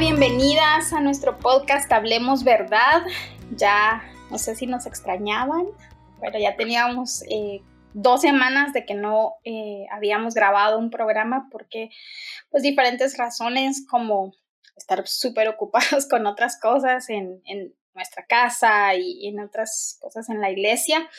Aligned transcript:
bienvenidas 0.00 0.94
a 0.94 1.00
nuestro 1.00 1.38
podcast 1.38 1.92
Hablemos 1.92 2.42
Verdad. 2.42 3.02
Ya 3.54 4.02
no 4.30 4.38
sé 4.38 4.56
si 4.56 4.66
nos 4.66 4.86
extrañaban, 4.86 5.66
pero 6.22 6.38
ya 6.38 6.56
teníamos 6.56 7.22
eh, 7.28 7.60
dos 7.92 8.22
semanas 8.22 8.72
de 8.72 8.86
que 8.86 8.94
no 8.94 9.34
eh, 9.44 9.84
habíamos 9.92 10.32
grabado 10.32 10.78
un 10.78 10.88
programa 10.88 11.48
porque 11.52 11.90
pues 12.48 12.62
diferentes 12.62 13.18
razones 13.18 13.86
como 13.90 14.32
estar 14.74 15.06
súper 15.06 15.48
ocupados 15.48 16.06
con 16.10 16.26
otras 16.26 16.58
cosas 16.58 17.10
en, 17.10 17.42
en 17.44 17.74
nuestra 17.92 18.24
casa 18.24 18.94
y 18.94 19.28
en 19.28 19.38
otras 19.38 19.98
cosas 20.00 20.30
en 20.30 20.40
la 20.40 20.50
iglesia. 20.50 21.10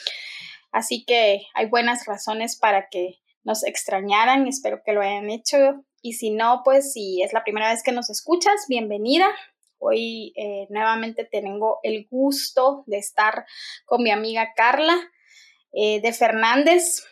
Así 0.71 1.05
que 1.05 1.43
hay 1.53 1.67
buenas 1.67 2.07
razones 2.07 2.57
para 2.57 2.89
que 2.89 3.19
nos 3.43 3.63
extrañaran. 3.63 4.47
Espero 4.47 4.81
que 4.83 4.93
lo 4.93 5.01
hayan 5.01 5.29
hecho 5.29 5.85
y 6.01 6.13
si 6.13 6.31
no, 6.31 6.61
pues 6.63 6.93
si 6.93 7.21
es 7.21 7.33
la 7.33 7.43
primera 7.43 7.71
vez 7.71 7.83
que 7.83 7.91
nos 7.91 8.09
escuchas, 8.09 8.65
bienvenida. 8.67 9.29
Hoy 9.77 10.33
eh, 10.35 10.67
nuevamente 10.69 11.25
tengo 11.25 11.79
el 11.83 12.07
gusto 12.09 12.83
de 12.87 12.97
estar 12.97 13.45
con 13.85 14.03
mi 14.03 14.11
amiga 14.11 14.53
Carla 14.55 14.97
eh, 15.73 16.01
de 16.01 16.11
Fernández. 16.13 17.03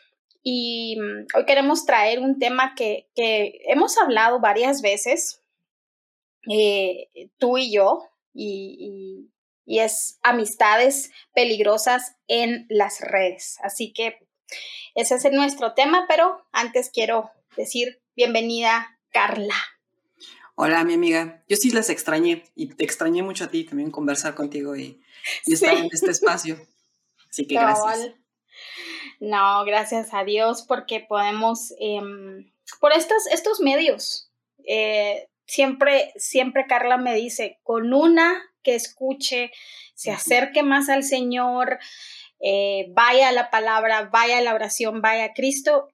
Y 0.42 0.98
mm, 1.00 1.38
hoy 1.38 1.46
queremos 1.46 1.86
traer 1.86 2.20
un 2.20 2.40
tema 2.40 2.74
que, 2.76 3.08
hemos 3.16 3.98
hablado 3.98 4.40
varias 4.40 4.82
veces, 4.82 5.44
eh, 6.52 7.10
tú 7.38 7.58
y 7.58 7.72
yo, 7.72 8.08
y, 8.34 9.30
y 9.66 9.80
es 9.80 10.18
amistades 10.24 11.12
peligrosas 11.36 12.16
en 12.28 12.66
las 12.70 13.02
redes. 13.02 13.60
Así 13.62 13.94
que 13.94 14.18
ese 14.96 15.16
es 15.16 15.32
nuestro 15.32 15.76
tema, 15.76 16.06
pero 16.08 16.44
antes 16.52 16.90
quiero 16.90 17.30
decir 17.56 18.02
Bienvenida, 18.20 19.00
Carla. 19.12 19.56
Hola, 20.56 20.84
mi 20.84 20.96
amiga. 20.96 21.42
Yo 21.48 21.56
sí 21.56 21.72
las 21.72 21.90
extrañé 21.90 22.44
y 22.54 22.68
te 22.68 22.84
extrañé 22.84 23.24
mucho 23.24 23.46
a 23.46 23.48
ti 23.48 23.64
también 23.64 23.92
conversar 23.92 24.36
contigo 24.36 24.76
y, 24.76 25.02
estar 25.46 25.74
en 25.78 25.88
este 25.90 26.12
espacio. 26.12 26.58
Así 27.30 27.48
que 27.48 27.56
gracias. 27.56 28.12
No, 29.22 29.64
gracias 29.64 30.14
a 30.14 30.26
Dios 30.26 30.66
porque 30.68 31.00
podemos, 31.00 31.74
em, 31.80 32.52
por 32.82 32.92
estos, 32.92 33.26
estos 33.28 33.62
medios, 33.62 34.30
eh, 34.68 35.30
siempre, 35.46 36.12
siempre 36.18 36.68
Carla 36.68 36.98
me 36.98 37.16
dice, 37.16 37.62
con 37.64 37.94
una 37.94 38.44
que 38.64 38.76
escuche, 38.76 39.54
se 39.96 40.12
acerque 40.12 40.62
más 40.62 40.90
al 40.90 41.06
Señor, 41.06 41.80
eh, 42.42 42.88
vaya 42.90 43.30
a 43.30 43.32
la 43.32 43.50
palabra, 43.50 44.10
vaya 44.12 44.40
a 44.40 44.42
la 44.42 44.56
oración, 44.56 45.02
vaya 45.02 45.24
a 45.24 45.34
Cristo, 45.34 45.88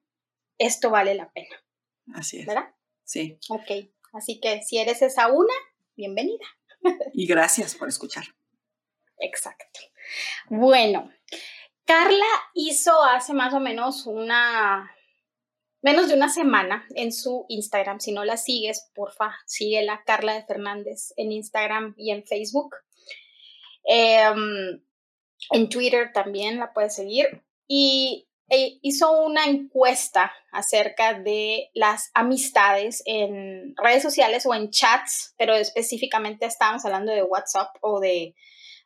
esto 0.58 0.90
vale 0.90 1.14
la 1.14 1.30
pena. 1.30 1.56
Así 2.14 2.38
es. 2.38 2.46
¿Verdad? 2.46 2.74
Sí. 3.04 3.38
Ok, 3.48 3.90
así 4.12 4.40
que 4.40 4.62
si 4.62 4.78
eres 4.78 5.02
esa 5.02 5.28
una, 5.30 5.54
bienvenida. 5.96 6.44
Y 7.14 7.26
gracias 7.26 7.74
por 7.74 7.88
escuchar. 7.88 8.24
Exacto. 9.18 9.80
Bueno, 10.48 11.10
Carla 11.84 12.26
hizo 12.54 13.02
hace 13.04 13.32
más 13.32 13.54
o 13.54 13.60
menos 13.60 14.06
una, 14.06 14.94
menos 15.82 16.08
de 16.08 16.14
una 16.14 16.28
semana 16.28 16.86
en 16.94 17.12
su 17.12 17.46
Instagram. 17.48 18.00
Si 18.00 18.12
no 18.12 18.24
la 18.24 18.36
sigues, 18.36 18.90
porfa, 18.94 19.36
síguela, 19.46 20.02
Carla 20.04 20.34
de 20.34 20.44
Fernández, 20.44 21.12
en 21.16 21.32
Instagram 21.32 21.94
y 21.96 22.10
en 22.10 22.24
Facebook. 22.24 22.74
Em, 23.84 24.82
en 25.52 25.68
Twitter 25.68 26.10
también 26.12 26.58
la 26.58 26.72
puedes 26.72 26.94
seguir. 26.94 27.44
Y 27.68 28.28
eh, 28.48 28.78
hizo 28.80 29.10
una 29.22 29.46
encuesta 29.46 30.32
acerca 30.52 31.14
de 31.14 31.70
las 31.74 32.10
amistades 32.14 33.02
en 33.04 33.74
redes 33.76 34.04
sociales 34.04 34.46
o 34.46 34.54
en 34.54 34.70
chats, 34.70 35.34
pero 35.36 35.54
específicamente 35.54 36.46
estábamos 36.46 36.84
hablando 36.84 37.12
de 37.12 37.24
WhatsApp 37.24 37.74
o 37.80 37.98
de, 37.98 38.36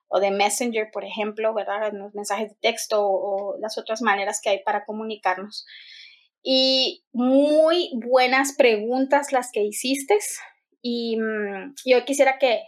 o 0.09 0.19
de 0.19 0.31
Messenger, 0.31 0.91
por 0.91 1.04
ejemplo, 1.04 1.53
¿verdad? 1.53 1.93
Los 1.93 2.15
mensajes 2.15 2.49
de 2.49 2.56
texto 2.62 3.06
o, 3.06 3.59
las 3.60 3.76
otras 3.76 4.00
maneras 4.00 4.41
que 4.43 4.49
hay 4.49 4.62
para 4.62 4.87
comunicarnos. 4.87 5.66
Y 6.43 7.04
muy 7.12 7.91
buenas 7.93 8.54
preguntas 8.56 9.31
las 9.31 9.50
que 9.53 9.62
hiciste. 9.62 10.19
Y 10.81 11.19
mm, 11.19 11.75
yo 11.84 12.03
quisiera 12.06 12.38
que, 12.38 12.62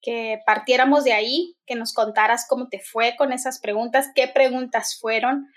que 0.00 0.38
partiéramos 0.46 1.02
de 1.02 1.12
ahí, 1.12 1.56
que 1.66 1.74
nos 1.74 1.92
contaras 1.92 2.46
cómo 2.48 2.68
te 2.68 2.78
fue 2.78 3.16
con 3.16 3.32
esas 3.32 3.58
preguntas, 3.58 4.10
qué 4.14 4.28
preguntas 4.28 4.96
fueron 5.00 5.48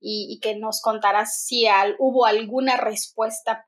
y, 0.00 0.38
que 0.40 0.56
nos 0.56 0.80
contaras 0.80 1.42
si 1.44 1.66
hubo 1.98 2.24
alguna 2.24 2.76
respuesta 2.76 3.66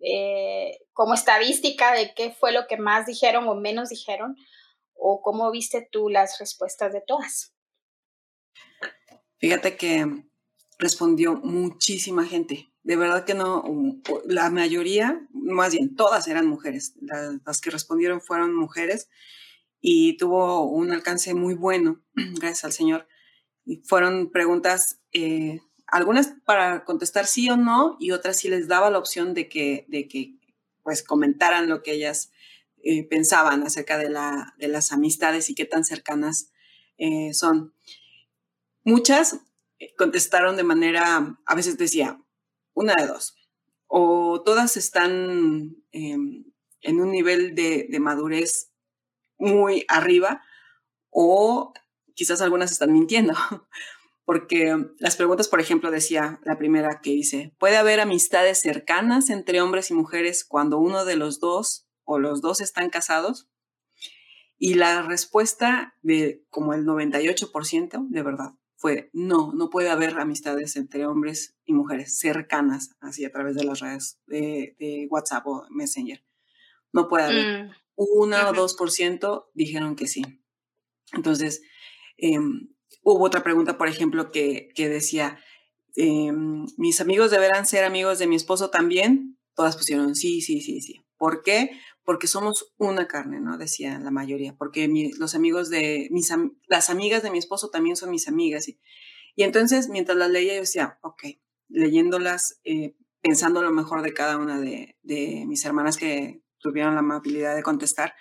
eh, 0.00 0.78
como 0.92 1.14
estadística 1.14 1.94
de 1.94 2.12
qué 2.14 2.32
fue 2.32 2.52
lo 2.52 2.66
que 2.66 2.76
más 2.76 3.06
dijeron 3.06 3.48
o 3.48 3.54
menos 3.54 3.88
dijeron, 3.88 4.36
o 4.94 5.22
cómo 5.22 5.50
viste 5.50 5.88
tú 5.90 6.08
las 6.08 6.38
respuestas 6.38 6.92
de 6.92 7.02
todas. 7.06 7.54
Fíjate 9.38 9.76
que 9.76 10.06
respondió 10.78 11.34
muchísima 11.34 12.24
gente. 12.24 12.72
De 12.82 12.96
verdad 12.96 13.24
que 13.24 13.34
no, 13.34 13.64
la 14.26 14.50
mayoría, 14.50 15.26
más 15.32 15.72
bien 15.72 15.94
todas 15.94 16.26
eran 16.28 16.46
mujeres. 16.46 16.94
Las, 17.00 17.60
que 17.60 17.70
respondieron 17.70 18.20
fueron 18.20 18.54
mujeres 18.54 19.08
y 19.80 20.16
tuvo 20.16 20.68
un 20.68 20.90
alcance 20.92 21.34
muy 21.34 21.54
bueno, 21.54 22.02
gracias 22.14 22.64
al 22.64 22.72
Señor. 22.72 23.08
Fueron 23.84 24.30
preguntas 24.30 25.00
eh, 25.12 25.60
algunas 25.86 26.34
para 26.44 26.84
contestar 26.84 27.26
sí 27.26 27.48
o 27.50 27.56
no 27.56 27.96
y 28.00 28.10
otras 28.10 28.38
sí 28.38 28.48
les 28.48 28.68
daba 28.68 28.90
la 28.90 28.98
opción 28.98 29.34
de 29.34 29.48
que, 29.48 29.84
de 29.88 30.08
que 30.08 30.34
pues 30.82 31.02
comentaran 31.02 31.68
lo 31.68 31.82
que 31.82 31.92
ellas 31.92 32.32
eh, 32.82 33.04
pensaban 33.04 33.62
acerca 33.62 33.98
de, 33.98 34.10
la, 34.10 34.54
de, 34.58 34.68
las 34.68 34.90
amistades 34.90 35.48
y 35.48 35.54
qué 35.54 35.64
tan 35.64 35.84
cercanas 35.84 36.50
eh, 36.98 37.32
son. 37.34 37.74
Muchas 38.84 39.40
contestaron 39.96 40.56
de 40.56 40.64
manera, 40.64 41.38
a 41.44 41.54
veces 41.54 41.76
decía, 41.78 42.20
una 42.74 42.94
de 42.94 43.06
dos, 43.06 43.36
o 43.86 44.42
todas 44.44 44.76
están 44.76 45.76
en 46.82 47.00
un 47.00 47.10
nivel 47.10 47.54
de, 47.54 47.86
de 47.88 48.00
madurez 48.00 48.72
muy 49.38 49.84
arriba, 49.88 50.42
o 51.10 51.72
quizás 52.14 52.40
algunas 52.40 52.72
están 52.72 52.92
mintiendo. 52.92 53.34
porque 54.24 54.76
las 54.98 55.16
preguntas, 55.16 55.48
por 55.48 55.60
ejemplo, 55.60 55.90
decía 55.90 56.40
la 56.44 56.56
primera 56.56 57.00
que 57.02 57.10
dice, 57.10 57.54
¿puede 57.58 57.76
haber 57.76 58.00
amistades 58.00 58.60
cercanas 58.60 59.30
entre 59.30 59.60
hombres 59.60 59.90
y 59.90 59.94
mujeres 59.94 60.44
cuando 60.44 60.78
uno 60.78 61.04
de 61.04 61.16
los 61.16 61.40
dos 61.40 61.88
o 62.04 62.18
los 62.18 62.40
dos 62.40 62.60
están 62.60 62.90
casados? 62.90 63.48
Y 64.58 64.74
la 64.74 65.02
respuesta 65.02 65.96
de 66.02 66.44
como 66.48 66.72
el 66.72 66.84
98% 66.84 68.06
de 68.08 68.22
verdad 68.22 68.54
fue, 68.76 69.10
no, 69.12 69.52
no 69.52 69.70
puede 69.70 69.90
haber 69.90 70.18
amistades 70.18 70.76
entre 70.76 71.06
hombres 71.06 71.56
y 71.64 71.72
mujeres 71.72 72.18
cercanas, 72.18 72.96
así 73.00 73.24
a 73.24 73.30
través 73.30 73.54
de 73.54 73.64
las 73.64 73.80
redes 73.80 74.20
de, 74.26 75.06
WhatsApp 75.10 75.46
o 75.46 75.66
Messenger. 75.70 76.24
No 76.92 77.08
puede 77.08 77.24
haber. 77.24 77.64
Mm. 77.64 77.70
Una 77.94 78.48
o 78.48 78.52
dos 78.52 78.74
por 78.74 78.90
ciento 78.90 79.50
dijeron 79.54 79.94
que 79.94 80.06
sí. 80.06 80.22
Entonces, 81.12 81.62
em, 82.16 82.72
Hubo 83.02 83.24
otra 83.24 83.42
pregunta, 83.42 83.78
por 83.78 83.88
ejemplo, 83.88 84.30
que, 84.30 84.72
decía, 84.76 85.38
em, 85.96 86.66
¿mis 86.76 87.00
amigos 87.00 87.30
deberán 87.30 87.66
ser 87.66 87.84
amigos 87.84 88.18
de 88.18 88.26
mi 88.26 88.36
esposo 88.36 88.70
también? 88.70 89.38
Todas 89.54 89.76
pusieron 89.76 90.14
sí, 90.14 90.40
sí, 90.40 90.60
sí, 90.60 90.80
sí. 90.80 91.04
¿Por 91.16 91.42
qué? 91.42 91.70
Porque 92.04 92.26
somos 92.26 92.72
una 92.78 93.08
carne, 93.08 93.40
¿no? 93.40 93.58
Decía 93.58 93.98
la 93.98 94.10
mayoría. 94.10 94.54
Porque 94.56 94.88
los 95.18 95.34
amigos 95.34 95.68
de, 95.68 96.08
mis, 96.10 96.32
las 96.68 96.90
amigas 96.90 97.22
de 97.22 97.30
mi 97.30 97.38
esposo 97.38 97.70
también 97.70 97.96
son 97.96 98.10
mis 98.10 98.28
amigas. 98.28 98.68
Y, 98.68 98.78
entonces, 99.36 99.88
mientras 99.88 100.16
las 100.16 100.30
leía, 100.30 100.54
yo 100.54 100.60
decía, 100.60 100.98
ok, 101.02 101.24
leyéndolas, 101.68 102.60
eh, 102.64 102.94
pensando 103.20 103.62
lo 103.62 103.72
mejor 103.72 104.02
de 104.02 104.12
cada 104.12 104.36
una 104.36 104.60
de 104.60 104.96
mis 105.46 105.64
hermanas 105.64 105.96
que 105.96 106.42
tuvieron 106.58 106.94
la 106.94 107.00
amabilidad 107.00 107.56
de 107.56 107.62
contestar, 107.62 108.14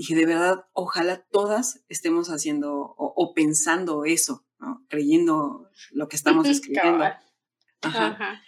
dije, 0.00 0.14
de 0.14 0.24
verdad, 0.24 0.64
ojalá 0.72 1.26
todas 1.30 1.84
estemos 1.90 2.28
haciendo 2.28 2.94
o, 2.96 3.34
pensando 3.34 4.06
eso, 4.06 4.46
¿no? 4.58 4.82
creyendo 4.88 5.68
lo 5.90 6.08
que 6.08 6.16
estamos 6.16 6.48
escribiendo. 6.48 7.04
Ajá. 7.82 8.40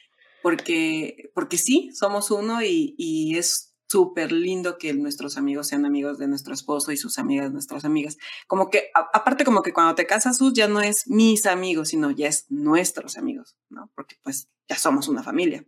Porque, 0.43 1.31
porque 1.35 1.59
sí, 1.59 1.91
somos 1.93 2.31
uno 2.31 2.63
y, 2.63 2.95
y 2.97 3.37
es 3.37 3.75
súper 3.87 4.33
lindo 4.33 4.79
que 4.79 4.95
nuestros 4.95 5.37
amigos 5.37 5.67
sean 5.67 5.85
amigos 5.85 6.17
de 6.17 6.27
nuestro 6.27 6.55
esposo 6.55 6.91
y 6.91 6.97
sus 6.97 7.19
amigas 7.19 7.53
nuestras 7.53 7.85
amigas. 7.85 8.17
Como 8.47 8.71
que, 8.71 8.89
aparte 8.95 9.45
como 9.45 9.61
que 9.61 9.75
cuando 9.75 9.95
te 9.95 10.07
casas, 10.07 10.39
ya 10.55 10.69
no 10.69 10.81
es 10.81 11.07
mis 11.07 11.45
amigos, 11.45 11.91
sino 11.91 12.11
ya 12.11 12.29
es 12.29 12.47
nuestros 12.49 13.19
amigos, 13.19 13.59
¿no? 13.69 13.93
Porque 13.95 14.17
pues 14.23 14.49
ya 14.71 14.79
somos 14.79 15.07
una 15.07 15.23
familia. 15.23 15.67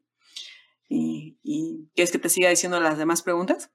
¿Y, 0.88 1.36
y 1.42 1.90
quieres 1.94 2.10
que 2.10 2.18
te 2.18 2.30
siga 2.30 2.48
diciendo 2.48 2.80
las 2.80 2.96
demás 2.96 3.20
preguntas? 3.20 3.70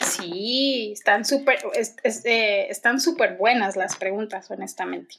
Sí, 0.00 0.92
están 0.92 1.24
súper 1.24 1.58
eh, 1.74 2.66
están 2.70 3.00
súper 3.00 3.36
buenas 3.36 3.76
las 3.76 3.96
preguntas, 3.96 4.50
honestamente. 4.50 5.16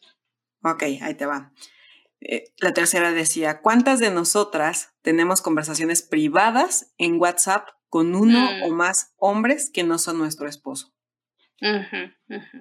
Ok, 0.63 0.83
ahí 1.01 1.13
te 1.15 1.25
va. 1.25 1.51
Eh, 2.19 2.51
la 2.57 2.74
tercera 2.74 3.12
decía, 3.12 3.62
¿cuántas 3.62 4.00
de 4.00 4.12
nosotras 4.12 4.94
tenemos 5.01 5.41
conversaciones 5.41 6.01
privadas 6.01 6.94
en 6.97 7.19
WhatsApp 7.19 7.69
con 7.89 8.15
uno 8.15 8.47
o 8.63 8.71
mm. 8.71 8.75
más 8.75 9.13
hombres 9.18 9.69
que 9.71 9.83
no 9.83 9.97
son 9.97 10.18
nuestro 10.18 10.47
esposo. 10.47 10.94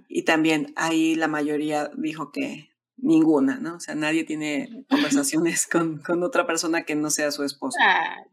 Y 0.08 0.24
también 0.24 0.72
ahí 0.76 1.16
la 1.16 1.28
mayoría 1.28 1.90
dijo 1.96 2.32
que 2.32 2.70
ninguna, 2.96 3.58
¿no? 3.58 3.76
O 3.76 3.80
sea, 3.80 3.94
nadie 3.94 4.24
tiene 4.24 4.86
conversaciones 4.88 5.66
con, 5.66 6.00
otra 6.22 6.46
persona 6.46 6.84
que 6.84 6.94
no 6.94 7.10
sea 7.10 7.30
su 7.30 7.44
esposo. 7.44 7.76
Ah, 7.82 8.24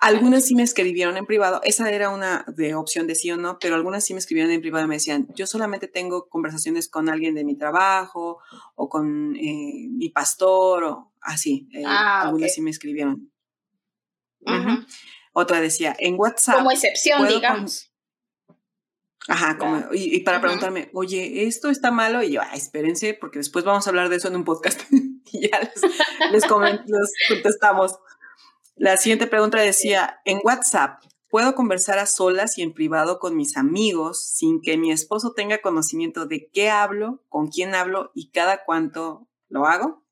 algunas 0.00 0.44
sí 0.44 0.54
me 0.54 0.62
escribieron 0.62 1.16
en 1.16 1.26
privado, 1.26 1.60
esa 1.64 1.90
era 1.90 2.10
una 2.10 2.44
de 2.46 2.74
opción 2.74 3.06
de 3.06 3.14
sí 3.14 3.30
o 3.30 3.36
no, 3.36 3.58
pero 3.58 3.74
algunas 3.74 4.04
sí 4.04 4.14
me 4.14 4.20
escribieron 4.20 4.52
en 4.52 4.60
privado 4.60 4.84
y 4.84 4.88
me 4.88 4.94
decían, 4.96 5.26
yo 5.34 5.46
solamente 5.46 5.88
tengo 5.88 6.28
conversaciones 6.28 6.88
con 6.88 7.08
alguien 7.08 7.34
de 7.34 7.44
mi 7.44 7.56
trabajo 7.56 8.38
o 8.76 8.88
con 8.88 9.34
eh, 9.36 9.88
mi 9.90 10.08
pastor 10.10 10.84
o 10.84 11.12
así. 11.20 11.68
Eh, 11.72 11.82
ah, 11.84 12.22
algunas 12.22 12.54
sí 12.54 12.60
me 12.60 12.70
escribieron. 12.70 13.30
Otra 15.32 15.60
decía, 15.60 15.94
en 15.98 16.18
WhatsApp. 16.18 16.56
Como 16.56 16.70
excepción, 16.70 17.26
digamos. 17.28 17.92
Ajá, 19.28 19.58
como, 19.58 19.84
y, 19.92 20.20
para 20.20 20.40
preguntarme, 20.40 20.90
oye, 20.94 21.46
¿esto 21.46 21.68
está 21.68 21.90
malo? 21.90 22.22
Y 22.22 22.32
yo, 22.32 22.40
ah, 22.40 22.54
espérense, 22.54 23.12
porque 23.12 23.38
después 23.38 23.62
vamos 23.64 23.86
a 23.86 23.90
hablar 23.90 24.08
de 24.08 24.16
eso 24.16 24.28
en 24.28 24.36
un 24.36 24.44
podcast 24.44 24.80
y 24.90 25.50
ya 25.50 25.60
les, 25.60 25.82
les 26.32 26.44
contestamos. 26.46 27.98
La 28.78 28.96
siguiente 28.96 29.26
pregunta 29.26 29.60
decía, 29.60 30.20
en 30.24 30.38
WhatsApp, 30.44 31.02
¿puedo 31.28 31.56
conversar 31.56 31.98
a 31.98 32.06
solas 32.06 32.58
y 32.58 32.62
en 32.62 32.72
privado 32.72 33.18
con 33.18 33.36
mis 33.36 33.56
amigos 33.56 34.24
sin 34.24 34.60
que 34.60 34.76
mi 34.76 34.92
esposo 34.92 35.32
tenga 35.34 35.60
conocimiento 35.60 36.26
de 36.26 36.48
qué 36.52 36.70
hablo, 36.70 37.24
con 37.28 37.48
quién 37.48 37.74
hablo 37.74 38.12
y 38.14 38.30
cada 38.30 38.64
cuánto 38.64 39.28
lo 39.48 39.66
hago? 39.66 40.06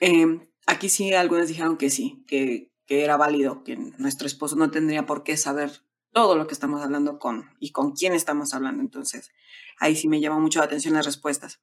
Em, 0.00 0.46
aquí 0.66 0.90
sí, 0.90 1.14
algunas 1.14 1.48
dijeron 1.48 1.78
que 1.78 1.88
sí, 1.88 2.22
que, 2.28 2.70
que 2.84 3.02
era 3.02 3.16
válido, 3.16 3.64
que 3.64 3.76
nuestro 3.96 4.26
esposo 4.26 4.56
no 4.56 4.70
tendría 4.70 5.06
por 5.06 5.22
qué 5.22 5.38
saber 5.38 5.70
todo 6.14 6.36
lo 6.36 6.46
que 6.46 6.54
estamos 6.54 6.80
hablando 6.80 7.18
con 7.18 7.50
y 7.58 7.72
con 7.72 7.92
quién 7.92 8.14
estamos 8.14 8.54
hablando. 8.54 8.80
Entonces, 8.80 9.32
ahí 9.78 9.96
sí 9.96 10.08
me 10.08 10.20
llama 10.20 10.38
mucho 10.38 10.60
la 10.60 10.66
atención 10.66 10.94
las 10.94 11.04
respuestas. 11.04 11.60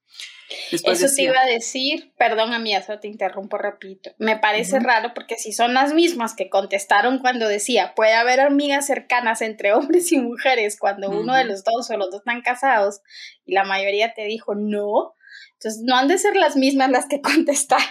Eso 0.72 1.08
te 1.16 1.24
iba 1.24 1.40
a 1.42 1.46
decir, 1.46 2.14
perdón 2.18 2.54
a 2.54 2.60
mí, 2.60 2.76
eso 2.76 3.00
te 3.00 3.08
interrumpo 3.08 3.58
repito. 3.58 4.12
Me 4.20 4.38
parece 4.38 4.82
raro 4.82 5.14
porque 5.16 5.38
si 5.38 5.54
son 5.54 5.74
las 5.74 5.94
mismas 5.94 6.36
que 6.36 6.50
contestaron 6.50 7.20
cuando 7.20 7.48
decía, 7.48 7.96
puede 7.96 8.14
haber 8.14 8.42
amigas 8.42 8.86
cercanas 8.86 9.42
entre 9.42 9.74
hombres 9.74 10.12
y 10.12 10.20
mujeres 10.20 10.78
cuando 10.78 11.10
uno 11.10 11.34
de 11.34 11.46
los 11.46 11.64
dos 11.64 11.90
o 11.90 11.98
los 11.98 12.12
dos 12.12 12.20
están 12.20 12.42
casados 12.42 13.02
y 13.46 13.54
la 13.54 13.64
mayoría 13.64 14.14
te 14.14 14.26
dijo 14.26 14.54
no, 14.54 15.16
entonces 15.54 15.82
no 15.86 15.96
han 15.96 16.10
de 16.10 16.18
ser 16.18 16.36
las 16.36 16.58
mismas 16.58 16.92
las 16.92 17.08
que 17.08 17.22
contestaron. 17.22 17.88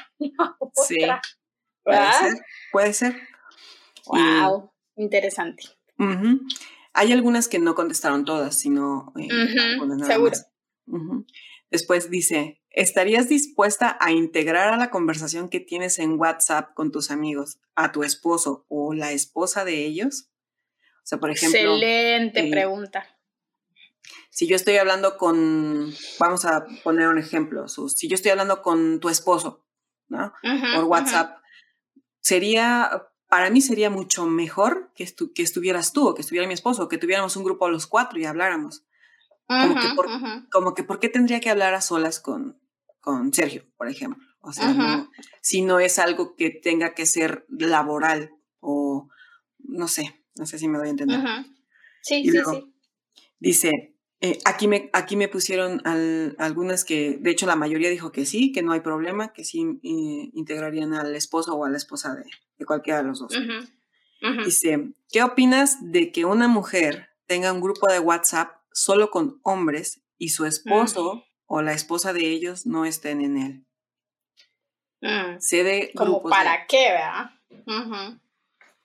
Sí, 0.86 0.98
puede 1.82 2.12
ser, 2.12 2.44
puede 2.70 2.92
ser. 2.92 3.16
Wow, 4.06 4.70
interesante. 4.96 5.79
Hay 6.92 7.12
algunas 7.12 7.48
que 7.48 7.58
no 7.58 7.74
contestaron 7.74 8.24
todas, 8.24 8.58
sino 8.58 9.12
eh, 9.16 9.28
Seguro. 10.06 10.36
Después 11.70 12.10
dice, 12.10 12.60
¿estarías 12.70 13.28
dispuesta 13.28 13.96
a 14.00 14.10
integrar 14.10 14.72
a 14.72 14.76
la 14.76 14.90
conversación 14.90 15.48
que 15.48 15.60
tienes 15.60 15.98
en 15.98 16.18
WhatsApp 16.18 16.74
con 16.74 16.90
tus 16.90 17.10
amigos 17.10 17.60
a 17.76 17.92
tu 17.92 18.02
esposo 18.02 18.66
o 18.68 18.92
la 18.92 19.12
esposa 19.12 19.64
de 19.64 19.84
ellos? 19.84 20.30
O 20.96 21.06
sea, 21.06 21.18
por 21.18 21.30
ejemplo... 21.30 21.60
Excelente 21.60 22.40
eh, 22.40 22.50
pregunta. 22.50 23.06
Si 24.30 24.48
yo 24.48 24.56
estoy 24.56 24.76
hablando 24.76 25.16
con, 25.16 25.92
vamos 26.18 26.44
a 26.44 26.66
poner 26.82 27.08
un 27.08 27.18
ejemplo, 27.18 27.68
si 27.68 28.08
yo 28.08 28.14
estoy 28.14 28.30
hablando 28.30 28.62
con 28.62 29.00
tu 29.00 29.08
esposo, 29.08 29.64
¿no? 30.08 30.32
por 30.74 30.84
WhatsApp, 30.84 31.38
sería 32.20 33.09
para 33.30 33.48
mí 33.48 33.60
sería 33.60 33.90
mucho 33.90 34.26
mejor 34.26 34.90
que, 34.94 35.08
que 35.34 35.42
estuvieras 35.42 35.92
tú 35.92 36.08
o 36.08 36.14
que 36.14 36.20
estuviera 36.20 36.48
mi 36.48 36.52
esposo, 36.52 36.82
o 36.82 36.88
que 36.88 36.98
tuviéramos 36.98 37.36
un 37.36 37.44
grupo 37.44 37.70
los 37.70 37.86
cuatro 37.86 38.18
y 38.18 38.26
habláramos. 38.26 38.84
Como, 39.46 39.74
que 39.80 39.88
por, 39.94 40.06
como, 40.50 40.74
que 40.74 40.82
por, 40.82 41.00
qué 41.00 41.08
tendría 41.08 41.40
que 41.40 41.48
hablar 41.48 41.74
a 41.74 41.80
solas 41.80 42.20
con, 42.20 42.60
con 43.00 43.32
Sergio, 43.32 43.64
por 43.76 43.88
ejemplo. 43.88 44.22
O 44.40 44.52
sea, 44.52 45.08
si 45.40 45.62
no 45.62 45.78
es 45.78 45.98
algo 45.98 46.34
que 46.34 46.50
tenga 46.50 46.94
que 46.94 47.06
ser 47.06 47.46
laboral 47.48 48.32
o 48.58 49.08
no 49.58 49.86
sé, 49.86 50.24
no 50.34 50.46
sé 50.46 50.58
si 50.58 50.66
me 50.66 50.78
doy 50.78 50.88
a 50.88 50.90
entender. 50.90 51.20
Sí, 52.02 52.28
sí, 52.28 52.38
sí. 52.50 52.74
Dice, 53.38 53.94
eh, 54.22 54.38
aquí, 54.44 54.68
me, 54.68 54.90
aquí 54.92 55.16
me 55.16 55.28
pusieron 55.28 55.80
algunas 56.38 56.84
que, 56.84 57.16
de 57.18 57.30
hecho, 57.30 57.46
la 57.46 57.56
mayoría 57.56 57.88
dijo 57.88 58.12
que 58.12 58.26
sí, 58.26 58.52
que 58.52 58.62
no 58.62 58.72
hay 58.72 58.80
problema, 58.80 59.32
que 59.32 59.44
sí 59.44 59.80
eh, 59.82 60.30
integrarían 60.34 60.92
al 60.92 61.14
esposo 61.16 61.54
o 61.54 61.64
a 61.64 61.70
la 61.70 61.78
esposa 61.78 62.14
de, 62.14 62.66
cualquiera 62.66 63.00
de 63.00 63.08
los 63.08 63.20
dos. 63.20 63.34
Dice, 64.44 64.92
¿qué 65.10 65.22
opinas 65.22 65.78
de 65.80 66.12
que 66.12 66.26
una 66.26 66.48
mujer 66.48 67.08
tenga 67.26 67.50
un 67.52 67.62
grupo 67.62 67.90
de 67.90 67.98
WhatsApp 67.98 68.50
solo 68.70 69.10
con 69.10 69.40
hombres 69.42 70.02
y 70.18 70.28
su 70.28 70.44
esposo 70.44 71.24
o 71.46 71.62
la 71.62 71.72
esposa 71.72 72.12
de 72.12 72.28
ellos 72.28 72.66
no 72.66 72.84
estén 72.84 73.22
en 73.22 73.38
él? 73.38 73.66
Mm. 75.00 75.40
Sé 75.40 75.64
de 75.64 75.92
Como 75.96 76.22
para 76.22 76.66
qué, 76.66 76.90
¿verdad? 76.90 77.30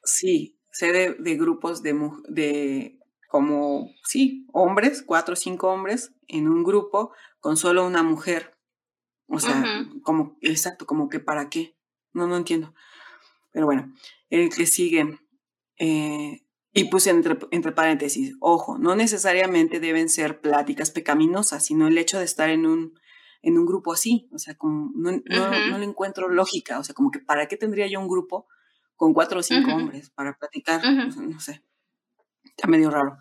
Sí, 0.01 0.57
sé 0.71 0.93
de, 0.93 1.35
grupos 1.35 1.83
de, 1.83 1.93
de 2.29 2.99
como, 3.35 3.91
sí, 4.05 4.47
hombres, 4.53 5.03
cuatro 5.05 5.33
o 5.33 5.35
cinco 5.35 5.67
hombres 5.67 6.13
en 6.29 6.47
un 6.47 6.63
grupo 6.63 7.11
con 7.41 7.57
solo 7.57 7.85
una 7.85 8.01
mujer. 8.01 8.57
O 9.27 9.41
sea, 9.41 9.61
como, 10.03 10.37
exacto, 10.39 10.85
como 10.85 11.09
que 11.09 11.19
para 11.19 11.49
qué. 11.49 11.75
No, 12.13 12.27
no 12.27 12.37
entiendo. 12.37 12.73
Pero 13.51 13.65
bueno, 13.65 13.93
el 14.29 14.55
que 14.55 14.65
sigue, 14.65 15.19
eh, 15.77 16.45
y 16.71 16.85
puse 16.85 17.09
entre, 17.09 17.37
entre, 17.51 17.73
paréntesis, 17.73 18.37
ojo, 18.39 18.77
no 18.77 18.95
necesariamente 18.95 19.81
deben 19.81 20.07
ser 20.07 20.39
pláticas 20.39 20.91
pecaminosas, 20.91 21.65
sino 21.65 21.89
el 21.89 21.97
hecho 21.97 22.19
de 22.19 22.23
estar 22.23 22.49
en 22.49 22.65
un, 22.65 22.97
en 23.41 23.57
un 23.57 23.65
grupo 23.65 23.91
así. 23.91 24.29
O 24.31 24.39
sea, 24.39 24.55
como 24.55 24.93
no, 24.95 25.11
no, 25.11 25.77
le 25.77 25.83
encuentro 25.83 26.29
lógica. 26.29 26.79
O 26.79 26.85
sea, 26.85 26.95
como 26.95 27.11
que 27.11 27.19
para 27.19 27.49
qué 27.49 27.57
tendría 27.57 27.87
yo 27.87 27.99
un 27.99 28.07
grupo 28.07 28.47
con 28.95 29.13
cuatro 29.13 29.41
o 29.41 29.43
cinco 29.43 29.73
hombres 29.73 30.09
para 30.11 30.37
platicar. 30.37 30.81
no 30.85 31.39
sé. 31.41 31.65
Está 32.55 32.67
medio 32.67 32.89
raro. 32.89 33.17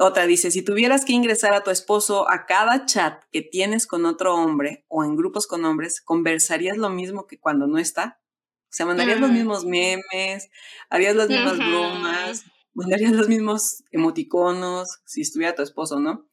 Otra 0.00 0.26
dice, 0.26 0.52
si 0.52 0.62
tuvieras 0.62 1.04
que 1.04 1.12
ingresar 1.12 1.54
a 1.54 1.64
tu 1.64 1.70
esposo 1.70 2.30
a 2.30 2.46
cada 2.46 2.86
chat 2.86 3.24
que 3.32 3.42
tienes 3.42 3.86
con 3.86 4.06
otro 4.06 4.34
hombre 4.34 4.84
o 4.86 5.02
en 5.02 5.16
grupos 5.16 5.48
con 5.48 5.64
hombres, 5.64 6.00
¿conversarías 6.00 6.76
lo 6.76 6.88
mismo 6.88 7.26
que 7.26 7.40
cuando 7.40 7.66
no 7.66 7.78
está? 7.78 8.20
O 8.64 8.70
sea, 8.70 8.86
mandarías 8.86 9.18
los 9.18 9.30
mm. 9.30 9.34
mismos 9.34 9.64
memes, 9.64 10.50
harías 10.88 11.16
las 11.16 11.28
mismas 11.28 11.56
bromas, 11.56 12.44
mandarías 12.74 13.12
los 13.12 13.28
mismos 13.28 13.82
emoticonos 13.90 15.00
si 15.04 15.22
estuviera 15.22 15.56
tu 15.56 15.62
esposo, 15.62 15.98
¿no? 15.98 16.28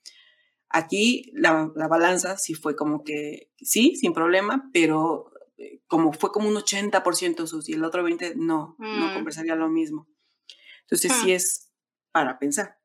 Aquí 0.70 1.32
la, 1.34 1.72
balanza 1.90 2.38
sí 2.38 2.54
fue 2.54 2.76
como 2.76 3.04
que, 3.04 3.52
sí, 3.58 3.96
sin 3.96 4.14
problema, 4.14 4.70
pero 4.74 5.32
eh, 5.58 5.82
como 5.88 6.14
fue 6.14 6.32
como 6.32 6.50
un 6.50 6.56
80% 6.56 7.48
sus 7.48 7.68
y 7.68 7.74
el 7.74 7.84
otro 7.84 8.08
20% 8.08 8.36
no, 8.36 8.76
no 8.78 9.08
mm. 9.08 9.14
conversaría 9.16 9.56
lo 9.56 9.70
mismo. 9.70 10.08
Entonces 10.82 11.14
sí 11.24 11.32
es 11.32 11.72
para 12.16 12.40
pensar. 12.40 12.80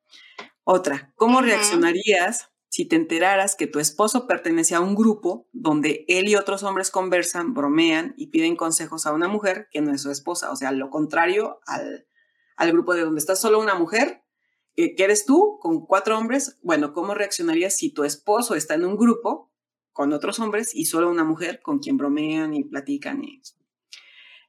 Otra, 0.64 1.12
¿cómo 1.14 1.40
reaccionarías 1.40 2.50
si 2.68 2.88
te 2.88 2.96
enteraras 2.96 3.54
que 3.54 3.68
tu 3.68 3.78
esposo 3.78 4.26
pertenece 4.26 4.74
a 4.74 4.80
un 4.80 4.96
grupo 4.96 5.48
donde 5.52 6.04
él 6.08 6.28
y 6.28 6.34
otros 6.34 6.64
hombres 6.64 6.90
conversan, 6.90 7.54
bromean 7.54 8.12
y 8.16 8.30
piden 8.30 8.56
consejos 8.56 9.06
a 9.06 9.12
una 9.12 9.28
mujer 9.28 9.68
que 9.70 9.82
no 9.82 9.94
es 9.94 10.02
su 10.02 10.10
esposa? 10.10 10.50
O 10.50 10.56
sea, 10.56 10.72
lo 10.72 10.90
contrario 10.90 11.60
al, 11.68 12.72
grupo 12.72 12.92
de 12.92 13.02
donde 13.02 13.20
está 13.20 13.36
solo 13.36 13.60
una 13.60 13.76
mujer, 13.76 14.24
que 14.74 14.96
eres 14.98 15.26
tú 15.26 15.58
con 15.60 15.86
cuatro 15.86 16.18
hombres. 16.18 16.58
Bueno, 16.60 16.92
¿cómo 16.92 17.14
reaccionarías 17.14 17.76
si 17.76 17.94
tu 17.94 18.02
esposo 18.02 18.56
está 18.56 18.74
en 18.74 18.84
un 18.84 18.96
grupo 18.96 19.52
con 19.92 20.12
otros 20.12 20.40
hombres 20.40 20.74
y 20.74 20.86
solo 20.86 21.08
una 21.08 21.22
mujer 21.22 21.60
con 21.62 21.78
quien 21.78 21.96
bromean 21.96 22.52
y 22.52 22.64
platican? 22.64 23.22
Y... 23.22 23.40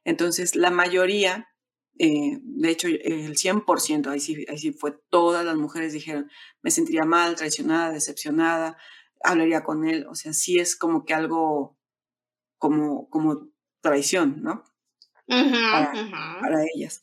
Entonces, 0.02 0.56
la 0.56 0.72
mayoría 0.72 1.51
eh, 1.98 2.38
de 2.42 2.70
hecho, 2.70 2.88
el 2.88 3.36
100%, 3.36 4.08
ahí 4.08 4.20
sí, 4.20 4.44
ahí 4.48 4.58
sí 4.58 4.72
fue, 4.72 4.92
todas 5.10 5.44
las 5.44 5.56
mujeres 5.56 5.92
dijeron, 5.92 6.30
me 6.62 6.70
sentiría 6.70 7.04
mal, 7.04 7.36
traicionada, 7.36 7.92
decepcionada, 7.92 8.76
hablaría 9.22 9.62
con 9.62 9.86
él, 9.86 10.06
o 10.08 10.14
sea, 10.14 10.32
sí 10.32 10.58
es 10.58 10.76
como 10.76 11.04
que 11.04 11.14
algo 11.14 11.76
como, 12.58 13.08
como 13.10 13.48
traición, 13.80 14.42
¿no? 14.42 14.64
para, 15.26 16.64
ellas. 16.74 17.02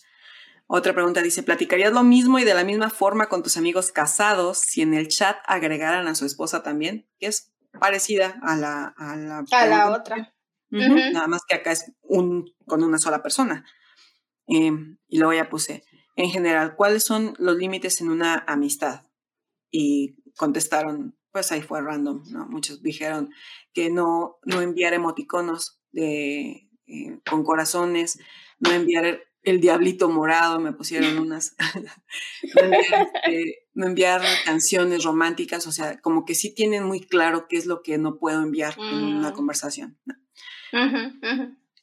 Otra 0.68 0.94
pregunta 0.94 1.22
dice, 1.22 1.44
¿platicarías 1.44 1.94
lo 1.94 2.04
mismo 2.04 2.38
y 2.40 2.44
de 2.44 2.54
la 2.54 2.64
misma 2.64 2.90
forma 2.90 3.28
con 3.28 3.42
tus 3.42 3.58
amigos 3.58 3.92
casados 3.92 4.60
si 4.60 4.82
en 4.82 4.94
el 4.94 5.08
chat 5.08 5.38
agregaran 5.46 6.08
a 6.08 6.16
su 6.16 6.26
esposa 6.26 6.62
también? 6.62 7.08
Que 7.20 7.28
es 7.28 7.52
parecida 7.80 8.40
a 8.44 8.56
la, 8.56 8.94
a 8.98 9.16
la, 9.16 9.44
a 9.52 9.66
la 9.66 9.92
otra. 9.92 10.34
Nada 10.70 11.28
más 11.28 11.42
que 11.48 11.56
acá 11.56 11.72
es 11.72 11.92
un, 12.04 12.54
con 12.66 12.84
una 12.84 13.00
sola 13.00 13.24
persona. 13.24 13.66
Em, 14.50 14.98
y 15.08 15.20
luego 15.20 15.34
ya 15.34 15.48
puse, 15.48 15.84
en 16.16 16.32
general, 16.32 16.76
¿cuáles 16.76 17.04
son 17.04 17.36
los 17.38 17.56
límites 17.56 18.02
en 18.02 18.10
una 18.10 18.44
amistad? 18.48 19.04
Y 19.72 20.16
contestaron, 20.36 21.16
pues 21.32 21.52
ahí 21.52 21.62
fue 21.62 21.82
random, 21.82 22.24
¿no? 22.32 22.48
Muchos 22.48 22.82
dijeron 22.82 23.30
que 23.74 23.92
no, 23.92 24.38
no 24.44 24.62
enviar 24.62 24.94
emoticonos 24.94 25.80
de, 25.92 26.68
eh, 26.88 27.20
con 27.30 27.44
corazones, 27.44 28.20
no 28.58 28.72
enviar 28.72 29.22
el 29.44 29.62
diablito 29.62 30.10
morado, 30.10 30.60
me 30.60 30.74
pusieron 30.74 31.20
unas, 31.20 31.56
este, 32.44 33.68
no, 33.74 33.86
enviar, 33.86 34.22
canciones 34.46 35.04
románticas, 35.04 35.68
o 35.68 35.72
sea, 35.72 36.02
como 36.02 36.26
que 36.26 36.34
sí 36.36 36.54
tienen 36.54 36.84
muy 36.84 37.02
claro 37.02 37.48
qué 37.48 37.58
es 37.58 37.68
lo 37.68 37.82
que 37.84 37.98
no 38.00 38.18
puedo 38.18 38.42
enviar 38.42 38.76
en 38.78 39.04
una 39.04 39.30
mm. 39.30 39.34
conversación. 39.34 40.00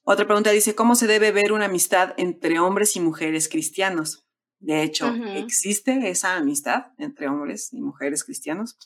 Otra 0.09 0.25
pregunta 0.25 0.53
dice, 0.53 0.77
¿cómo 0.77 0.95
se 0.95 1.09
debe 1.09 1.33
ver 1.33 1.53
una 1.53 1.65
amistad 1.65 2.15
entre 2.17 2.61
hombres 2.61 2.95
y 2.95 3.01
mujeres 3.01 3.49
cristianos? 3.49 4.25
De 4.61 4.85
hecho, 4.85 5.13
¿existe 5.35 6.09
esa 6.09 6.37
amistad 6.37 6.93
entre 6.97 7.27
hombres 7.27 7.73
y 7.73 7.81
mujeres 7.81 8.23
cristianos? 8.23 8.79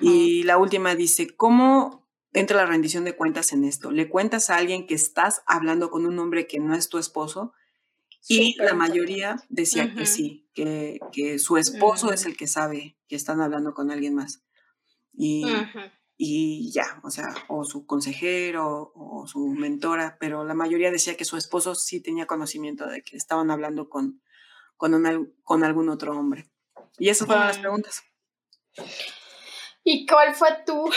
Y 0.00 0.44
la 0.44 0.58
última 0.58 0.94
dice, 0.94 1.34
¿cómo 1.34 2.08
entra 2.32 2.56
la 2.56 2.66
rendición 2.66 3.04
de 3.04 3.16
cuentas 3.16 3.52
en 3.52 3.64
esto? 3.64 3.90
¿Le 3.90 4.08
cuentas 4.08 4.48
a 4.48 4.58
alguien 4.58 4.86
que 4.86 4.94
estás 4.94 5.42
hablando 5.44 5.90
con 5.90 6.06
un 6.06 6.16
hombre 6.20 6.46
que 6.46 6.60
no 6.60 6.76
es 6.76 6.88
tu 6.88 6.98
esposo? 6.98 7.52
Y 8.28 8.54
la 8.62 8.74
mayoría 8.74 9.42
decía 9.48 9.92
que 9.92 10.06
sí, 10.06 10.48
que, 10.54 11.00
que 11.10 11.40
su 11.40 11.56
esposo 11.56 12.12
es 12.12 12.24
mm. 12.24 12.28
el 12.28 12.36
que 12.36 12.46
sabe 12.46 12.96
que 13.08 13.16
están 13.16 13.40
hablando 13.40 13.74
con 13.74 13.90
alguien 13.90 14.14
más. 14.14 14.44
Y, 15.12 15.46
y 16.18 16.72
ya, 16.72 17.00
o 17.02 17.10
sea, 17.10 17.26
o 17.48 17.64
su 17.64 17.86
consejero 17.86 18.92
o 18.94 19.26
su 19.26 19.48
mentora, 19.48 20.16
pero 20.18 20.44
la 20.44 20.54
mayoría 20.54 20.90
decía 20.90 21.16
que 21.16 21.26
su 21.26 21.36
esposo 21.36 21.74
sí 21.74 22.00
tenía 22.00 22.26
conocimiento 22.26 22.86
de 22.86 23.02
que 23.02 23.16
estaban 23.16 23.50
hablando 23.50 23.90
con, 23.90 24.22
con, 24.76 25.34
con 25.42 25.64
algún 25.64 25.88
otro 25.90 26.18
hombre. 26.18 26.50
Y 26.98 27.10
esas 27.10 27.26
fueron 27.26 27.46
las 27.46 27.58
preguntas. 27.58 28.02
¿Y 29.84 30.06
cuál 30.06 30.34
fue 30.34 30.48
tu 30.64 30.90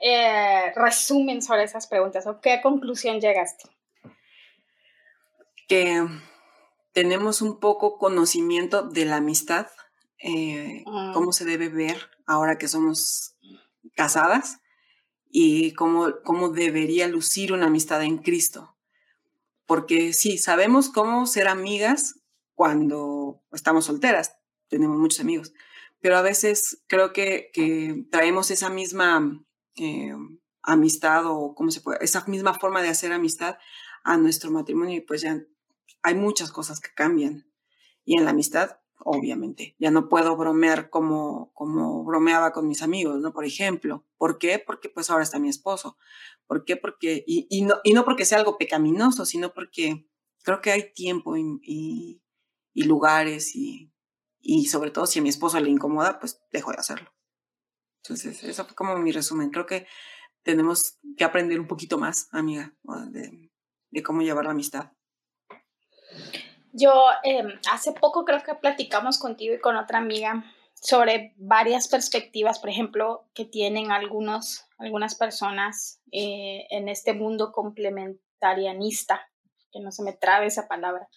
eh, 0.00 0.72
resumen 0.74 1.40
sobre 1.40 1.62
esas 1.62 1.86
preguntas 1.86 2.26
o 2.26 2.40
qué 2.40 2.60
conclusión 2.60 3.20
llegaste? 3.20 3.70
Que 5.68 6.04
tenemos 6.92 7.42
un 7.42 7.60
poco 7.60 7.96
conocimiento 7.96 8.82
de 8.82 9.04
la 9.04 9.16
amistad, 9.16 9.68
eh, 10.18 10.82
mm. 10.84 11.12
cómo 11.12 11.32
se 11.32 11.44
debe 11.44 11.68
ver 11.68 12.10
ahora 12.26 12.58
que 12.58 12.68
somos 12.68 13.36
casadas 13.94 14.60
y 15.30 15.72
cómo, 15.72 16.12
cómo 16.24 16.50
debería 16.50 17.08
lucir 17.08 17.52
una 17.52 17.66
amistad 17.66 18.02
en 18.02 18.18
Cristo. 18.18 18.76
Porque 19.66 20.12
sí, 20.12 20.38
sabemos 20.38 20.90
cómo 20.90 21.26
ser 21.26 21.48
amigas 21.48 22.20
cuando 22.54 23.42
estamos 23.52 23.86
solteras, 23.86 24.36
tenemos 24.68 24.98
muchos 24.98 25.20
amigos, 25.20 25.52
pero 26.00 26.16
a 26.16 26.22
veces 26.22 26.82
creo 26.86 27.12
que, 27.12 27.50
que 27.52 28.04
traemos 28.10 28.50
esa 28.50 28.68
misma 28.68 29.42
eh, 29.76 30.14
amistad 30.62 31.26
o 31.26 31.54
cómo 31.54 31.70
se 31.70 31.80
puede, 31.80 32.04
esa 32.04 32.24
misma 32.26 32.54
forma 32.58 32.82
de 32.82 32.88
hacer 32.88 33.12
amistad 33.12 33.56
a 34.04 34.16
nuestro 34.16 34.50
matrimonio 34.50 34.96
y 34.96 35.00
pues 35.00 35.22
ya 35.22 35.40
hay 36.02 36.14
muchas 36.14 36.52
cosas 36.52 36.80
que 36.80 36.90
cambian. 36.94 37.46
Y 38.04 38.18
en 38.18 38.24
la 38.24 38.30
amistad 38.32 38.78
obviamente. 39.04 39.74
Ya 39.78 39.90
no 39.90 40.08
puedo 40.08 40.36
bromear 40.36 40.90
como, 40.90 41.52
como 41.54 42.04
bromeaba 42.04 42.52
con 42.52 42.68
mis 42.68 42.82
amigos, 42.82 43.20
¿no? 43.20 43.32
Por 43.32 43.44
ejemplo. 43.44 44.06
¿Por 44.16 44.38
qué? 44.38 44.58
Porque 44.58 44.88
pues 44.88 45.10
ahora 45.10 45.24
está 45.24 45.38
mi 45.38 45.48
esposo. 45.48 45.96
¿Por 46.46 46.64
qué? 46.64 46.76
Porque, 46.76 47.24
y, 47.26 47.62
no, 47.62 47.76
y 47.84 47.92
no 47.92 48.04
porque 48.04 48.24
sea 48.24 48.38
algo 48.38 48.58
pecaminoso, 48.58 49.24
sino 49.26 49.52
porque 49.54 50.06
creo 50.42 50.60
que 50.60 50.70
hay 50.70 50.92
tiempo 50.92 51.36
y, 51.36 52.22
lugares 52.74 53.54
y, 53.54 53.92
y 54.40 54.66
sobre 54.66 54.90
todo 54.90 55.06
si 55.06 55.18
a 55.18 55.22
mi 55.22 55.28
esposo 55.28 55.60
le 55.60 55.70
incomoda, 55.70 56.18
pues 56.18 56.40
dejo 56.52 56.72
de 56.72 56.78
hacerlo. 56.78 57.12
Entonces, 58.02 58.42
eso 58.42 58.66
como 58.74 58.96
mi 58.98 59.12
resumen. 59.12 59.50
Creo 59.50 59.66
que 59.66 59.86
tenemos 60.42 60.98
que 61.16 61.24
aprender 61.24 61.60
un 61.60 61.68
poquito 61.68 61.98
más, 61.98 62.28
amiga, 62.32 62.74
de 63.90 64.02
cómo 64.02 64.22
llevar 64.22 64.44
la 64.44 64.50
amistad. 64.50 64.92
Yo 66.72 67.04
em, 67.22 67.58
hace 67.70 67.92
poco 67.92 68.24
creo 68.24 68.42
que 68.42 68.54
platicamos 68.54 69.18
contigo 69.18 69.54
y 69.54 69.60
con 69.60 69.76
otra 69.76 69.98
amiga 69.98 70.44
sobre 70.74 71.32
varias 71.36 71.86
perspectivas, 71.86 72.58
por 72.58 72.70
ejemplo, 72.70 73.28
que 73.34 73.44
tienen 73.44 73.92
algunos, 73.92 74.66
algunas 74.78 75.14
personas 75.14 76.00
eh, 76.10 76.66
en 76.70 76.88
este 76.88 77.12
mundo 77.12 77.52
complementarianista, 77.52 79.28
que 79.70 79.80
no 79.80 79.92
se 79.92 80.02
me 80.02 80.12
trabe 80.12 80.46
esa 80.46 80.66
palabra, 80.66 81.08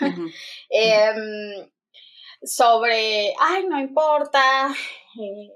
em, 0.68 1.70
sobre, 2.42 3.34
ay, 3.40 3.66
no 3.66 3.80
importa, 3.80 4.74
eh, 5.18 5.50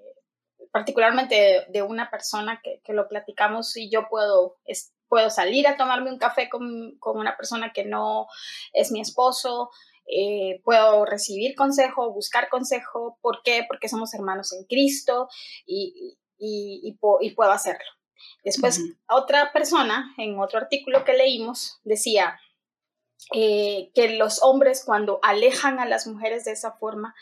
particularmente 0.72 1.66
de, 1.68 1.82
una 1.82 2.10
persona 2.10 2.60
que, 2.62 2.80
que, 2.82 2.94
lo 2.94 3.06
platicamos 3.08 3.76
y 3.76 3.90
yo 3.90 4.08
puedo 4.08 4.56
puedo 5.08 5.30
salir 5.30 5.66
a 5.66 5.76
tomarme 5.76 6.10
un 6.10 6.18
café 6.18 6.48
con, 6.48 6.98
una 7.02 7.36
persona 7.36 7.72
que 7.72 7.84
no 7.84 8.26
es 8.72 8.92
mi 8.92 9.00
esposo, 9.00 9.70
eh, 10.06 10.60
puedo 10.64 11.04
recibir 11.04 11.54
consejo, 11.54 12.12
buscar 12.12 12.48
consejo. 12.48 13.18
¿Por 13.20 13.42
qué? 13.42 13.64
Porque 13.68 13.88
somos 13.88 14.14
hermanos 14.14 14.52
en 14.52 14.64
Cristo 14.64 15.28
y, 15.66 16.18
y, 16.38 16.96
puedo 17.00 17.50
hacerlo. 17.50 17.84
Después, 18.44 18.80
otra 19.08 19.52
persona, 19.52 20.14
en 20.16 20.38
otro 20.38 20.58
artículo 20.58 21.04
que 21.04 21.12
leímos, 21.12 21.80
decía 21.84 22.40
eh, 23.34 23.90
que 23.94 24.16
los 24.16 24.42
hombres 24.42 24.82
cuando 24.84 25.18
alejan 25.22 25.80
a 25.80 25.86
las 25.86 26.06
mujeres 26.06 26.44
de 26.44 26.52
esa 26.52 26.72
forma, 26.72 27.14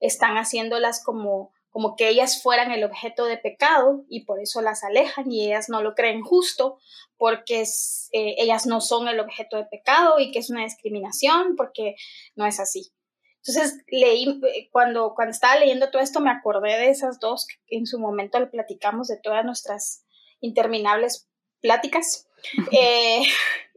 están 0.00 0.36
haciéndolas 0.36 1.02
como 1.04 1.52
como 1.74 1.96
que 1.96 2.08
ellas 2.08 2.40
fueran 2.40 2.70
el 2.70 2.84
objeto 2.84 3.24
de 3.24 3.36
pecado 3.36 4.04
y 4.08 4.26
por 4.26 4.40
eso 4.40 4.62
las 4.62 4.84
alejan 4.84 5.32
y 5.32 5.46
ellas 5.46 5.68
no 5.68 5.82
lo 5.82 5.96
creen 5.96 6.22
justo 6.22 6.78
porque 7.16 7.62
eh, 7.62 8.36
ellas 8.38 8.64
no 8.64 8.80
son 8.80 9.08
el 9.08 9.18
objeto 9.18 9.56
de 9.56 9.64
pecado 9.64 10.20
y 10.20 10.30
que 10.30 10.38
es 10.38 10.50
una 10.50 10.62
discriminación 10.62 11.56
porque 11.56 11.96
no 12.36 12.46
es 12.46 12.60
así. 12.60 12.92
Entonces, 13.38 13.82
leí, 13.88 14.40
eh, 14.54 14.68
cuando, 14.70 15.14
cuando 15.16 15.32
estaba 15.32 15.56
leyendo 15.56 15.90
todo 15.90 16.00
esto, 16.00 16.20
me 16.20 16.30
acordé 16.30 16.78
de 16.78 16.90
esas 16.90 17.18
dos 17.18 17.48
que 17.66 17.76
en 17.76 17.86
su 17.86 17.98
momento 17.98 18.38
le 18.38 18.46
platicamos 18.46 19.08
de 19.08 19.18
todas 19.20 19.44
nuestras 19.44 20.04
interminables 20.40 21.28
pláticas. 21.60 22.28
Eh, 22.70 23.22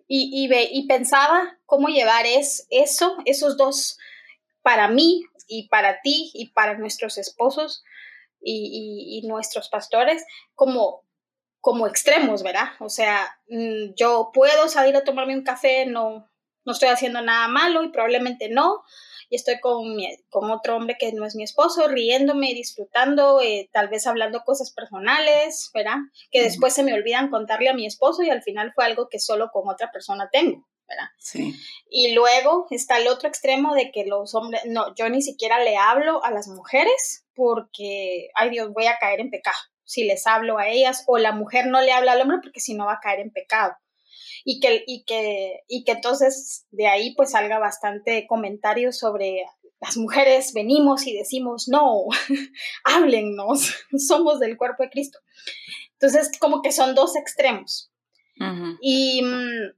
y, 0.09 0.47
y, 0.71 0.87
pensaba 0.87 1.57
cómo 1.65 1.87
llevar 1.87 2.25
es, 2.25 2.67
eso, 2.69 3.17
esos 3.25 3.57
dos, 3.57 3.97
para 4.61 4.87
mí 4.87 5.23
y 5.47 5.67
para 5.69 6.01
ti 6.01 6.31
y 6.33 6.49
para 6.49 6.77
nuestros 6.77 7.17
esposos 7.17 7.83
y, 8.41 9.21
nuestros 9.27 9.69
pastores 9.69 10.23
como, 10.55 11.03
como 11.59 11.87
extremos, 11.87 12.43
¿verdad? 12.43 12.69
O 12.79 12.89
sea, 12.89 13.39
mm, 13.49 13.93
yo 13.95 14.31
puedo 14.33 14.67
salir 14.67 14.95
a 14.95 15.03
tomarme 15.03 15.35
un 15.35 15.43
café, 15.43 15.85
no, 15.85 16.29
no 16.65 16.73
estoy 16.73 16.89
haciendo 16.89 17.21
nada 17.21 17.47
malo 17.47 17.83
y 17.83 17.89
probablemente 17.89 18.49
no, 18.49 18.83
y 19.29 19.35
estoy 19.35 19.59
con, 19.59 19.97
con 20.29 20.51
otro 20.51 20.75
hombre 20.77 20.95
que 20.97 21.11
no 21.11 21.25
es 21.25 21.35
mi 21.35 21.43
esposo, 21.43 21.87
riéndome, 21.87 22.53
disfrutando, 22.53 23.41
eh, 23.41 23.69
tal 23.73 23.89
vez 23.89 24.07
hablando 24.07 24.43
cosas 24.45 24.71
personales, 24.71 25.69
¿verdad? 25.73 25.97
Que 26.31 26.43
después 26.43 26.73
se 26.73 26.83
me 26.83 26.93
olvidan 26.93 27.29
contarle 27.29 27.69
a 27.69 27.73
mi 27.73 27.85
esposo 27.85 28.23
y 28.23 28.29
al 28.29 28.43
final 28.43 28.71
fue 28.73 28.85
algo 28.85 29.09
que 29.09 29.19
solo 29.19 29.49
con 29.51 29.67
otra 29.67 29.91
persona 29.91 30.29
tengo. 30.31 30.65
¿Verdad? 30.87 31.09
Sí. 31.19 31.55
Y 31.89 32.13
luego 32.13 32.67
está 32.69 32.97
el 32.97 33.07
otro 33.07 33.27
extremo 33.27 33.73
de 33.73 33.91
que 33.91 34.05
los 34.05 34.33
hombres, 34.35 34.61
no, 34.65 34.95
yo 34.95 35.09
ni 35.09 35.21
siquiera 35.21 35.63
le 35.63 35.77
hablo 35.77 36.23
a 36.23 36.31
las 36.31 36.47
mujeres 36.47 37.25
porque, 37.35 38.29
ay 38.35 38.49
Dios, 38.49 38.71
voy 38.73 38.87
a 38.87 38.97
caer 38.97 39.19
en 39.19 39.29
pecado 39.29 39.57
si 39.87 40.03
les 40.03 40.27
hablo 40.27 40.59
a 40.59 40.67
ellas 40.67 41.03
o 41.07 41.17
la 41.17 41.31
mujer 41.31 41.67
no 41.67 41.81
le 41.81 41.93
habla 41.93 42.11
al 42.11 42.21
hombre 42.21 42.39
porque 42.43 42.59
si 42.59 42.73
no 42.73 42.85
va 42.85 42.93
a 42.93 42.99
caer 42.99 43.21
en 43.21 43.31
pecado. 43.31 43.73
Y 44.43 44.59
que, 44.59 44.83
y 44.85 45.03
que, 45.05 45.61
y 45.67 45.83
que 45.83 45.93
entonces 45.93 46.65
de 46.71 46.87
ahí 46.87 47.15
pues 47.15 47.31
salga 47.31 47.57
bastante 47.57 48.27
comentario 48.27 48.91
sobre 48.91 49.43
las 49.79 49.97
mujeres 49.97 50.53
venimos 50.53 51.07
y 51.07 51.15
decimos, 51.15 51.67
no, 51.67 52.05
háblennos, 52.83 53.73
somos 54.07 54.39
del 54.39 54.57
cuerpo 54.57 54.83
de 54.83 54.89
Cristo. 54.89 55.19
Entonces, 55.93 56.31
como 56.39 56.61
que 56.61 56.71
son 56.71 56.93
dos 56.93 57.15
extremos. 57.15 57.91
Y 58.81 59.23
mm, 59.23 59.73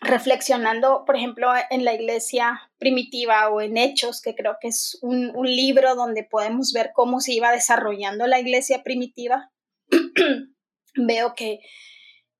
reflexionando, 0.00 1.04
por 1.04 1.16
ejemplo, 1.16 1.48
en 1.70 1.84
la 1.84 1.94
iglesia 1.94 2.70
primitiva 2.78 3.50
o 3.50 3.60
en 3.60 3.76
Hechos, 3.76 4.22
que 4.22 4.34
creo 4.34 4.56
que 4.60 4.68
es 4.68 4.98
un, 5.02 5.32
libro 5.44 5.94
donde 5.94 6.24
podemos 6.24 6.72
ver 6.72 6.92
cómo 6.94 7.20
se 7.20 7.32
iba 7.32 7.52
desarrollando 7.52 8.26
la 8.26 8.40
iglesia 8.40 8.82
primitiva, 8.82 9.50
veo 10.94 11.34
que, 11.34 11.60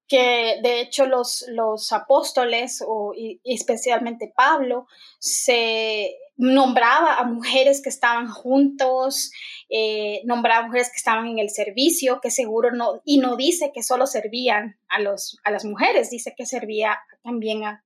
que 0.09 0.57
de 0.62 0.81
hecho 0.81 1.07
los, 1.07 1.45
los 1.49 1.93
apóstoles, 1.93 2.83
o, 2.87 3.12
y 3.14 3.40
especialmente 3.45 4.33
Pablo, 4.35 4.87
se 5.19 6.17
nombraba 6.40 7.17
a 7.17 7.25
mujeres 7.25 7.83
que 7.83 7.90
estaban 7.90 8.29
juntos, 8.31 9.31
eh, 9.69 10.23
nombraba 10.25 10.64
a 10.64 10.67
mujeres 10.67 10.88
que 10.88 10.97
estaban 10.97 11.26
en 11.26 11.38
el 11.38 11.50
servicio, 11.50 12.21
que 12.23 12.31
seguro 12.31 12.71
no, 12.71 13.02
y 13.05 13.19
no 13.19 13.37
dice 13.37 13.73
que 13.75 13.83
solo 13.83 14.07
servían 14.07 14.79
a, 14.88 15.00
los, 15.00 15.38
a 15.45 15.50
las 15.50 15.67
mujeres, 15.67 16.09
dice 16.09 16.35
que 16.35 16.47
servía 16.47 16.99
también 17.23 17.65
a, 17.65 17.85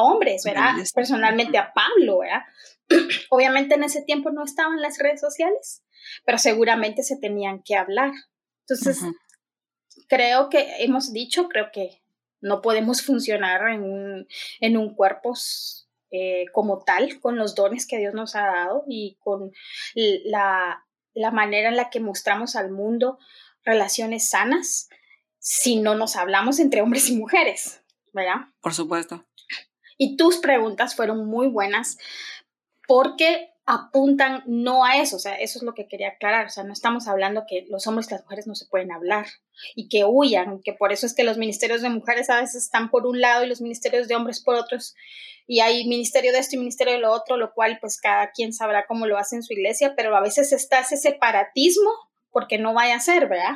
hombres, 0.00 0.44
¿verdad? 0.44 0.74
Personalmente 0.94 1.58
a 1.58 1.72
Pablo, 1.72 2.20
¿verdad? 2.20 2.42
Obviamente 3.30 3.74
en 3.74 3.84
ese 3.84 4.02
tiempo 4.02 4.30
no 4.30 4.44
estaban 4.44 4.80
las 4.80 4.98
redes 4.98 5.20
sociales, 5.20 5.84
pero 6.24 6.38
seguramente 6.38 7.02
se 7.02 7.18
tenían 7.18 7.62
que 7.62 7.76
hablar. 7.76 8.12
Entonces, 8.60 9.00
creo 10.08 10.48
que 10.48 10.76
hemos 10.78 11.12
dicho, 11.12 11.48
creo 11.48 11.70
que 11.72 12.02
No 12.40 12.60
podemos 12.60 13.02
funcionar 13.02 13.68
en 13.68 13.82
un, 13.82 14.26
en 14.60 14.76
un 14.76 14.94
cuerpo 14.94 15.34
eh, 16.10 16.46
como 16.52 16.82
tal, 16.82 17.20
con 17.20 17.36
los 17.36 17.54
dones 17.54 17.86
que 17.86 17.98
Dios 17.98 18.14
nos 18.14 18.34
ha 18.34 18.46
dado 18.46 18.84
y 18.88 19.16
con 19.20 19.52
la, 19.94 20.84
la 21.14 21.30
manera 21.30 21.68
en 21.68 21.76
la 21.76 21.90
que 21.90 22.00
mostramos 22.00 22.56
al 22.56 22.70
mundo 22.70 23.18
relaciones 23.64 24.28
sanas 24.28 24.88
si 25.38 25.76
no 25.76 25.96
nos 25.96 26.16
hablamos 26.16 26.60
entre 26.60 26.82
hombres 26.82 27.08
y 27.08 27.16
mujeres, 27.16 27.81
¿verdad? 28.12 28.48
Por 28.60 28.74
supuesto. 28.74 29.26
Y 29.98 30.16
tus 30.16 30.38
preguntas 30.38 30.94
fueron 30.96 31.26
muy 31.26 31.48
buenas 31.48 31.98
porque 32.86 33.52
apuntan 33.64 34.42
no 34.46 34.84
a 34.84 34.96
eso, 34.96 35.16
o 35.16 35.18
sea, 35.20 35.36
eso 35.36 35.58
es 35.58 35.62
lo 35.62 35.74
que 35.74 35.86
quería 35.86 36.08
aclarar, 36.08 36.46
o 36.46 36.50
sea, 36.50 36.64
no 36.64 36.72
estamos 36.72 37.06
hablando 37.06 37.44
que 37.48 37.64
los 37.70 37.86
hombres 37.86 38.08
y 38.08 38.14
las 38.14 38.24
mujeres 38.24 38.46
no 38.48 38.56
se 38.56 38.66
pueden 38.66 38.90
hablar 38.90 39.26
y 39.76 39.88
que 39.88 40.04
huyan, 40.04 40.60
que 40.62 40.72
por 40.72 40.92
eso 40.92 41.06
es 41.06 41.14
que 41.14 41.22
los 41.22 41.38
ministerios 41.38 41.80
de 41.80 41.88
mujeres 41.88 42.28
a 42.28 42.40
veces 42.40 42.64
están 42.64 42.90
por 42.90 43.06
un 43.06 43.20
lado 43.20 43.44
y 43.44 43.48
los 43.48 43.60
ministerios 43.60 44.08
de 44.08 44.16
hombres 44.16 44.42
por 44.42 44.56
otros, 44.56 44.96
y 45.46 45.60
hay 45.60 45.86
ministerio 45.86 46.32
de 46.32 46.38
esto 46.38 46.56
y 46.56 46.58
ministerio 46.58 46.94
de 46.94 47.00
lo 47.00 47.12
otro, 47.12 47.36
lo 47.36 47.52
cual 47.52 47.78
pues 47.80 48.00
cada 48.00 48.32
quien 48.32 48.52
sabrá 48.52 48.86
cómo 48.86 49.06
lo 49.06 49.16
hace 49.16 49.36
en 49.36 49.42
su 49.42 49.52
iglesia, 49.52 49.94
pero 49.96 50.16
a 50.16 50.20
veces 50.20 50.52
está 50.52 50.80
ese 50.80 50.96
separatismo 50.96 51.90
porque 52.30 52.58
no 52.58 52.74
vaya 52.74 52.96
a 52.96 53.00
ser, 53.00 53.28
¿verdad? 53.28 53.54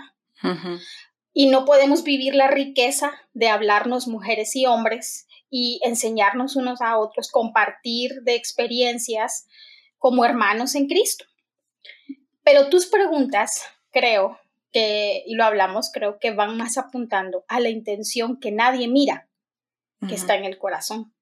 Y 1.39 1.49
no 1.49 1.67
podemos 1.67 2.03
vivir 2.03 2.35
la 2.35 2.49
riqueza 2.49 3.13
de 3.35 3.51
hablarnos 3.51 4.09
mujeres 4.09 4.57
y 4.57 4.65
hombres 4.65 5.29
y 5.51 5.81
enseñarnos 5.85 6.57
unos 6.57 6.81
a 6.81 6.97
otros, 6.97 7.31
compartir 7.31 8.23
de 8.23 8.37
experiencias 8.37 9.47
como 9.99 10.25
hermanos 10.25 10.75
en 10.75 10.87
Cristo. 10.87 11.27
Pero 12.43 12.71
tus 12.71 12.87
preguntas, 12.87 13.67
creo 13.91 14.41
que, 14.73 15.25
y 15.27 15.35
lo 15.35 15.45
hablamos, 15.45 15.91
creo 15.93 16.19
que 16.19 16.31
van 16.31 16.57
más 16.57 16.79
apuntando 16.79 17.45
a 17.49 17.61
la 17.61 17.69
intención 17.69 18.41
que 18.41 18.51
nadie 18.51 18.89
mira, 18.89 19.29
que 20.09 20.15
está 20.15 20.37
en 20.37 20.47
el 20.47 20.57
corazón. 20.57 21.13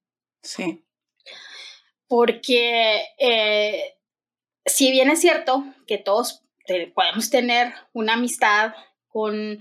Sí. 0.43 0.85
Porque 2.07 3.01
eh, 3.19 3.97
si 4.65 4.91
bien 4.91 5.09
es 5.09 5.19
cierto 5.19 5.65
que 5.87 5.97
todos 5.97 6.41
podemos 6.93 7.29
tener 7.29 7.73
una 7.91 8.13
amistad 8.13 8.73
con 9.15 9.59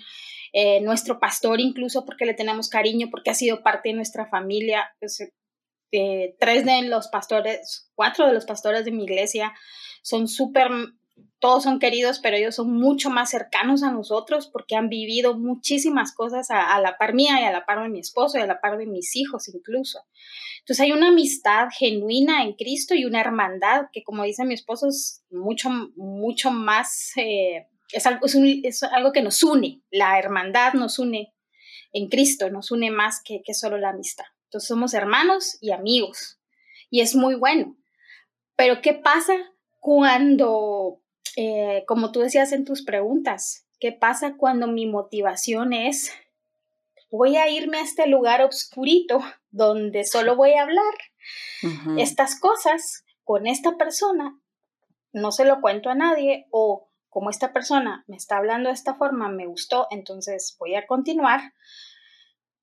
eh, 0.53 0.81
nuestro 0.81 1.21
pastor 1.21 1.61
incluso 1.61 2.05
porque 2.05 2.25
le 2.25 2.35
tenemos 2.35 2.69
cariño, 2.69 3.07
porque 3.09 3.31
ha 3.31 3.35
sido 3.35 3.63
parte 3.63 3.91
de 3.91 3.95
nuestra 3.95 4.27
familia. 4.27 4.93
Eh, 5.93 6.35
tres 6.41 6.65
de 6.65 6.83
los 6.83 7.07
pastores, 7.07 7.89
cuatro 7.95 8.27
de 8.27 8.33
los 8.33 8.47
pastores 8.47 8.85
de 8.85 8.91
mi 8.91 9.05
iglesia 9.05 9.55
son 10.03 10.27
súper, 10.27 10.73
todos 11.39 11.63
son 11.63 11.79
queridos, 11.79 12.19
pero 12.19 12.37
ellos 12.37 12.57
son 12.57 12.73
mucho 12.73 13.11
más 13.11 13.31
cercanos 13.31 13.85
a 13.85 13.93
nosotros 13.93 14.49
porque 14.49 14.75
han 14.75 14.89
vivido 14.89 15.39
muchísimas 15.39 16.13
cosas 16.13 16.49
a, 16.51 16.81
la 16.81 16.99
par 16.99 17.15
mía 17.15 17.41
y 17.41 17.45
a 17.45 17.53
la 17.53 17.65
par 17.65 17.81
de 17.81 17.91
mi 17.91 18.01
esposo 18.01 18.39
y 18.39 18.41
a 18.41 18.47
la 18.47 18.61
par 18.61 18.77
de 18.77 18.87
mis 18.87 19.15
hijos 19.15 19.49
incluso. 19.55 20.01
Entonces 20.59 20.81
hay 20.81 20.91
una 20.91 21.11
amistad 21.11 21.69
genuina 21.79 22.43
en 22.43 22.55
Cristo 22.55 22.97
y 22.97 23.05
una 23.05 23.21
hermandad 23.21 23.83
que, 23.93 24.03
como 24.03 24.25
dice 24.25 24.45
mi 24.45 24.55
esposo, 24.55 24.89
es 24.89 25.23
mucho, 25.31 25.71
mucho 25.95 26.51
más 26.51 27.13
eh, 27.19 27.69
es 27.93 28.07
algo, 28.07 28.27
es, 28.27 28.83
algo 28.83 29.13
que 29.13 29.23
nos 29.23 29.43
une, 29.43 29.83
la 29.91 30.19
hermandad 30.19 30.75
nos 30.75 30.99
une 30.99 31.33
en 31.93 32.09
Cristo, 32.09 32.51
nos 32.51 32.71
une 32.71 32.91
más 32.91 33.23
que, 33.23 33.43
que 33.45 33.55
solo 33.55 33.79
la 33.79 33.91
amistad. 33.91 34.25
Entonces 34.45 34.69
somos 34.69 34.95
hermanos 34.95 35.59
y 35.61 35.73
amigos 35.73 36.39
y 36.91 37.01
es 37.01 37.15
muy 37.15 37.35
bueno. 37.35 37.77
Pero 38.57 38.81
¿qué 38.83 38.95
pasa 38.95 39.35
cuando, 39.81 41.03
eh, 41.37 41.85
como 41.87 42.13
tú 42.13 42.21
decías 42.21 42.53
en 42.53 42.65
tus 42.65 42.85
preguntas, 42.85 43.67
qué 43.81 43.93
pasa 43.93 44.37
cuando 44.37 44.67
mi 44.67 44.87
motivación 44.87 45.73
es, 45.73 46.13
voy 47.11 47.37
a 47.37 47.49
irme 47.49 47.79
a 47.79 47.83
este 47.83 48.07
lugar 48.07 48.43
obscurito 48.43 49.21
donde 49.51 50.05
solo 50.05 50.37
voy 50.37 50.55
a 50.55 50.63
hablar 50.63 50.95
estas 51.99 52.39
cosas 52.39 53.05
con 53.25 53.47
esta 53.47 53.77
persona, 53.77 54.39
no 55.13 55.33
se 55.33 55.45
lo 55.45 55.61
cuento 55.61 55.91
a 55.91 55.95
nadie 55.95 56.47
o 56.51 56.89
como 57.15 57.31
esta 57.31 57.53
persona 57.53 58.05
me 58.09 58.17
está 58.17 58.39
hablando 58.39 58.71
de 58.71 58.75
esta 58.75 58.97
forma, 58.97 59.29
me 59.29 59.47
gustó, 59.47 59.87
entonces 59.93 60.57
voy 60.59 60.75
a 60.75 60.85
continuar 60.85 61.55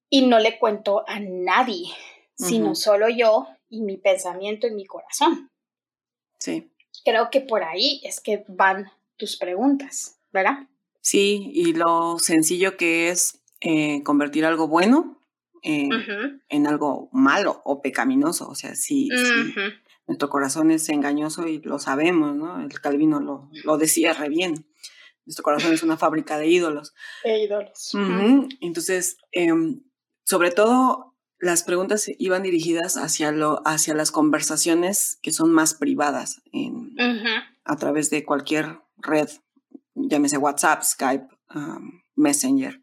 y 0.09 0.27
no 0.27 0.39
le 0.39 0.59
cuento 0.59 1.05
a 1.07 1.21
nadie, 1.21 1.87
sino 2.35 2.75
solo 2.75 3.07
yo 3.07 3.47
y 3.69 3.81
mi 3.81 3.95
pensamiento 3.95 4.67
y 4.67 4.71
mi 4.71 4.85
corazón. 4.85 5.49
Sí. 6.37 6.69
Creo 7.05 7.29
que 7.31 7.39
por 7.39 7.63
ahí 7.63 8.01
es 8.03 8.19
que 8.19 8.43
van 8.49 8.91
tus 9.15 9.37
preguntas, 9.37 10.19
¿verdad? 10.33 10.67
Sí, 10.99 11.49
y 11.53 11.71
lo 11.71 12.19
sencillo 12.19 12.75
que 12.75 13.07
es 13.07 13.41
eh, 13.61 14.03
convertir 14.03 14.43
algo 14.43 14.67
bueno 14.67 15.23
en 15.63 16.67
algo 16.67 17.07
malo 17.13 17.61
o 17.63 17.81
pecaminoso. 17.81 18.49
O 18.49 18.55
sea, 18.55 18.75
sí, 18.75 19.07
nuestro 20.11 20.29
corazón 20.29 20.71
es 20.71 20.89
engañoso 20.89 21.47
y 21.47 21.59
lo 21.59 21.79
sabemos, 21.79 22.35
¿no? 22.35 22.61
El 22.61 22.81
Calvino 22.81 23.21
lo, 23.21 23.49
lo 23.63 23.77
decía 23.77 24.11
re 24.11 24.27
bien. 24.27 24.67
Nuestro 25.25 25.41
corazón 25.41 25.71
es 25.71 25.83
una 25.83 25.95
fábrica 25.95 26.37
de 26.37 26.47
ídolos. 26.47 26.93
De 27.23 27.43
ídolos. 27.43 27.93
Entonces, 28.59 29.15
em, 29.31 29.83
sobre 30.25 30.51
todo, 30.51 31.15
las 31.39 31.63
preguntas 31.63 32.11
iban 32.17 32.43
dirigidas 32.43 32.97
hacia, 32.97 33.31
lo, 33.31 33.65
hacia 33.65 33.93
las 33.93 34.11
conversaciones 34.11 35.17
que 35.21 35.31
son 35.31 35.53
más 35.53 35.75
privadas 35.75 36.41
en, 36.51 36.93
a 37.63 37.77
través 37.77 38.09
de 38.09 38.25
cualquier 38.25 38.81
red, 38.97 39.29
llámese 39.95 40.37
WhatsApp, 40.37 40.83
Skype, 40.83 41.27
Messenger. 42.15 42.81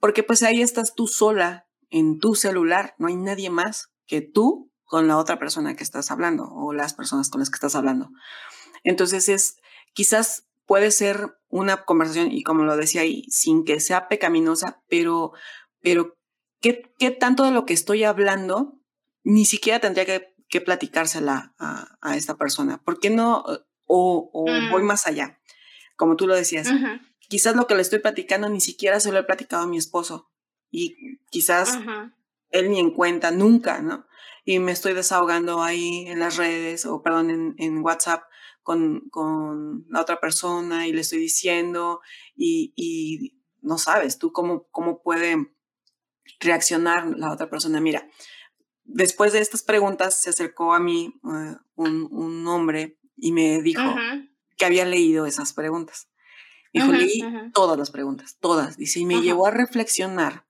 Porque 0.00 0.22
pues 0.22 0.42
ahí 0.42 0.60
estás 0.60 0.94
tú 0.94 1.06
sola 1.06 1.66
en 1.88 2.18
tu 2.18 2.34
celular, 2.34 2.94
no 2.98 3.08
hay 3.08 3.16
nadie 3.16 3.48
más 3.48 3.90
que 4.06 4.20
tú 4.20 4.67
con 4.88 5.06
la 5.06 5.18
otra 5.18 5.38
persona 5.38 5.76
que 5.76 5.84
estás 5.84 6.10
hablando 6.10 6.48
o 6.50 6.72
las 6.72 6.94
personas 6.94 7.28
con 7.28 7.40
las 7.40 7.50
que 7.50 7.56
estás 7.56 7.74
hablando. 7.74 8.10
Entonces 8.84 9.28
es, 9.28 9.58
quizás 9.92 10.48
puede 10.66 10.90
ser 10.90 11.38
una 11.50 11.84
conversación 11.84 12.32
y 12.32 12.42
como 12.42 12.64
lo 12.64 12.74
decía 12.74 13.02
ahí, 13.02 13.24
sin 13.28 13.64
que 13.64 13.80
sea 13.80 14.08
pecaminosa, 14.08 14.82
pero, 14.88 15.32
pero 15.82 16.16
¿qué, 16.60 16.90
qué 16.98 17.10
tanto 17.10 17.44
de 17.44 17.50
lo 17.50 17.66
que 17.66 17.74
estoy 17.74 18.04
hablando 18.04 18.80
ni 19.24 19.44
siquiera 19.44 19.78
tendría 19.78 20.06
que, 20.06 20.34
que 20.48 20.62
platicársela 20.62 21.54
a, 21.58 22.16
esta 22.16 22.36
persona? 22.36 22.82
¿Por 22.82 22.98
qué 22.98 23.10
no? 23.10 23.44
O, 23.84 24.30
voy 24.70 24.82
mm. 24.82 24.86
más 24.86 25.06
allá, 25.06 25.38
como 25.96 26.16
tú 26.16 26.26
lo 26.26 26.34
decías. 26.34 26.68
Quizás 27.28 27.54
lo 27.56 27.66
que 27.66 27.74
le 27.74 27.82
estoy 27.82 27.98
platicando 27.98 28.48
ni 28.48 28.62
siquiera 28.62 29.00
se 29.00 29.12
lo 29.12 29.18
he 29.18 29.24
platicado 29.24 29.64
a 29.64 29.66
mi 29.66 29.76
esposo 29.76 30.30
y 30.70 31.18
quizás 31.30 31.78
él 32.50 32.70
ni 32.70 32.78
en 32.80 32.90
cuenta 32.90 33.30
nunca, 33.30 33.82
¿no? 33.82 34.06
Y 34.48 34.60
me 34.60 34.72
estoy 34.72 34.94
desahogando 34.94 35.62
ahí 35.62 36.06
en 36.06 36.20
las 36.20 36.38
redes 36.38 36.86
o, 36.86 37.02
perdón, 37.02 37.28
en, 37.28 37.54
en 37.58 37.84
WhatsApp 37.84 38.22
con, 38.62 39.10
con, 39.10 39.84
la 39.90 40.00
otra 40.00 40.20
persona 40.20 40.86
y 40.86 40.92
le 40.94 41.02
estoy 41.02 41.18
diciendo 41.18 42.00
y, 42.34 42.72
y 42.74 43.42
no 43.60 43.76
sabes 43.76 44.18
tú 44.18 44.32
cómo, 44.32 44.66
cómo 44.70 45.02
puede 45.02 45.36
reaccionar 46.40 47.08
la 47.18 47.30
otra 47.30 47.50
persona. 47.50 47.78
Mira, 47.82 48.08
después 48.84 49.34
de 49.34 49.40
estas 49.40 49.62
preguntas 49.62 50.18
se 50.18 50.30
acercó 50.30 50.72
a 50.72 50.80
mí 50.80 51.20
eh, 51.24 51.56
un, 51.74 52.08
un, 52.10 52.46
hombre 52.46 52.98
y 53.18 53.32
me 53.32 53.60
dijo 53.60 53.96
que 54.56 54.64
había 54.64 54.86
leído 54.86 55.26
esas 55.26 55.52
preguntas. 55.52 56.08
Dijo, 56.72 56.90
leí 56.90 57.20
todas 57.52 57.78
las 57.78 57.90
preguntas, 57.90 58.38
todas. 58.40 58.78
Dice, 58.78 59.00
y 59.00 59.04
me 59.04 59.20
llevó 59.20 59.46
a 59.46 59.50
reflexionar 59.50 60.47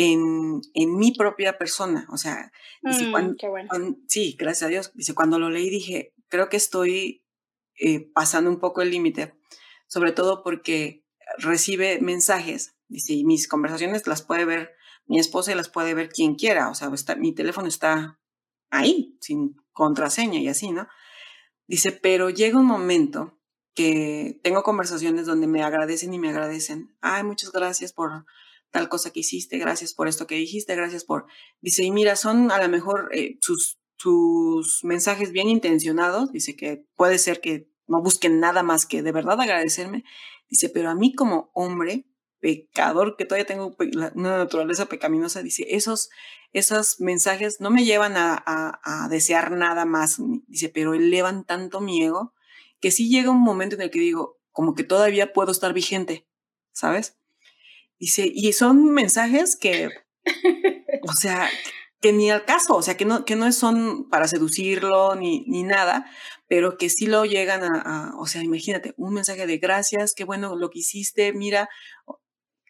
en, 0.00 0.62
en 0.72 0.96
mi 0.96 1.12
propia 1.12 1.58
persona. 1.58 2.06
O 2.10 2.16
sea, 2.16 2.50
mm, 2.80 4.06
sí, 4.06 4.34
gracias 4.38 4.62
a 4.62 4.70
Dios. 4.70 4.92
Dice, 4.94 5.14
cuando 5.14 5.38
lo 5.38 5.50
leí 5.50 5.68
dije, 5.68 6.14
creo 6.28 6.48
que 6.48 6.56
estoy 6.56 7.26
eh, 7.78 8.10
pasando 8.14 8.48
un 8.48 8.58
poco 8.58 8.80
el 8.80 8.90
límite, 8.90 9.34
sobre 9.88 10.12
todo 10.12 10.42
porque 10.42 11.04
recibe 11.36 12.00
mensajes, 12.00 12.76
dice, 12.88 13.12
y 13.12 13.24
mis 13.24 13.46
conversaciones 13.46 14.06
las 14.06 14.22
puede 14.22 14.46
ver 14.46 14.72
mi 15.04 15.18
esposa 15.18 15.52
y 15.52 15.54
las 15.54 15.68
puede 15.68 15.92
ver 15.92 16.08
quien 16.08 16.34
quiera. 16.34 16.70
O 16.70 16.74
sea, 16.74 16.88
está, 16.94 17.14
mi 17.16 17.34
teléfono 17.34 17.68
está 17.68 18.18
ahí, 18.70 19.18
sin 19.20 19.56
contraseña 19.72 20.40
y 20.40 20.48
así, 20.48 20.70
¿no? 20.70 20.88
Dice, 21.66 21.92
pero 21.92 22.30
llega 22.30 22.58
un 22.58 22.66
momento 22.66 23.38
que 23.74 24.40
tengo 24.42 24.62
conversaciones 24.62 25.26
donde 25.26 25.46
me 25.46 25.62
agradecen 25.62 26.14
y 26.14 26.18
me 26.18 26.30
agradecen. 26.30 26.96
Ay, 27.02 27.22
muchas 27.22 27.52
gracias 27.52 27.92
por 27.92 28.24
tal 28.70 28.88
cosa 28.88 29.10
que 29.10 29.20
hiciste, 29.20 29.58
gracias 29.58 29.94
por 29.94 30.08
esto 30.08 30.26
que 30.26 30.36
dijiste, 30.36 30.74
gracias 30.74 31.04
por... 31.04 31.26
Dice, 31.60 31.82
y 31.82 31.90
mira, 31.90 32.16
son 32.16 32.50
a 32.50 32.62
lo 32.62 32.68
mejor 32.68 33.10
eh, 33.12 33.36
sus, 33.40 33.78
sus 33.96 34.84
mensajes 34.84 35.32
bien 35.32 35.48
intencionados, 35.48 36.32
dice 36.32 36.56
que 36.56 36.84
puede 36.96 37.18
ser 37.18 37.40
que 37.40 37.68
no 37.86 38.02
busquen 38.02 38.40
nada 38.40 38.62
más 38.62 38.86
que 38.86 39.02
de 39.02 39.12
verdad 39.12 39.40
agradecerme, 39.40 40.04
dice, 40.48 40.68
pero 40.68 40.90
a 40.90 40.94
mí 40.94 41.14
como 41.14 41.50
hombre, 41.54 42.06
pecador, 42.38 43.16
que 43.16 43.26
todavía 43.26 43.46
tengo 43.46 43.76
una 44.14 44.38
naturaleza 44.38 44.86
pecaminosa, 44.86 45.42
dice, 45.42 45.66
esos, 45.68 46.08
esos 46.52 47.00
mensajes 47.00 47.60
no 47.60 47.70
me 47.70 47.84
llevan 47.84 48.16
a, 48.16 48.42
a, 48.46 49.04
a 49.04 49.08
desear 49.08 49.52
nada 49.52 49.84
más, 49.84 50.18
dice, 50.46 50.68
pero 50.68 50.94
elevan 50.94 51.44
tanto 51.44 51.80
mi 51.80 52.02
ego 52.02 52.32
que 52.80 52.90
sí 52.90 53.10
llega 53.10 53.30
un 53.30 53.42
momento 53.42 53.76
en 53.76 53.82
el 53.82 53.90
que 53.90 54.00
digo, 54.00 54.40
como 54.52 54.74
que 54.74 54.84
todavía 54.84 55.32
puedo 55.32 55.52
estar 55.52 55.72
vigente, 55.74 56.26
¿sabes? 56.72 57.19
Dice, 58.00 58.28
y 58.34 58.52
son 58.54 58.92
mensajes 58.92 59.56
que 59.56 59.90
o 61.02 61.12
sea, 61.12 61.48
que 62.00 62.12
ni 62.12 62.30
al 62.30 62.44
caso, 62.44 62.74
o 62.74 62.82
sea, 62.82 62.96
que 62.96 63.04
no, 63.04 63.24
que 63.24 63.36
no 63.36 63.50
son 63.52 64.08
para 64.08 64.28
seducirlo 64.28 65.14
ni, 65.14 65.44
ni 65.46 65.62
nada, 65.62 66.06
pero 66.48 66.76
que 66.78 66.88
sí 66.88 67.06
lo 67.06 67.24
llegan 67.24 67.62
a, 67.62 68.12
o 68.18 68.26
sea, 68.26 68.42
imagínate, 68.42 68.94
un 68.96 69.14
mensaje 69.14 69.46
de 69.46 69.58
gracias, 69.58 70.14
qué 70.14 70.24
bueno 70.24 70.56
lo 70.56 70.70
que 70.70 70.80
hiciste, 70.80 71.32
mira, 71.32 71.68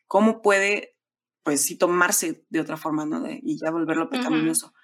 cómo 0.06 0.42
puede, 0.42 0.96
pues 1.42 1.62
sí, 1.62 1.76
tomarse 1.76 2.44
de 2.50 2.60
otra 2.60 2.76
forma, 2.76 3.06
¿no? 3.06 3.24
y 3.30 3.58
ya 3.58 3.70
volverlo 3.70 4.10
pecaminoso. 4.10 4.74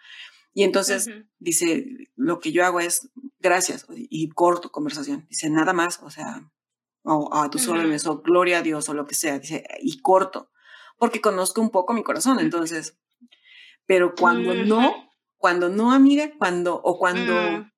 Y 0.54 0.62
entonces 0.62 1.10
dice, 1.38 1.84
lo 2.14 2.38
que 2.38 2.50
yo 2.50 2.64
hago 2.64 2.80
es 2.80 3.10
gracias 3.40 3.84
y 3.90 4.30
corto 4.30 4.72
conversación. 4.72 5.26
Dice, 5.28 5.50
nada 5.50 5.74
más, 5.74 6.00
o 6.02 6.08
sea, 6.08 6.50
o 7.06 7.32
a 7.34 7.48
tus 7.50 7.68
órdenes, 7.68 8.06
o 8.06 8.20
gloria 8.20 8.58
a 8.58 8.62
Dios, 8.62 8.88
o 8.88 8.94
lo 8.94 9.06
que 9.06 9.14
sea. 9.14 9.38
Dice, 9.38 9.64
y 9.80 10.00
corto, 10.00 10.50
porque 10.98 11.20
conozco 11.20 11.60
un 11.60 11.70
poco 11.70 11.92
mi 11.92 12.02
corazón, 12.02 12.40
entonces. 12.40 12.98
Pero 13.86 14.14
cuando 14.14 14.54
no, 14.54 15.10
cuando 15.36 15.68
no, 15.68 15.92
amiga, 15.92 16.32
cuando, 16.36 16.74
o 16.74 16.98
cuando 16.98 17.34
mm. 17.34 17.72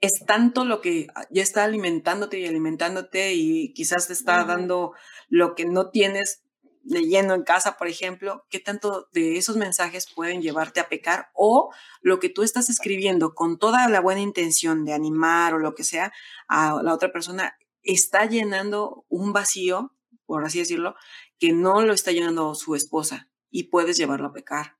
es 0.00 0.24
tanto 0.26 0.64
lo 0.64 0.80
que 0.80 1.08
ya 1.30 1.42
está 1.42 1.64
alimentándote 1.64 2.38
y 2.38 2.46
alimentándote 2.46 3.34
y 3.34 3.72
quizás 3.72 4.06
te 4.06 4.12
está 4.12 4.44
dando 4.44 4.92
lo 5.28 5.56
que 5.56 5.64
no 5.64 5.90
tienes 5.90 6.44
leyendo 6.84 7.34
en 7.34 7.42
casa, 7.42 7.76
por 7.76 7.88
ejemplo, 7.88 8.46
qué 8.50 8.60
tanto 8.60 9.08
de 9.12 9.38
esos 9.38 9.56
mensajes 9.56 10.06
pueden 10.14 10.42
llevarte 10.42 10.80
a 10.80 10.88
pecar 10.88 11.30
o 11.34 11.72
lo 12.02 12.20
que 12.20 12.28
tú 12.28 12.42
estás 12.42 12.68
escribiendo 12.68 13.34
con 13.34 13.58
toda 13.58 13.88
la 13.88 14.00
buena 14.00 14.20
intención 14.20 14.84
de 14.84 14.92
animar 14.92 15.54
o 15.54 15.58
lo 15.58 15.74
que 15.74 15.82
sea 15.82 16.12
a 16.46 16.80
la 16.82 16.94
otra 16.94 17.10
persona 17.10 17.56
está 17.84 18.26
llenando 18.26 19.04
un 19.08 19.32
vacío, 19.32 19.94
por 20.26 20.44
así 20.44 20.58
decirlo, 20.58 20.96
que 21.38 21.52
no 21.52 21.82
lo 21.82 21.92
está 21.92 22.10
llenando 22.12 22.54
su 22.54 22.74
esposa 22.74 23.30
y 23.50 23.64
puedes 23.64 23.96
llevarlo 23.96 24.28
a 24.28 24.32
pecar. 24.32 24.76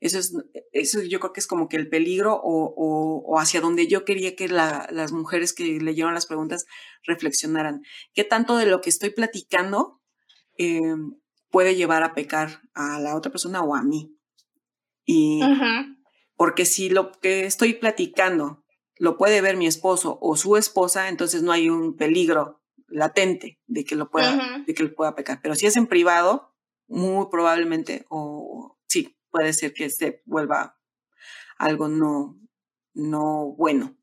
Eso 0.00 0.18
es, 0.18 0.34
eso 0.72 1.02
yo 1.02 1.18
creo 1.18 1.32
que 1.32 1.40
es 1.40 1.46
como 1.46 1.68
que 1.68 1.76
el 1.76 1.88
peligro 1.88 2.38
o, 2.42 3.38
hacia 3.38 3.60
donde 3.60 3.86
yo 3.86 4.04
quería 4.04 4.36
que 4.36 4.48
las 4.48 5.12
mujeres 5.12 5.52
que 5.52 5.64
leyeron 5.80 6.14
las 6.14 6.26
preguntas 6.26 6.66
reflexionaran. 7.04 7.82
¿Qué 8.12 8.24
tanto 8.24 8.56
de 8.56 8.66
lo 8.66 8.80
que 8.80 8.90
estoy 8.90 9.10
platicando 9.10 10.02
eh, 10.58 10.80
puede 11.54 11.76
llevar 11.76 12.02
a 12.02 12.14
pecar 12.14 12.62
a 12.74 12.98
la 12.98 13.14
otra 13.14 13.30
persona 13.30 13.62
o 13.62 13.76
a 13.76 13.82
mí. 13.84 14.18
Y 15.04 15.40
porque 16.34 16.64
si 16.64 16.90
lo 16.90 17.12
que 17.12 17.46
estoy 17.46 17.74
platicando 17.74 18.63
lo 18.96 19.16
puede 19.16 19.40
ver 19.40 19.56
mi 19.56 19.66
esposo 19.66 20.18
o 20.20 20.36
su 20.36 20.56
esposa, 20.56 21.08
entonces 21.08 21.42
no 21.42 21.52
hay 21.52 21.68
un 21.68 21.96
peligro 21.96 22.62
latente 22.86 23.60
de 23.66 23.84
que 23.84 23.96
lo 23.96 24.10
pueda, 24.10 24.62
de 24.66 24.74
que 24.74 24.84
lo 24.84 24.94
pueda 24.94 25.14
pecar. 25.14 25.40
Pero 25.42 25.54
si 25.54 25.66
es 25.66 25.76
en 25.76 25.86
privado, 25.86 26.54
muy 26.86 27.26
probablemente, 27.30 28.06
o 28.08 28.78
sí, 28.86 29.16
puede 29.30 29.52
ser 29.52 29.72
que 29.72 29.90
se 29.90 30.22
vuelva 30.26 30.78
algo 31.58 31.88
no, 31.88 32.38
no 32.92 33.54
bueno. 33.56 33.96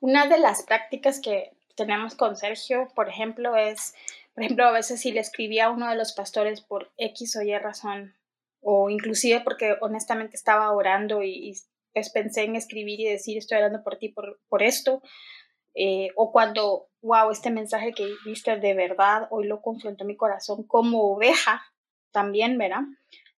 Una 0.00 0.26
de 0.26 0.38
las 0.38 0.62
prácticas 0.62 1.20
que 1.20 1.52
tenemos 1.74 2.14
con 2.14 2.36
Sergio, 2.36 2.88
por 2.94 3.08
ejemplo, 3.08 3.56
es 3.56 3.94
por 4.38 4.44
ejemplo, 4.44 4.66
a 4.66 4.70
veces 4.70 5.00
si 5.00 5.10
le 5.10 5.18
escribía 5.18 5.64
a 5.64 5.70
uno 5.70 5.90
de 5.90 5.96
los 5.96 6.12
pastores 6.12 6.60
por 6.60 6.92
X 6.96 7.34
o 7.34 7.42
Y 7.42 7.58
razón, 7.58 8.14
o 8.60 8.88
inclusive 8.88 9.40
porque 9.40 9.74
honestamente 9.80 10.36
estaba 10.36 10.70
orando 10.70 11.24
y, 11.24 11.58
pues 11.98 12.10
pensé 12.10 12.44
en 12.44 12.54
escribir 12.54 13.00
y 13.00 13.06
decir 13.06 13.38
estoy 13.38 13.58
orando 13.58 13.82
por 13.82 13.96
ti 13.96 14.08
por, 14.08 14.40
por 14.48 14.62
esto, 14.62 15.02
eh, 15.74 16.10
o 16.16 16.32
cuando, 16.32 16.88
wow, 17.02 17.30
este 17.30 17.50
mensaje 17.50 17.92
que 17.92 18.08
viste 18.24 18.56
de 18.56 18.74
verdad, 18.74 19.26
hoy 19.30 19.46
lo 19.46 19.60
confrontó 19.60 20.04
mi 20.04 20.16
corazón 20.16 20.64
como 20.64 21.12
oveja 21.12 21.62
también, 22.12 22.56
¿verdad? 22.56 22.82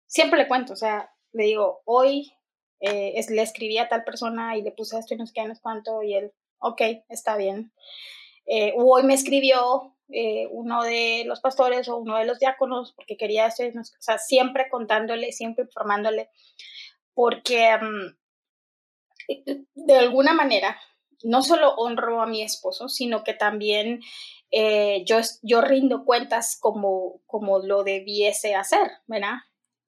Siempre 0.08 0.40
le 0.40 0.48
cuento, 0.48 0.74
o 0.74 0.76
sea, 0.76 1.12
le 1.32 1.46
digo, 1.46 1.82
hoy 1.86 2.34
eh, 2.82 3.14
es, 3.16 3.30
le 3.30 3.42
escribí 3.42 3.78
a 3.78 3.88
tal 3.88 4.04
persona 4.04 4.58
y 4.58 4.62
le 4.62 4.72
puse 4.72 4.98
esto 4.98 5.14
y 5.14 5.18
no 5.18 5.26
sé 5.26 5.34
qué, 5.34 5.46
no 5.46 5.56
sé 5.56 5.62
cuánto, 5.62 6.04
y 6.04 6.16
él, 6.16 6.34
ok, 6.60 6.82
está 7.08 7.38
bien. 7.38 7.72
Eh, 8.46 8.74
hoy 8.78 9.04
me 9.04 9.14
escribió 9.14 9.96
eh, 10.10 10.48
uno 10.52 10.84
de 10.84 11.24
los 11.28 11.40
pastores 11.40 11.88
o 11.88 11.98
uno 11.98 12.18
de 12.18 12.26
los 12.26 12.40
diáconos 12.40 12.94
porque 12.94 13.16
quería 13.16 13.46
eso, 13.46 13.64
o 13.64 13.84
sea, 14.00 14.18
siempre 14.18 14.68
contándole, 14.70 15.32
siempre 15.32 15.66
informándole, 15.66 16.30
porque 17.14 17.78
mm, 17.78 18.19
de 19.76 19.96
alguna 19.96 20.34
manera 20.34 20.78
no 21.24 21.44
solo 21.44 21.76
honro 21.76 22.22
a 22.22 22.28
mi 22.28 22.42
esposo, 22.42 22.88
sino 22.88 23.24
que 23.24 23.34
también 23.34 24.02
eh, 24.52 25.04
yo, 25.06 25.18
yo 25.42 25.62
rindo 25.62 26.06
cuentas 26.06 26.58
como, 26.60 27.22
como 27.26 27.60
lo 27.60 27.84
debiese 27.84 28.56
hacer, 28.56 28.90
¿verdad? 29.08 29.36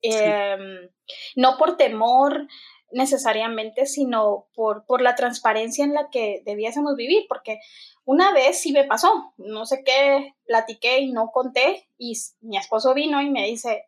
Em, 0.01 0.89
no 1.35 1.57
por 1.57 1.77
temor 1.77 2.47
necesariamente, 2.91 3.85
sino 3.85 4.47
por, 4.53 4.85
por 4.85 5.01
la 5.01 5.15
transparencia 5.15 5.85
en 5.85 5.93
la 5.93 6.09
que 6.09 6.41
debiésemos 6.45 6.95
vivir, 6.95 7.25
porque 7.29 7.59
una 8.03 8.33
vez 8.33 8.59
sí 8.59 8.73
me 8.73 8.83
pasó, 8.83 9.33
no 9.37 9.65
sé 9.65 9.83
qué, 9.85 10.35
platiqué 10.45 10.99
y 10.99 11.11
no 11.11 11.31
conté 11.31 11.87
y 11.97 12.13
mi 12.41 12.57
esposo 12.57 12.93
vino 12.93 13.21
y 13.21 13.29
me 13.29 13.47
dice, 13.47 13.85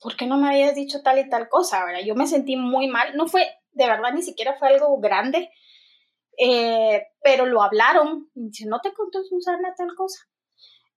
¿por 0.00 0.16
qué 0.16 0.26
no 0.26 0.38
me 0.38 0.48
habías 0.48 0.74
dicho 0.74 1.02
tal 1.02 1.18
y 1.18 1.28
tal 1.28 1.48
cosa? 1.48 1.84
¿verdad? 1.84 2.00
Yo 2.04 2.14
me 2.14 2.26
sentí 2.26 2.56
muy 2.56 2.88
mal, 2.88 3.16
no 3.16 3.28
fue, 3.28 3.46
de 3.72 3.86
verdad, 3.86 4.12
ni 4.12 4.22
siquiera 4.22 4.56
fue 4.58 4.68
algo 4.68 4.98
grande, 4.98 5.50
eh, 6.38 7.06
pero 7.22 7.46
lo 7.46 7.62
hablaron, 7.62 8.30
y 8.34 8.46
dice, 8.46 8.66
¿no 8.66 8.80
te 8.80 8.92
contó 8.92 9.22
Susana 9.24 9.74
tal 9.76 9.94
cosa? 9.94 10.26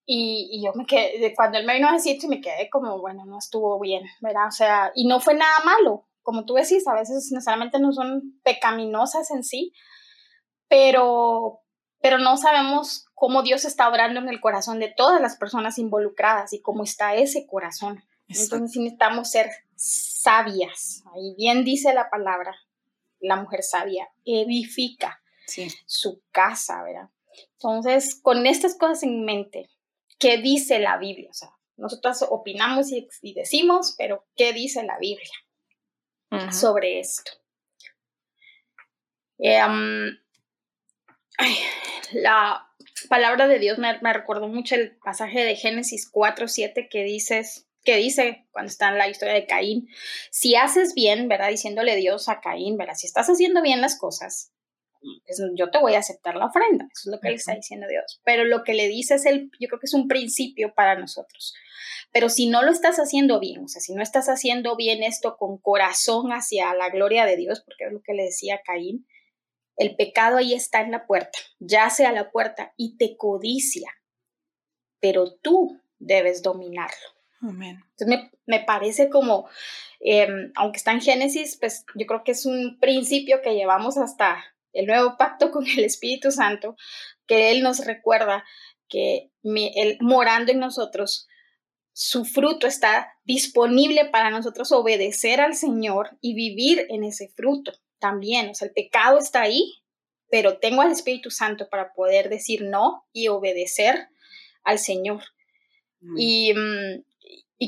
Y, 0.06 0.50
y, 0.52 0.66
yo 0.66 0.74
me 0.74 0.86
quedé, 0.86 1.34
cuando 1.34 1.58
él 1.58 1.66
me 1.66 1.76
vino 1.76 1.88
a 1.88 1.94
decir, 1.94 2.18
me 2.28 2.42
quedé 2.42 2.70
como, 2.70 3.00
bueno, 3.00 3.26
no 3.26 3.38
estuvo 3.38 3.80
bien, 3.80 4.04
¿verdad? 4.22 4.48
O 4.48 4.52
sea, 4.52 4.92
y 4.96 5.08
no 5.08 5.22
fue 5.22 5.34
nada 5.34 5.60
malo, 5.64 6.08
como 6.24 6.46
tú 6.46 6.56
decís, 6.56 6.88
a 6.88 6.94
veces 6.94 7.30
necesariamente 7.32 7.80
no 7.80 7.92
son 7.92 8.40
pecaminosas 8.44 9.30
en 9.32 9.44
sí, 9.44 9.74
pero, 10.68 11.62
pero 12.02 12.18
no 12.18 12.38
sabemos 12.38 13.06
cómo 13.14 13.44
Dios 13.44 13.66
está 13.66 13.88
obrando 13.88 14.20
en 14.20 14.30
el 14.30 14.42
corazón 14.42 14.80
de 14.80 14.94
todas 14.96 15.22
las 15.22 15.38
personas 15.38 15.78
involucradas 15.78 16.54
y 16.54 16.62
cómo 16.62 16.84
está 16.84 17.16
ese 17.16 17.46
corazón. 17.46 18.04
Entonces 18.28 18.78
necesitamos 18.78 19.30
ser 19.30 19.50
sabias. 20.24 21.04
Ahí 21.14 21.36
bien 21.38 21.64
dice 21.64 21.94
la 21.94 22.10
palabra, 22.10 22.56
la 23.20 23.36
mujer 23.36 23.64
sabia 23.64 24.10
edifica 24.26 25.22
su 25.86 26.22
casa, 26.32 26.84
¿verdad? 26.84 27.10
Entonces, 27.54 28.20
con 28.22 28.46
estas 28.46 28.78
cosas 28.78 29.04
en 29.04 29.26
mente, 29.26 29.70
¿qué 30.20 30.38
dice 30.38 30.80
la 30.80 30.98
Biblia? 30.98 31.30
O 31.30 31.34
sea, 31.34 31.50
nosotros 31.78 32.26
opinamos 32.30 32.92
y, 32.92 33.34
decimos, 33.34 33.96
pero 33.98 34.26
¿qué 34.36 34.54
dice 34.54 34.84
la 34.84 34.98
Biblia 35.00 35.34
sobre 36.52 37.00
esto? 37.00 37.32
Eh, 39.40 39.60
la 42.14 42.70
palabra 43.10 43.48
de 43.48 43.60
Dios 43.60 43.78
me, 43.78 44.00
me, 44.02 44.14
recordó 44.14 44.48
mucho 44.48 44.76
el 44.76 44.96
pasaje 44.98 45.44
de 45.44 45.56
Génesis 45.56 46.10
4, 46.10 46.48
7 46.48 46.88
que 46.90 47.04
dices 47.04 47.68
que 47.84 47.98
dice 47.98 48.48
cuando 48.52 48.70
está 48.70 48.90
en 48.90 48.98
la 48.98 49.10
historia 49.10 49.34
de 49.34 49.46
Caín, 49.46 49.88
si 50.32 50.56
haces 50.56 50.94
bien, 50.94 51.28
¿verdad? 51.28 51.50
Diciéndole 51.50 51.96
Dios 51.96 52.30
a 52.30 52.40
Caín, 52.42 52.78
¿verdad? 52.78 52.96
Si 52.96 53.08
estás 53.08 53.28
haciendo 53.28 53.62
bien 53.62 53.82
las 53.82 53.98
cosas, 53.98 54.54
pues, 55.26 55.42
yo 55.56 55.70
te 55.70 55.80
voy 55.80 55.96
a 55.96 56.00
aceptar 56.00 56.36
la 56.36 56.46
ofrenda, 56.46 56.86
eso 56.86 57.10
es 57.10 57.12
lo 57.14 57.20
que 57.20 57.30
le 57.30 57.36
está 57.36 57.54
diciendo 57.54 57.88
Dios. 57.88 58.22
Pero 58.24 58.46
lo 58.46 58.64
que 58.64 58.74
le 58.74 58.88
dice 58.88 59.16
es 59.16 59.26
el, 59.26 59.52
yo 59.60 59.68
creo 59.68 59.80
que 59.80 59.86
es 59.86 59.94
un 59.94 60.08
principio 60.08 60.74
para 60.74 60.98
nosotros. 60.98 61.54
Pero 62.12 62.30
si 62.30 62.48
no 62.48 62.62
lo 62.62 62.72
estás 62.72 62.98
haciendo 62.98 63.40
bien, 63.40 63.64
o 63.66 63.68
sea, 63.68 63.82
si 63.82 63.94
no 63.94 64.02
estás 64.02 64.30
haciendo 64.30 64.76
bien 64.76 65.04
esto 65.04 65.36
con 65.38 65.58
corazón 65.58 66.32
hacia 66.32 66.74
la 66.76 66.90
gloria 66.90 67.26
de 67.26 67.36
Dios, 67.36 67.62
porque 67.66 67.86
es 67.86 67.92
lo 67.92 68.02
que 68.02 68.14
le 68.14 68.24
decía 68.24 68.62
Caín, 68.64 69.08
el 69.76 69.96
pecado 69.96 70.38
ahí 70.38 70.54
está 70.54 70.82
en 70.82 70.92
la 70.92 71.08
puerta, 71.08 71.38
yace 71.60 72.06
a 72.06 72.12
la 72.12 72.32
puerta 72.32 72.74
y 72.78 72.98
te 72.98 73.18
codicia, 73.18 73.92
pero 75.00 75.34
tú 75.34 75.82
debes 75.98 76.44
dominarlo. 76.44 77.13
Amén. 77.44 77.84
Entonces 77.98 78.32
me, 78.46 78.60
parece 78.62 79.10
como, 79.10 79.50
em, 80.00 80.52
aunque 80.56 80.78
está 80.78 80.92
en 80.94 81.02
Génesis, 81.02 81.58
pues 81.60 81.86
yo 81.96 82.06
creo 82.06 82.24
que 82.24 82.32
es 82.32 82.46
un 82.46 82.80
principio 82.80 83.42
que 83.42 83.56
llevamos 83.56 83.98
hasta 83.98 84.44
el 84.72 84.88
nuevo 84.88 85.18
pacto 85.18 85.52
con 85.52 85.68
el 85.68 85.84
Espíritu 85.84 86.32
Santo, 86.32 86.76
que 87.28 87.52
Él 87.52 87.62
nos 87.62 87.86
recuerda 87.86 88.44
que 88.88 89.32
Él 89.44 89.98
morando 90.00 90.52
en 90.52 90.60
nosotros, 90.60 91.28
su 91.92 92.26
fruto 92.26 92.66
está 92.66 93.14
disponible 93.24 94.06
para 94.06 94.32
nosotros 94.32 94.72
obedecer 94.72 95.42
al 95.42 95.54
Señor 95.54 96.18
y 96.22 96.34
vivir 96.34 96.88
en 96.90 97.04
ese 97.04 97.30
fruto 97.36 97.74
también, 98.00 98.50
o 98.50 98.54
sea, 98.54 98.68
el 98.68 98.74
pecado 98.74 99.18
está 99.18 99.42
ahí, 99.42 99.76
pero 100.30 100.58
tengo 100.58 100.82
al 100.82 100.92
Espíritu 100.92 101.30
Santo 101.30 101.70
para 101.70 101.94
poder 101.94 102.30
decir 102.30 102.64
no 102.64 103.06
y 103.14 103.28
obedecer 103.28 104.10
al 104.64 104.80
Señor. 104.80 105.24
Mm. 106.02 106.16
Y, 106.18 106.54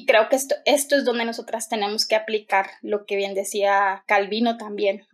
creo 0.03 0.27
que 0.27 0.35
esto, 0.35 0.55
esto 0.65 0.95
es 0.95 1.05
donde 1.05 1.23
nosotras 1.23 1.69
tenemos 1.69 2.05
que 2.07 2.15
aplicar 2.15 2.71
lo 2.81 3.05
que 3.05 3.15
bien 3.15 3.35
decía 3.35 4.03
Calvino 4.07 4.57
también, 4.57 5.07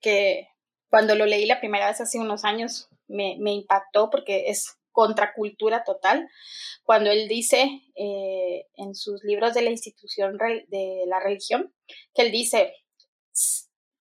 que 0.00 0.48
cuando 0.88 1.14
lo 1.14 1.26
leí 1.26 1.46
la 1.46 1.60
primera 1.60 1.88
vez 1.88 2.00
hace 2.00 2.18
unos 2.18 2.44
años 2.44 2.88
me, 3.08 3.34
impactó 3.52 4.10
porque 4.10 4.50
es 4.50 4.76
contracultura 4.92 5.82
total, 5.82 6.28
cuando 6.84 7.10
él 7.10 7.26
dice 7.26 7.82
eh, 7.96 8.66
en 8.74 8.94
sus 8.94 9.24
libros 9.24 9.54
de 9.54 9.62
la 9.62 9.70
institución 9.70 10.36
de 10.36 11.04
la 11.06 11.20
religión, 11.20 11.74
que 12.14 12.22
él 12.22 12.30
dice, 12.30 12.74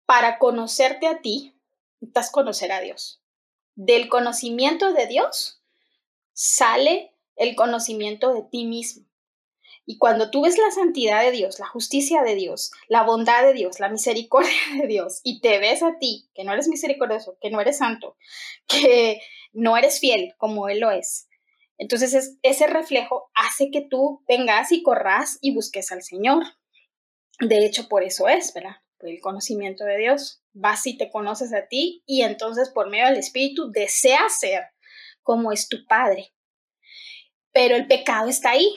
para 0.05 0.39
conocerte 0.39 1.07
a 1.07 1.21
ti, 1.21 1.57
necesitas 1.99 2.31
conocer 2.31 2.71
a 2.71 2.81
Dios. 2.81 3.21
Del 3.75 4.09
conocimiento 4.09 4.93
de 4.93 5.07
Dios 5.07 5.61
sale 6.33 7.13
el 7.35 7.55
conocimiento 7.55 8.33
de 8.33 8.43
ti 8.43 8.65
mismo. 8.65 9.06
Y 9.87 9.97
cuando 9.97 10.29
tú 10.29 10.43
ves 10.43 10.59
la 10.59 10.69
santidad 10.69 11.23
de 11.23 11.31
Dios, 11.31 11.57
la 11.59 11.67
justicia 11.67 12.21
de 12.21 12.35
Dios, 12.35 12.71
la 12.87 13.01
bondad 13.01 13.41
de 13.43 13.53
Dios, 13.53 13.79
la 13.79 13.89
misericordia 13.89 14.51
de 14.79 14.85
Dios, 14.85 15.21
y 15.23 15.41
te 15.41 15.57
ves 15.57 15.81
a 15.81 15.97
ti, 15.97 16.29
que 16.35 16.43
no 16.43 16.53
eres 16.53 16.67
misericordioso, 16.67 17.37
que 17.41 17.49
no 17.49 17.59
eres 17.59 17.79
santo, 17.79 18.17
que 18.67 19.19
no 19.53 19.77
eres 19.77 19.99
fiel 19.99 20.35
como 20.37 20.69
Él 20.69 20.81
lo 20.81 20.91
es, 20.91 21.27
entonces 21.77 22.37
ese 22.41 22.67
reflejo 22.67 23.29
hace 23.35 23.69
que 23.71 23.81
tú 23.81 24.23
vengas 24.27 24.71
y 24.71 24.81
corras 24.81 25.37
y 25.41 25.53
busques 25.53 25.91
al 25.91 26.01
Señor. 26.01 26.43
De 27.39 27.65
hecho, 27.65 27.87
por 27.87 28.03
eso 28.03 28.27
es, 28.27 28.53
¿verdad? 28.53 28.77
Por 28.97 29.09
el 29.09 29.19
conocimiento 29.21 29.83
de 29.83 29.97
Dios. 29.97 30.41
Vas 30.53 30.87
y 30.87 30.97
te 30.97 31.11
conoces 31.11 31.53
a 31.53 31.67
ti 31.67 32.03
y 32.07 32.23
entonces 32.23 32.69
por 32.69 32.89
medio 32.89 33.05
del 33.05 33.17
Espíritu 33.17 33.71
deseas 33.71 34.39
ser 34.39 34.63
como 35.21 35.51
es 35.51 35.69
tu 35.69 35.85
Padre. 35.85 36.33
Pero 37.51 37.75
el 37.75 37.87
pecado 37.87 38.27
está 38.27 38.51
ahí, 38.51 38.67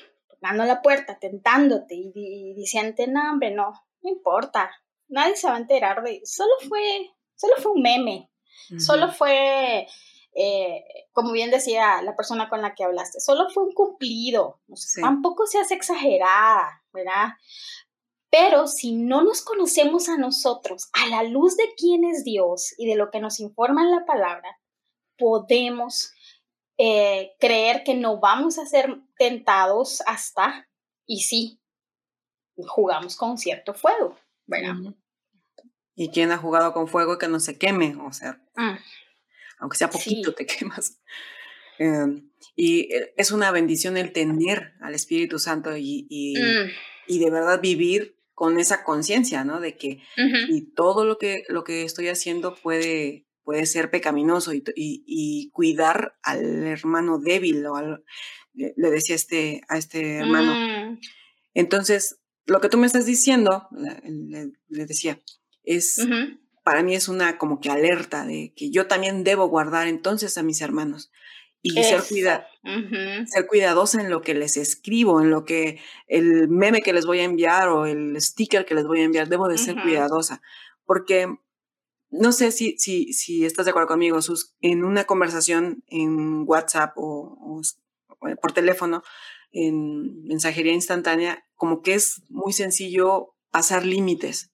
tocando 0.41 0.65
la 0.65 0.83
puerta, 0.83 1.19
tentándote 1.19 1.95
y, 1.95 2.13
y 2.15 2.55
diciendo, 2.55 3.05
no, 3.09 3.33
hombre, 3.33 3.51
no, 3.51 3.73
no 4.03 4.11
importa, 4.11 4.71
nadie 5.09 5.37
se 5.37 5.49
va 5.49 5.57
a 5.57 5.59
enterar 5.59 6.03
de, 6.03 6.23
solo 6.25 6.53
fue, 6.69 7.11
solo 7.37 7.55
fue 7.59 7.73
un 7.73 7.83
meme, 7.83 8.31
solo 8.79 9.13
fue, 9.13 9.87
eh, 10.35 10.85
como 11.13 11.33
bien 11.33 11.51
decía 11.51 12.03
la 12.03 12.15
persona 12.17 12.49
con 12.49 12.63
la 12.63 12.75
que 12.75 12.85
hablaste, 12.85 13.21
solo 13.21 13.49
fue 13.51 13.65
un 13.65 13.73
cumplido, 13.73 14.61
tampoco 15.01 15.47
seas 15.47 15.71
exagerada, 15.73 16.83
¿verdad? 16.93 17.31
Pero 18.31 18.69
si 18.69 18.95
no 18.95 19.23
nos 19.23 19.43
conocemos 19.43 20.09
a 20.09 20.17
nosotros 20.17 20.89
a 20.93 21.09
la 21.09 21.25
luz 21.25 21.57
de 21.57 21.65
quién 21.77 22.05
es 22.05 22.23
Dios 22.23 22.75
y 22.79 22.87
de 22.87 22.95
lo 22.95 23.11
que 23.11 23.19
nos 23.19 23.41
informa 23.41 23.83
en 23.83 23.91
la 23.91 24.07
palabra, 24.07 24.61
podemos 25.19 26.13
eh, 26.83 27.37
creer 27.39 27.85
que 27.85 27.93
no 27.93 28.21
vamos 28.21 28.59
a 28.59 28.65
ser 28.65 29.03
tentados 29.19 30.03
hasta, 30.07 30.67
y 31.05 31.21
sí, 31.21 31.61
jugamos 32.57 33.17
con 33.17 33.37
cierto 33.37 33.75
fuego, 33.75 34.19
¿verdad? 34.47 34.77
¿Y 35.95 36.09
quién 36.09 36.33
ha 36.33 36.39
jugado 36.39 36.73
con 36.73 36.89
fuego 36.89 37.19
que 37.19 37.29
no 37.29 37.39
se 37.39 37.59
queme? 37.59 37.97
O 38.01 38.15
sea, 38.15 38.41
mm. 38.57 38.79
aunque 39.59 39.77
sea 39.77 39.91
poquito 39.91 40.33
te 40.33 40.47
quemas. 40.59 40.99
Em, 41.79 42.31
y 42.57 42.91
eh, 42.95 43.13
es 43.19 43.31
una 43.31 43.51
bendición 43.51 43.99
el 43.99 44.15
tener 44.15 44.73
al 44.81 44.95
Espíritu 44.95 45.39
Santo 45.39 45.77
y, 45.77 46.07
y, 46.09 46.39
mm. 46.39 46.71
y 47.09 47.19
de 47.19 47.31
verdad 47.31 47.61
vivir 47.61 48.17
con 48.33 48.59
esa 48.59 48.85
conciencia, 48.85 49.45
¿no? 49.45 49.61
De 49.61 49.77
que 49.77 50.03
y 50.49 50.73
todo 50.73 51.05
lo 51.05 51.19
que, 51.19 51.45
lo 51.49 51.63
que 51.63 51.83
estoy 51.83 52.09
haciendo 52.09 52.55
puede 52.55 53.27
puede 53.51 53.67
ser 53.67 53.91
pecaminoso 53.91 54.53
y, 54.55 55.51
cuidar 55.53 56.15
al 56.23 56.63
hermano 56.63 57.19
débil 57.19 57.67
o 57.67 57.99
le, 58.55 58.91
decía 58.91 59.17
este, 59.17 59.63
a 59.69 59.77
este 59.77 60.19
hermano. 60.19 60.55
Mm. 60.55 61.01
Entonces, 61.55 62.21
lo 62.47 62.61
que 62.61 62.69
tú 62.69 62.79
me 62.79 62.87
estás 62.87 63.07
diciendo, 63.07 63.67
le, 63.73 64.87
decía, 64.87 65.21
es, 65.65 65.97
para 66.63 66.85
mí 66.85 66.95
es 66.95 67.09
una 67.09 67.39
como 67.39 67.59
que 67.59 67.71
alerta 67.71 68.25
de 68.25 68.53
que 68.55 68.71
yo 68.71 68.87
también 68.87 69.25
debo 69.25 69.49
guardar 69.49 69.89
entonces 69.89 70.39
a 70.39 70.45
mis 70.45 70.61
hermanos 70.61 71.11
y 71.61 71.71
ser, 71.83 72.03
cuida, 72.09 72.47
ser 73.27 73.49
cuidadosa 73.49 74.01
en 74.01 74.11
lo 74.11 74.23
que 74.23 74.35
les 74.35 74.57
escribo, 74.57 75.21
en 75.21 75.31
lo 75.31 75.45
que 75.45 75.81
el 76.07 76.47
meme 76.47 76.83
que 76.83 76.93
les 76.93 77.05
voy 77.05 77.19
a 77.19 77.25
enviar 77.25 77.69
o 77.69 77.85
el 77.87 78.15
sticker 78.23 78.65
que 78.65 78.77
les 78.77 78.87
voy 78.87 79.01
a 79.01 79.05
enviar, 79.07 79.29
debo 79.29 79.49
de 79.49 79.59
ser 79.59 79.75
cuidadosa, 79.75 80.41
porque 80.85 81.27
no 82.11 82.33
sé 82.33 82.51
si, 82.53 82.77
si, 82.79 83.13
si 83.13 83.45
estás 83.45 83.65
de 83.65 83.71
acuerdo 83.71 83.89
conmigo, 83.89 84.21
Sus, 84.21 84.55
en 84.61 84.85
una 84.85 85.05
conversación 85.05 85.85
en 85.87 86.45
WhatsApp 86.47 86.93
o, 86.97 87.61
eh, 88.29 88.37
por 88.41 88.53
teléfono, 88.53 89.03
en 89.53 90.25
mensajería 90.25 90.73
instantánea, 90.73 91.45
como 91.55 91.83
que 91.83 91.95
es 91.95 92.23
muy 92.29 92.53
sencillo 92.53 93.35
pasar 93.51 93.85
límites. 93.85 94.53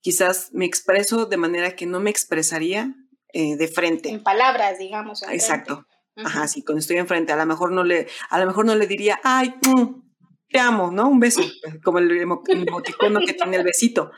Quizás 0.00 0.50
me 0.52 0.64
expreso 0.64 1.26
de 1.26 1.36
manera 1.36 1.74
que 1.74 1.86
no 1.86 2.00
me 2.00 2.10
expresaría 2.10 2.94
eh, 3.32 3.56
de 3.56 3.68
frente. 3.68 4.08
En 4.08 4.22
palabras, 4.22 4.78
digamos. 4.78 5.22
Exacto. 5.24 5.86
Ajá, 6.16 6.48
sí, 6.48 6.62
cuando 6.62 6.80
estoy 6.80 6.96
enfrente, 6.96 7.32
a 7.32 7.36
lo 7.36 7.46
mejor 7.46 7.72
no 7.72 7.84
le, 7.84 8.06
a 8.30 8.38
lo 8.38 8.46
mejor 8.46 8.64
no 8.64 8.74
le 8.74 8.86
diría, 8.86 9.20
ay, 9.22 9.54
mm, 9.60 10.02
te 10.48 10.58
amo, 10.58 10.90
¿no? 10.90 11.08
Un 11.08 11.20
beso, 11.20 11.42
como 11.84 11.98
el 11.98 12.10
emoticono 12.18 13.20
que 13.20 13.34
tiene 13.34 13.56
el 13.56 13.64
besito. 13.64 14.12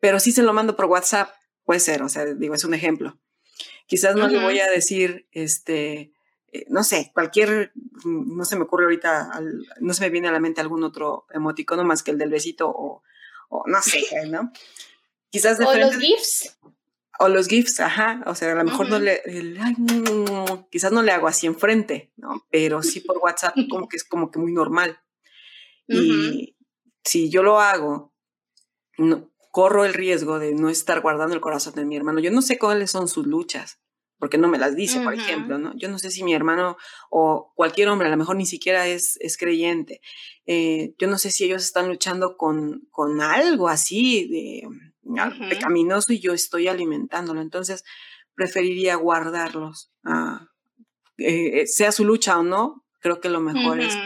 Pero 0.00 0.20
sí 0.20 0.32
se 0.32 0.42
lo 0.42 0.52
mando 0.52 0.76
por 0.76 0.86
WhatsApp 0.86 1.30
Puede 1.68 1.80
ser, 1.80 2.02
o 2.02 2.08
sea, 2.08 2.24
digo, 2.24 2.54
es 2.54 2.64
un 2.64 2.72
ejemplo. 2.72 3.18
Quizás 3.86 4.16
no 4.16 4.26
le 4.26 4.42
voy 4.42 4.58
a 4.58 4.70
decir, 4.70 5.28
este, 5.32 6.14
eh, 6.50 6.64
no 6.70 6.82
sé, 6.82 7.10
cualquier, 7.12 7.72
no 8.06 8.46
se 8.46 8.56
me 8.56 8.62
ocurre 8.62 8.84
ahorita, 8.84 9.38
no 9.78 9.92
se 9.92 10.00
me 10.00 10.08
viene 10.08 10.28
a 10.28 10.32
la 10.32 10.40
mente 10.40 10.62
algún 10.62 10.82
otro 10.82 11.26
emoticono 11.28 11.84
más 11.84 12.02
que 12.02 12.12
el 12.12 12.16
del 12.16 12.30
besito 12.30 12.70
o, 12.74 13.02
no 13.66 13.82
sé, 13.82 14.00
¿no? 14.30 14.50
Quizás 15.28 15.58
de 15.58 15.66
O 15.66 15.74
los 15.74 15.98
GIFs. 15.98 16.58
O 17.18 17.28
los 17.28 17.48
GIFs, 17.48 17.80
ajá, 17.80 18.22
o 18.24 18.34
sea, 18.34 18.52
a 18.52 18.54
lo 18.54 18.64
mejor 18.64 18.88
no 18.88 18.98
le, 18.98 19.20
quizás 20.70 20.90
no 20.90 21.02
le 21.02 21.12
hago 21.12 21.28
así 21.28 21.46
enfrente, 21.46 22.12
¿no? 22.16 22.46
Pero 22.50 22.82
sí 22.82 23.00
por 23.00 23.18
WhatsApp 23.18 23.54
como 23.68 23.90
que 23.90 23.98
es 23.98 24.04
como 24.04 24.30
que 24.30 24.38
muy 24.38 24.52
normal. 24.52 24.98
Y 25.90 26.56
si 27.04 27.28
yo 27.28 27.42
lo 27.42 27.60
hago, 27.60 28.14
no, 28.96 29.30
corro 29.50 29.84
el 29.84 29.94
riesgo 29.94 30.38
de 30.38 30.54
no 30.54 30.68
estar 30.68 31.00
guardando 31.00 31.34
el 31.34 31.40
corazón 31.40 31.74
de 31.74 31.84
mi 31.84 31.96
hermano. 31.96 32.20
Yo 32.20 32.30
no 32.30 32.42
sé 32.42 32.58
cuáles 32.58 32.90
son 32.90 33.08
sus 33.08 33.26
luchas, 33.26 33.80
porque 34.18 34.38
no 34.38 34.48
me 34.48 34.58
las 34.58 34.74
dice, 34.74 35.00
por 35.00 35.14
ejemplo, 35.14 35.58
¿no? 35.58 35.72
Yo 35.76 35.88
no 35.88 35.98
sé 35.98 36.10
si 36.10 36.24
mi 36.24 36.34
hermano 36.34 36.76
o 37.10 37.52
cualquier 37.54 37.88
hombre, 37.88 38.08
a 38.08 38.10
lo 38.10 38.16
mejor 38.16 38.36
ni 38.36 38.46
siquiera 38.46 38.86
es, 38.86 39.16
es 39.20 39.36
creyente. 39.36 40.00
Eh, 40.46 40.94
yo 40.98 41.06
no 41.06 41.18
sé 41.18 41.30
si 41.30 41.44
ellos 41.44 41.62
están 41.62 41.88
luchando 41.88 42.36
con, 42.36 42.88
con 42.90 43.20
algo 43.20 43.68
así 43.68 44.28
de, 44.28 44.68
pecaminoso 45.48 46.12
y 46.12 46.20
yo 46.20 46.32
estoy 46.32 46.68
alimentándolo. 46.68 47.40
Entonces, 47.40 47.84
preferiría 48.34 48.96
guardarlos. 48.96 49.92
Ah, 50.04 50.48
eh, 51.16 51.66
sea 51.66 51.92
su 51.92 52.04
lucha 52.04 52.38
o 52.38 52.42
no, 52.42 52.84
creo 53.00 53.20
que 53.20 53.28
lo 53.28 53.40
mejor 53.40 53.80
es 53.80 53.96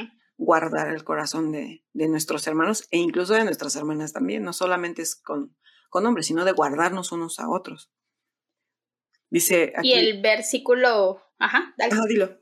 guardar 0.45 0.89
el 0.89 1.05
corazón 1.05 1.53
de, 1.53 1.85
nuestros 1.95 2.47
hermanos 2.47 2.89
e 2.91 2.99
incluso 2.99 3.35
de 3.35 3.45
nuestras 3.45 3.77
hermanas 3.77 4.13
también. 4.13 4.43
No 4.43 4.53
solamente 4.53 5.03
es 5.03 5.15
con, 5.15 5.57
con 5.89 6.05
hombres, 6.07 6.27
sino 6.27 6.45
de 6.45 6.53
guardarnos 6.53 7.13
unos 7.13 7.39
a 7.39 7.49
otros. 7.49 7.91
Dice 9.31 9.73
Y 9.83 9.93
el 9.93 10.21
versículo, 10.21 11.23
ajá, 11.39 11.75
dale. 11.79 11.95
dilo. 12.09 12.39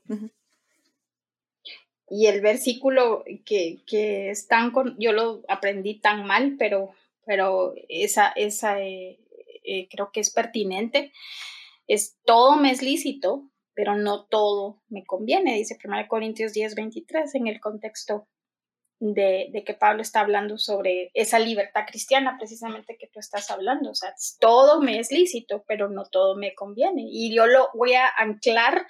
Y 2.09 2.27
el 2.27 2.41
versículo 2.41 3.23
que, 3.45 3.83
que 3.87 4.31
es 4.31 4.49
tan, 4.49 4.73
con, 4.73 4.97
yo 4.99 5.13
lo 5.13 5.43
aprendí 5.49 6.01
tan 6.01 6.27
mal, 6.27 6.57
pero, 6.59 6.93
pero 7.25 7.75
esa, 7.89 8.31
esa 8.31 8.83
eh, 8.83 9.21
eh, 9.63 9.89
creo 9.89 10.11
que 10.11 10.21
es 10.21 10.31
pertinente. 10.31 11.13
Es 11.87 12.17
todo 12.25 12.57
me 12.57 12.73
es 12.73 12.83
lícito, 12.83 13.50
pero 13.81 13.97
no 13.97 14.27
todo 14.27 14.83
me 14.91 15.07
conviene, 15.07 15.55
dice 15.55 15.79
1 15.83 16.07
Corintios 16.07 16.53
10, 16.53 16.75
23, 16.75 17.35
en 17.35 17.47
el 17.47 17.61
contexto 17.61 18.29
de, 18.99 19.51
que 19.65 19.73
Pablo 19.73 20.03
está 20.03 20.21
hablando 20.21 20.59
sobre 20.59 21.11
esa 21.15 21.39
libertad 21.39 21.87
cristiana 21.87 22.37
precisamente 22.37 22.99
que 23.01 23.07
tú 23.07 23.21
estás 23.21 23.51
hablando. 23.51 23.93
O 23.93 23.95
sea, 23.95 24.13
todo 24.39 24.83
me 24.83 24.99
es 24.99 25.11
lícito, 25.13 25.65
pero 25.67 25.89
no 25.89 26.05
todo 26.05 26.37
me 26.37 26.55
conviene. 26.55 27.07
Y 27.11 27.35
yo 27.35 27.47
lo 27.47 27.71
voy 27.73 27.95
a 27.95 28.07
anclar 28.19 28.87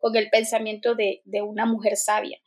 con 0.00 0.16
el 0.16 0.28
pensamiento 0.28 0.96
de, 0.96 1.22
de 1.24 1.42
una 1.42 1.64
mujer 1.64 1.96
sabia. 1.96 2.40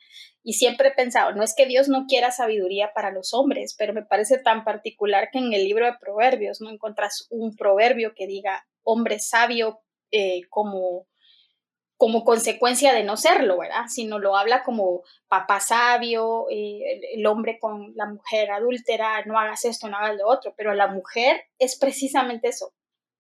Y 0.44 0.56
siempre 0.56 0.90
he 0.90 0.92
pensado, 0.92 1.32
no 1.32 1.44
es 1.44 1.56
que 1.56 1.66
Dios 1.66 1.88
no 1.88 2.08
quiera 2.10 2.32
sabiduría 2.32 2.92
para 2.94 3.12
los 3.12 3.34
hombres, 3.34 3.74
pero 3.78 3.94
me 3.94 4.04
parece 4.04 4.38
tan 4.38 4.66
particular 4.66 5.30
que 5.32 5.40
en 5.40 5.54
el 5.54 5.64
libro 5.64 5.86
de 5.86 5.98
Proverbios 5.98 6.60
no 6.60 6.70
encuentras 6.70 7.26
un 7.30 7.56
proverbio 7.56 8.12
que 8.14 8.28
diga 8.28 8.68
hombre 8.84 9.20
sabio 9.20 9.80
eh, 10.12 10.42
como 10.50 11.08
como 11.98 12.26
consecuencia 12.26 12.94
de 12.94 13.04
no 13.04 13.16
serlo, 13.16 13.58
¿verdad? 13.60 13.86
Sino 13.88 14.20
lo 14.20 14.36
habla 14.36 14.64
como 14.64 15.04
papá 15.28 15.60
sabio, 15.60 16.48
eh, 16.50 17.14
el, 17.14 17.26
hombre 17.26 17.58
con 17.60 17.94
la 17.96 18.06
mujer 18.06 18.52
adúltera, 18.52 19.24
no 19.26 19.40
hagas 19.40 19.64
esto, 19.66 19.88
no 19.88 19.98
hagas 19.98 20.18
lo 20.18 20.28
otro, 20.28 20.54
pero 20.58 20.74
la 20.74 20.88
mujer 20.88 21.46
es 21.58 21.78
precisamente 21.78 22.50
eso, 22.50 22.74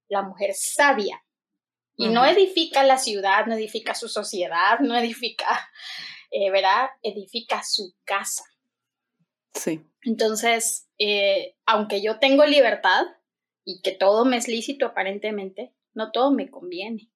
la 0.09 0.23
mujer 0.23 0.53
sabia. 0.53 1.21
Y 1.97 2.09
no 2.09 2.25
edifica 2.25 2.83
la 2.83 2.97
ciudad, 2.97 3.45
no 3.45 3.55
edifica 3.55 3.95
su 3.95 4.09
sociedad, 4.09 4.79
no 4.79 4.97
edifica, 4.97 5.47
eh, 6.29 6.51
¿verdad? 6.51 6.89
Edifica 7.01 7.63
su 7.63 7.95
casa. 8.03 8.43
Sí. 9.53 9.81
Entonces, 10.03 10.89
eh, 10.97 11.55
aunque 11.65 12.01
yo 12.01 12.19
tengo 12.19 12.45
libertad 12.45 13.05
y 13.63 13.81
que 13.81 13.93
todo 13.93 14.25
me 14.25 14.35
es 14.35 14.49
lícito 14.49 14.87
aparentemente, 14.87 15.73
no 15.93 16.11
todo 16.11 16.31
me 16.31 16.49
conviene. 16.49 17.09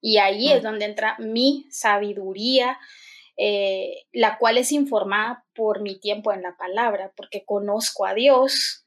Y 0.00 0.18
ahí 0.18 0.50
es 0.52 0.62
donde 0.62 0.86
entra 0.86 1.16
mi 1.18 1.66
sabiduría, 1.70 2.78
eh, 3.36 4.06
la 4.12 4.38
cual 4.38 4.58
es 4.58 4.72
informada 4.72 5.44
por 5.54 5.82
mi 5.82 5.98
tiempo 5.98 6.32
en 6.32 6.42
la 6.42 6.56
palabra, 6.56 7.12
porque 7.16 7.44
conozco 7.44 8.06
a 8.06 8.14
Dios, 8.14 8.84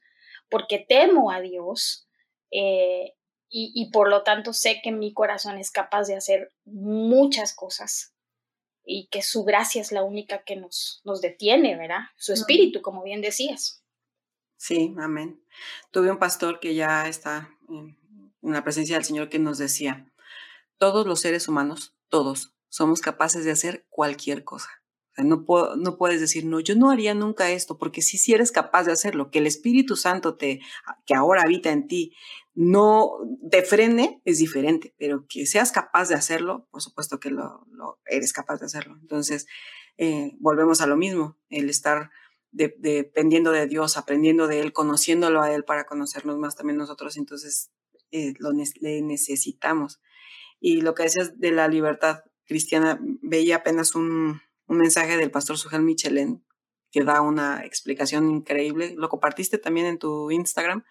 porque 0.48 0.84
temo 0.86 1.30
a 1.30 1.40
Dios. 1.40 2.08
Eh, 2.50 3.14
y, 3.56 3.88
por 3.92 4.08
lo 4.08 4.24
tanto 4.24 4.52
sé 4.52 4.80
que 4.82 4.90
mi 4.90 5.12
corazón 5.14 5.58
es 5.58 5.70
capaz 5.70 6.08
de 6.08 6.16
hacer 6.16 6.52
muchas 6.64 7.54
cosas 7.54 8.12
y 8.84 9.06
que 9.12 9.22
su 9.22 9.44
gracia 9.44 9.80
es 9.80 9.92
la 9.92 10.02
única 10.02 10.42
que 10.42 10.56
nos, 10.56 11.00
nos 11.04 11.20
detiene, 11.20 11.76
¿verdad? 11.76 12.00
Su 12.16 12.32
espíritu, 12.32 12.82
como 12.82 13.04
bien 13.04 13.20
decías. 13.20 13.84
Sí, 14.56 14.94
amén. 14.98 15.40
Tuve 15.92 16.10
un 16.10 16.18
pastor 16.18 16.58
que 16.58 16.74
ya 16.74 17.06
está 17.06 17.48
en, 17.68 17.96
la 18.42 18.64
presencia 18.64 18.96
del 18.96 19.04
Señor 19.04 19.28
que 19.28 19.38
nos 19.38 19.58
decía, 19.58 20.12
todos 20.78 21.06
los 21.06 21.20
seres 21.20 21.48
humanos, 21.48 21.96
todos, 22.08 22.54
somos 22.68 23.00
capaces 23.00 23.44
de 23.44 23.52
hacer 23.52 23.86
cualquier 23.88 24.44
cosa. 24.44 24.68
no, 25.16 25.44
no 25.76 25.96
puedes 25.96 26.20
decir, 26.20 26.44
no, 26.44 26.60
yo 26.60 26.74
no 26.74 26.90
haría 26.90 27.14
nunca 27.14 27.50
esto, 27.50 27.78
porque 27.78 28.02
si, 28.02 28.32
eres 28.32 28.50
capaz 28.50 28.84
de 28.84 28.92
hacerlo, 28.92 29.30
que 29.30 29.38
el 29.38 29.46
Espíritu 29.46 29.96
Santo 29.96 30.36
te, 30.36 30.60
que 31.06 31.14
ahora 31.14 31.42
habita 31.44 31.70
en 31.70 31.86
ti, 31.86 32.14
no 32.54 33.12
te 33.50 33.62
frene 33.62 34.20
es 34.24 34.38
diferente, 34.38 34.94
pero 34.98 35.26
que 35.28 35.46
seas 35.46 35.72
capaz 35.72 36.08
de 36.08 36.14
hacerlo, 36.14 36.68
por 36.70 36.82
supuesto 36.82 37.20
que 37.20 37.30
lo, 37.30 37.66
eres 38.06 38.32
capaz 38.32 38.58
de 38.58 38.66
hacerlo. 38.66 38.96
Entonces, 39.00 39.46
eh, 39.96 40.32
volvemos 40.40 40.80
a 40.80 40.86
lo 40.86 40.96
mismo, 40.96 41.38
el 41.50 41.70
estar 41.70 42.10
dependiendo 42.50 43.50
de 43.50 43.66
Dios, 43.66 43.96
aprendiendo 43.96 44.46
de 44.46 44.60
Él, 44.60 44.72
conociéndolo 44.72 45.42
a 45.42 45.52
Él 45.52 45.64
para 45.64 45.86
conocernos 45.86 46.38
más 46.38 46.54
también 46.54 46.76
nosotros, 46.76 47.16
entonces 47.16 47.70
eh, 48.12 48.34
lo 48.38 48.52
le 48.52 49.02
necesitamos. 49.02 50.00
Y 50.66 50.80
lo 50.80 50.94
que 50.94 51.02
decías 51.02 51.38
de 51.38 51.50
la 51.50 51.68
libertad 51.68 52.20
cristiana, 52.46 52.98
veía 53.20 53.56
apenas 53.56 53.94
un, 53.94 54.40
un 54.66 54.78
mensaje 54.78 55.18
del 55.18 55.30
pastor 55.30 55.58
Sujel 55.58 55.82
Michelén 55.82 56.42
que 56.90 57.04
da 57.04 57.20
una 57.20 57.66
explicación 57.66 58.30
increíble. 58.30 58.94
Lo 58.96 59.10
compartiste 59.10 59.58
también 59.58 59.84
en 59.84 59.98
tu 59.98 60.30
Instagram 60.30 60.82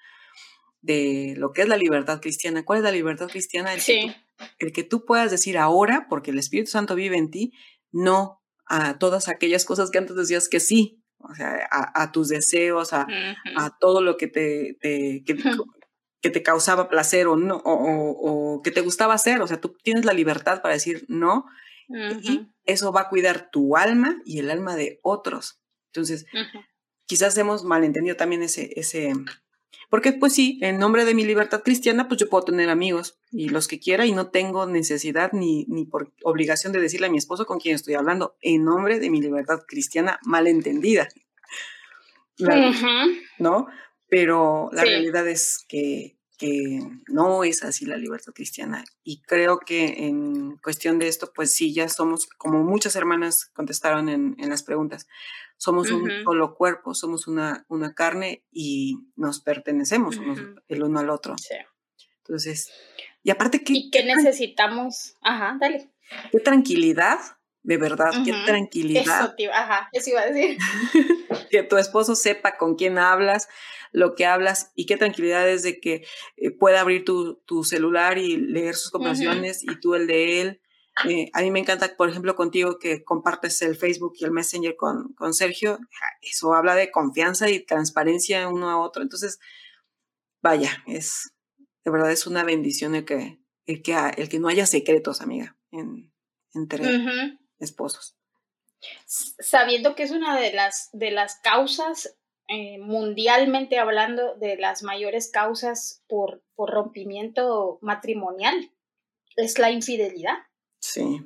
de 0.82 1.34
lo 1.38 1.54
que 1.54 1.64
es 1.64 1.68
la 1.68 1.78
libertad 1.78 2.22
cristiana. 2.22 2.64
¿Cuál 2.64 2.78
es 2.78 2.84
la 2.84 2.92
libertad 2.92 3.28
cristiana? 3.28 3.74
El, 3.74 3.82
sí. 3.82 3.94
que, 3.94 4.08
tú, 4.38 4.46
el 4.60 4.74
que 4.74 4.84
tú 4.84 5.06
puedas 5.06 5.32
decir 5.32 5.58
ahora, 5.58 6.06
porque 6.08 6.30
el 6.30 6.38
Espíritu 6.38 6.70
Santo 6.70 6.94
vive 6.94 7.18
en 7.18 7.32
ti, 7.32 7.52
no 7.92 8.44
a 8.68 9.00
todas 9.00 9.28
aquellas 9.28 9.66
cosas 9.66 9.90
que 9.90 9.98
antes 9.98 10.16
decías 10.16 10.50
que 10.50 10.60
sí, 10.60 11.04
o 11.18 11.34
sea, 11.34 11.68
a, 11.72 12.12
tus 12.12 12.28
deseos, 12.28 12.94
a, 12.94 13.08
a, 13.56 13.76
todo 13.80 14.02
lo 14.02 14.18
que 14.18 14.28
te, 14.28 14.78
te 14.80 15.24
que, 15.26 15.36
te 16.30 16.44
causaba 16.44 16.90
placer 16.90 17.28
o 17.28 17.36
no, 17.36 17.62
o, 17.66 18.62
que 18.64 18.72
te 18.72 18.82
gustaba 18.82 19.14
hacer, 19.14 19.42
o 19.42 19.48
sea, 19.48 19.60
tú 19.60 19.76
tienes 19.84 20.06
la 20.06 20.14
libertad 20.14 20.62
para 20.62 20.74
decir 20.74 21.06
no, 21.08 21.46
y 21.90 22.48
eso 22.66 22.92
va 22.92 23.02
a 23.02 23.10
cuidar 23.10 23.50
tu 23.52 23.76
alma 23.76 24.22
y 24.26 24.40
el 24.40 24.50
alma 24.50 24.76
de 24.76 25.00
otros. 25.04 25.62
Entonces, 25.88 26.26
quizás 27.06 27.38
hemos 27.38 27.64
malentendido 27.64 28.16
también 28.16 28.42
ese, 28.42 28.72
ese, 28.80 29.14
porque 29.90 30.12
pues 30.14 30.34
sí, 30.34 30.58
en 30.62 30.80
nombre 30.80 31.06
de 31.06 31.14
mi 31.14 31.24
libertad 31.24 31.62
cristiana, 31.62 32.08
pues 32.08 32.20
yo 32.20 32.28
puedo 32.28 32.46
tener 32.46 32.70
amigos 32.70 33.20
y 33.32 33.50
los 33.50 33.68
que 33.68 33.80
quiera 33.80 34.06
y 34.06 34.12
no 34.12 34.32
tengo 34.32 34.66
necesidad 34.66 35.34
ni, 35.34 35.66
ni 35.68 35.86
por 35.86 36.12
obligación 36.24 36.74
de 36.74 36.82
decirle 36.82 37.06
a 37.06 37.12
mi 37.12 37.20
esposo 37.20 37.46
con 37.46 37.60
quien 37.60 37.76
estoy 37.76 37.94
hablando, 37.94 38.36
en 38.42 38.64
nombre 38.64 39.00
de 39.00 39.12
mi 39.12 39.22
libertad 39.22 39.60
cristiana 39.68 40.20
malentendida. 40.24 41.10
¿No? 43.38 43.68
Pero 44.14 44.70
la 44.72 44.84
realidad 44.84 45.28
es 45.28 45.66
que, 45.68 46.20
que 46.38 46.80
no 47.08 47.44
es 47.44 47.64
así 47.64 47.88
la 47.88 47.98
libertad 47.98 48.32
cristiana. 48.32 48.84
Y 49.04 49.24
creo 49.24 49.58
que 49.58 50.06
en 50.06 50.58
cuestión 50.58 51.00
de 51.00 51.08
esto, 51.08 51.32
pues 51.34 51.56
sí, 51.56 51.74
ya 51.74 51.90
somos, 51.90 52.28
como 52.38 52.64
muchas 52.64 52.96
hermanas 52.96 53.48
contestaron 53.56 54.10
en, 54.10 54.36
en 54.38 54.52
las 54.52 54.62
preguntas, 54.62 55.08
somos 55.58 55.90
un 55.90 56.12
solo 56.24 56.54
cuerpo, 56.54 56.94
somos 56.94 57.28
una, 57.28 57.66
una 57.70 57.96
carne 57.96 58.44
y 58.52 59.00
nos 59.16 59.40
pertenecemos 59.40 60.20
el 60.68 60.84
uno 60.84 61.00
al 61.00 61.10
otro. 61.10 61.36
Sí. 61.40 61.56
Entonces, 62.20 62.72
y 63.24 63.32
aparte 63.32 63.64
que... 63.64 63.74
¿Y 63.74 63.90
qué 63.90 64.04
necesitamos? 64.04 65.16
Ajá, 65.22 65.58
dale. 65.60 65.90
Qué 66.32 66.40
tranquilidad, 66.40 67.18
de 67.64 67.78
verdad, 67.78 68.12
qué 68.24 68.34
tranquilidad. 68.46 69.34
Eso, 69.40 69.52
ajá, 69.52 69.90
eso 69.92 70.12
iba 70.12 70.22
a 70.22 70.28
decir. 70.28 70.60
que 71.54 71.64
tu 71.64 71.78
esposo 71.78 72.16
sepa 72.16 72.58
con 72.58 72.76
quién 72.76 72.98
hablas, 72.98 73.48
lo 73.92 74.16
que 74.16 74.26
hablas 74.26 74.72
y 74.76 74.88
qué 74.88 74.98
tranquilidad 74.98 75.48
es 75.48 75.62
de 75.62 75.80
que 75.80 76.06
eh, 76.38 76.52
pueda 76.52 76.82
abrir 76.82 77.06
tu, 77.06 77.36
tu, 77.46 77.64
celular 77.64 78.18
y 78.18 78.38
leer 78.38 78.76
sus 78.76 78.90
conversaciones 78.90 79.62
y 79.64 79.80
tú 79.80 79.94
el 79.94 80.08
de 80.08 80.42
él 80.42 80.62
eh, 81.10 81.30
a 81.34 81.42
mí 81.42 81.50
me 81.50 81.60
encanta, 81.60 81.96
por 81.98 82.10
ejemplo, 82.10 82.36
contigo 82.36 82.78
que 82.78 83.04
compartes 83.04 83.62
el 83.64 83.76
Facebook 83.76 84.14
y 84.20 84.26
el 84.26 84.32
Messenger 84.32 84.76
con, 84.76 85.14
con 85.14 85.34
Sergio. 85.34 85.80
Eso 86.22 86.54
habla 86.54 86.76
de 86.76 86.92
confianza 86.92 87.50
y 87.50 87.66
transparencia 87.66 88.48
uno 88.48 88.70
a 88.70 88.80
otro. 88.80 89.02
Entonces, 89.02 89.40
vaya, 90.42 90.84
es 90.86 91.34
de 91.84 91.92
verdad 91.92 92.12
es 92.12 92.28
una 92.28 92.44
bendición 92.44 92.96
el 92.96 93.06
que, 93.06 93.40
el 93.66 93.82
que, 93.82 93.96
el 94.18 94.30
que 94.30 94.40
no 94.40 94.48
haya 94.48 94.66
secretos, 94.66 95.22
amiga, 95.22 95.58
en, 95.72 96.14
entre 96.54 97.38
esposos. 97.60 98.16
Sabiendo 99.06 99.96
que 99.96 100.04
es 100.04 100.12
una 100.12 100.40
de 100.40 100.54
las, 100.54 100.90
de 100.94 101.12
las 101.12 101.36
causas, 101.36 102.16
eh, 102.48 102.78
mundialmente 102.80 103.80
hablando, 103.80 104.36
de 104.36 104.58
las 104.58 104.84
mayores 104.84 105.32
causas 105.32 106.04
por, 106.08 106.44
por 106.56 106.72
rompimiento 106.72 107.80
matrimonial, 107.82 108.72
es 109.36 109.58
la 109.60 109.72
infidelidad. 109.72 110.38
Sí. 110.80 111.22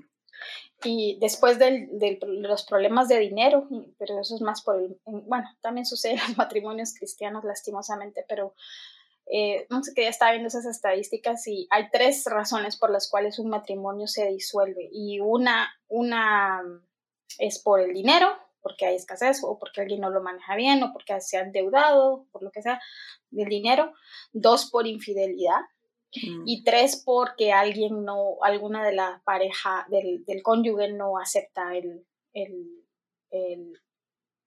Y 0.83 1.17
después 1.19 1.57
de 1.57 1.89
los 2.21 2.65
problemas 2.65 3.07
de 3.07 3.19
dinero, 3.19 3.67
pero 3.97 4.21
eso 4.21 4.35
es 4.35 4.41
más 4.41 4.61
por 4.61 4.79
el, 4.79 4.99
bueno, 5.05 5.47
también 5.61 5.85
sucede 5.85 6.13
en 6.13 6.19
los 6.19 6.37
matrimonios 6.37 6.93
cristianos 6.93 7.43
lastimosamente, 7.43 8.23
pero 8.27 8.53
eh, 9.25 9.65
no 9.69 9.83
sé 9.83 9.93
que 9.93 10.03
ya 10.03 10.09
estaba 10.09 10.31
viendo 10.31 10.47
esas 10.47 10.65
estadísticas 10.65 11.47
y 11.47 11.67
hay 11.71 11.89
tres 11.91 12.23
razones 12.25 12.77
por 12.77 12.91
las 12.91 13.09
cuales 13.09 13.39
un 13.39 13.49
matrimonio 13.49 14.07
se 14.07 14.29
disuelve 14.29 14.87
y 14.91 15.19
una, 15.19 15.69
una 15.87 16.61
es 17.39 17.59
por 17.59 17.79
el 17.79 17.93
dinero, 17.93 18.27
porque 18.61 18.85
hay 18.85 18.95
escasez 18.95 19.43
o 19.43 19.57
porque 19.57 19.81
alguien 19.81 20.01
no 20.01 20.09
lo 20.09 20.21
maneja 20.21 20.55
bien 20.55 20.83
o 20.83 20.91
porque 20.91 21.19
se 21.21 21.37
ha 21.37 21.41
endeudado, 21.41 22.25
por 22.31 22.43
lo 22.43 22.51
que 22.51 22.61
sea, 22.61 22.81
del 23.29 23.49
dinero. 23.49 23.93
Dos, 24.33 24.69
por 24.69 24.87
infidelidad. 24.87 25.61
Mm. 26.15 26.43
Y 26.45 26.63
tres, 26.63 27.01
porque 27.05 27.51
alguien 27.51 28.03
no, 28.03 28.37
alguna 28.41 28.85
de 28.85 28.93
la 28.93 29.21
pareja 29.25 29.85
del, 29.89 30.25
del 30.25 30.41
cónyuge 30.41 30.91
no 30.91 31.17
acepta 31.17 31.75
el, 31.75 32.05
el, 32.33 32.85
el, 33.29 33.81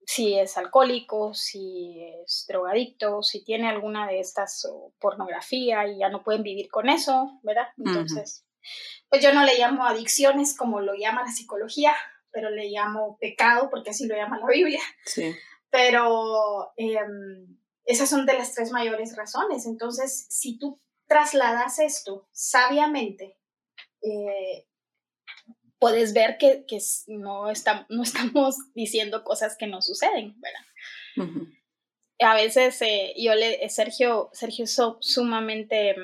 si 0.05 0.35
es 0.35 0.57
alcohólico, 0.57 1.35
si 1.35 2.03
es 2.25 2.45
drogadicto, 2.49 3.23
si 3.23 3.45
tiene 3.45 3.69
alguna 3.69 4.07
de 4.07 4.21
estas 4.21 4.67
pornografía 4.99 5.87
y 5.87 5.99
ya 5.99 6.09
no 6.09 6.25
pueden 6.25 6.43
vivir 6.43 6.69
con 6.69 6.89
eso, 6.89 7.39
¿verdad? 7.43 7.69
Entonces, 7.79 8.45
pues 9.09 9.23
yo 9.23 9.33
no 9.33 9.45
le 9.45 9.57
llamo 9.57 9.85
adicciones 9.85 10.57
como 10.57 10.81
lo 10.81 10.95
llama 10.95 11.23
la 11.23 11.31
psicología, 11.31 11.95
pero 12.33 12.51
le 12.51 12.69
llamo 12.69 13.19
pecado 13.21 13.69
porque 13.71 13.91
así 13.91 14.07
lo 14.07 14.17
llama 14.17 14.39
la 14.39 14.47
Biblia. 14.47 14.81
Sí. 15.05 15.35
Pero 15.71 16.73
em, 16.77 17.59
esas 17.85 18.09
son 18.09 18.27
de 18.27 18.35
las 18.35 18.55
tres 18.55 18.71
mayores 18.71 19.17
razones. 19.17 19.67
Entonces, 19.67 20.27
si 20.31 20.59
tú 20.59 20.81
trasladas 21.07 21.79
esto 21.79 22.29
sabiamente, 22.33 23.37
eh, 24.03 24.67
puedes 25.79 26.13
ver 26.13 26.37
que, 26.39 26.65
no, 27.09 27.47
no 27.89 28.03
estamos 28.03 28.57
diciendo 28.75 29.25
cosas 29.25 29.57
que 29.57 29.67
no 29.67 29.83
suceden, 29.83 30.37
¿verdad? 30.41 31.41
A 32.21 32.35
veces 32.35 32.81
eh, 32.83 33.15
yo 33.17 33.35
le, 33.35 33.69
Sergio, 33.71 34.31
Sergio 34.33 34.65
es 34.65 34.79
sumamente, 35.01 35.97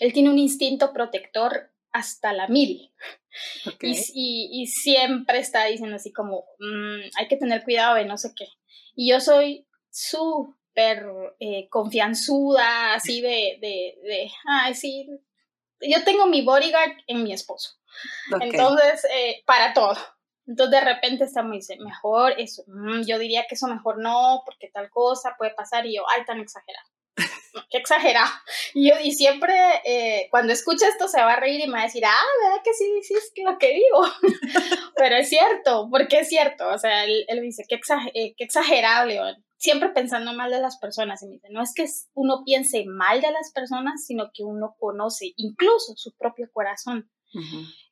él 0.00 0.12
tiene 0.12 0.30
un 0.30 0.38
instinto 0.38 0.92
protector 0.92 1.73
hasta 1.94 2.32
la 2.32 2.48
mil. 2.48 2.92
Y, 3.80 4.66
siempre 4.66 5.38
está 5.38 5.64
diciendo 5.64 5.96
así 5.96 6.12
como, 6.12 6.44
mm, 6.58 7.10
hay 7.16 7.28
que 7.28 7.36
tener 7.36 7.64
cuidado 7.64 7.94
de 7.94 8.04
no 8.04 8.18
sé 8.18 8.32
qué. 8.36 8.46
Y 8.94 9.10
yo 9.10 9.20
soy 9.20 9.66
súper 9.90 11.06
eh, 11.40 11.68
confianzuda, 11.70 12.94
así 12.94 13.20
de, 13.20 13.58
de, 13.60 13.98
de, 14.02 14.30
ay, 14.46 14.74
sí, 14.74 15.08
yo 15.80 16.04
tengo 16.04 16.26
mi 16.26 16.42
bodyguard 16.42 16.92
en 17.06 17.22
mi 17.22 17.32
esposo. 17.32 17.70
Entonces, 18.40 19.04
eh, 19.12 19.42
para 19.46 19.72
todo. 19.72 19.96
Entonces 20.46 20.72
de 20.72 20.84
repente 20.84 21.24
está 21.24 21.42
muy 21.42 21.58
dice, 21.58 21.76
mejor 21.78 22.34
eso, 22.38 22.64
mm, 22.66 23.02
yo 23.06 23.18
diría 23.18 23.46
que 23.48 23.54
eso 23.54 23.66
mejor 23.68 23.98
no, 23.98 24.42
porque 24.44 24.68
tal 24.68 24.90
cosa 24.90 25.36
puede 25.38 25.54
pasar 25.54 25.86
y 25.86 25.96
yo, 25.96 26.02
ay, 26.08 26.24
tan 26.24 26.40
exagerado. 26.40 26.88
Qué 27.70 27.78
exagerado. 27.78 28.30
Y, 28.74 28.88
yo, 28.88 28.94
y 29.02 29.12
siempre 29.12 29.54
eh, 29.84 30.28
cuando 30.30 30.52
escucha 30.52 30.88
esto 30.88 31.08
se 31.08 31.20
va 31.20 31.34
a 31.34 31.40
reír 31.40 31.60
y 31.60 31.66
me 31.66 31.74
va 31.74 31.80
a 31.80 31.86
decir, 31.86 32.04
ah, 32.04 32.24
¿verdad 32.42 32.62
que 32.64 32.74
sí 32.74 32.92
dices 32.94 33.32
lo 33.44 33.58
que 33.58 33.74
digo? 33.74 34.04
Pero 34.96 35.16
es 35.16 35.28
cierto, 35.28 35.88
porque 35.90 36.20
es 36.20 36.28
cierto. 36.28 36.68
O 36.68 36.78
sea, 36.78 37.04
él, 37.04 37.24
él 37.28 37.40
dice, 37.40 37.64
qué, 37.68 37.80
qué 38.12 38.44
exagerado, 38.44 39.06
León 39.06 39.44
siempre 39.64 39.88
pensando 39.88 40.34
mal 40.34 40.50
de 40.50 40.60
las 40.60 40.76
personas. 40.76 41.22
Y 41.22 41.26
me 41.26 41.32
dice, 41.32 41.48
no 41.50 41.62
es 41.62 41.72
que 41.74 41.86
uno 42.12 42.42
piense 42.44 42.84
mal 42.84 43.22
de 43.22 43.32
las 43.32 43.50
personas, 43.50 44.04
sino 44.04 44.30
que 44.32 44.44
uno 44.44 44.76
conoce 44.78 45.32
incluso 45.36 45.94
su 45.96 46.14
propio 46.16 46.50
corazón. 46.52 47.10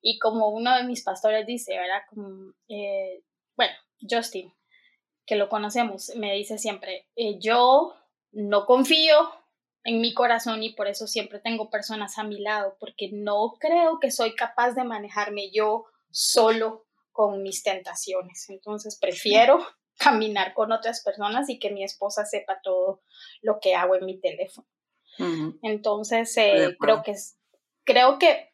Y 0.03 0.21
como 0.21 0.51
uno 0.51 0.77
de 0.77 0.85
mis 0.85 1.03
pastores 1.03 1.47
dice, 1.47 1.77
¿verdad? 1.77 2.03
Como, 2.09 2.53
eh, 2.69 3.25
bueno, 3.57 3.73
Justin, 4.09 4.53
que 5.27 5.35
lo 5.35 5.49
conocemos, 5.49 6.13
me 6.15 6.35
dice 6.35 6.59
siempre, 6.59 7.09
eh, 7.17 7.39
yo 7.41 7.93
no 8.31 8.67
confío 8.67 9.33
en 9.85 10.01
mi 10.01 10.15
corazón 10.15 10.63
y 10.63 10.75
por 10.75 10.87
eso 10.87 11.07
siempre 11.07 11.39
tengo 11.41 11.71
personas 11.71 12.19
a 12.19 12.25
mi 12.25 12.41
lado, 12.41 12.77
porque 12.79 13.11
no 13.13 13.55
creo 13.59 13.99
que 14.01 14.11
soy 14.11 14.35
capaz 14.35 14.73
de 14.73 14.85
manejarme 14.85 15.51
yo 15.51 15.87
solo 16.11 16.87
con 17.11 17.43
mis 17.43 17.63
tentaciones. 17.63 18.49
Entonces 18.49 18.99
prefiero 19.01 19.65
caminar 19.99 20.55
con 20.55 20.73
otras 20.73 21.03
personas 21.03 21.49
y 21.49 21.59
que 21.59 21.71
mi 21.71 21.85
esposa 21.85 22.25
sepa 22.25 22.61
todo 22.63 23.03
lo 23.41 23.59
que 23.61 23.75
hago 23.75 23.95
en 23.97 24.07
mi 24.07 24.21
teléfono. 24.21 24.67
Entonces, 25.63 26.35
eh, 26.39 26.75
creo 26.81 27.03
que 27.03 27.15
creo 27.85 28.19
que 28.19 28.51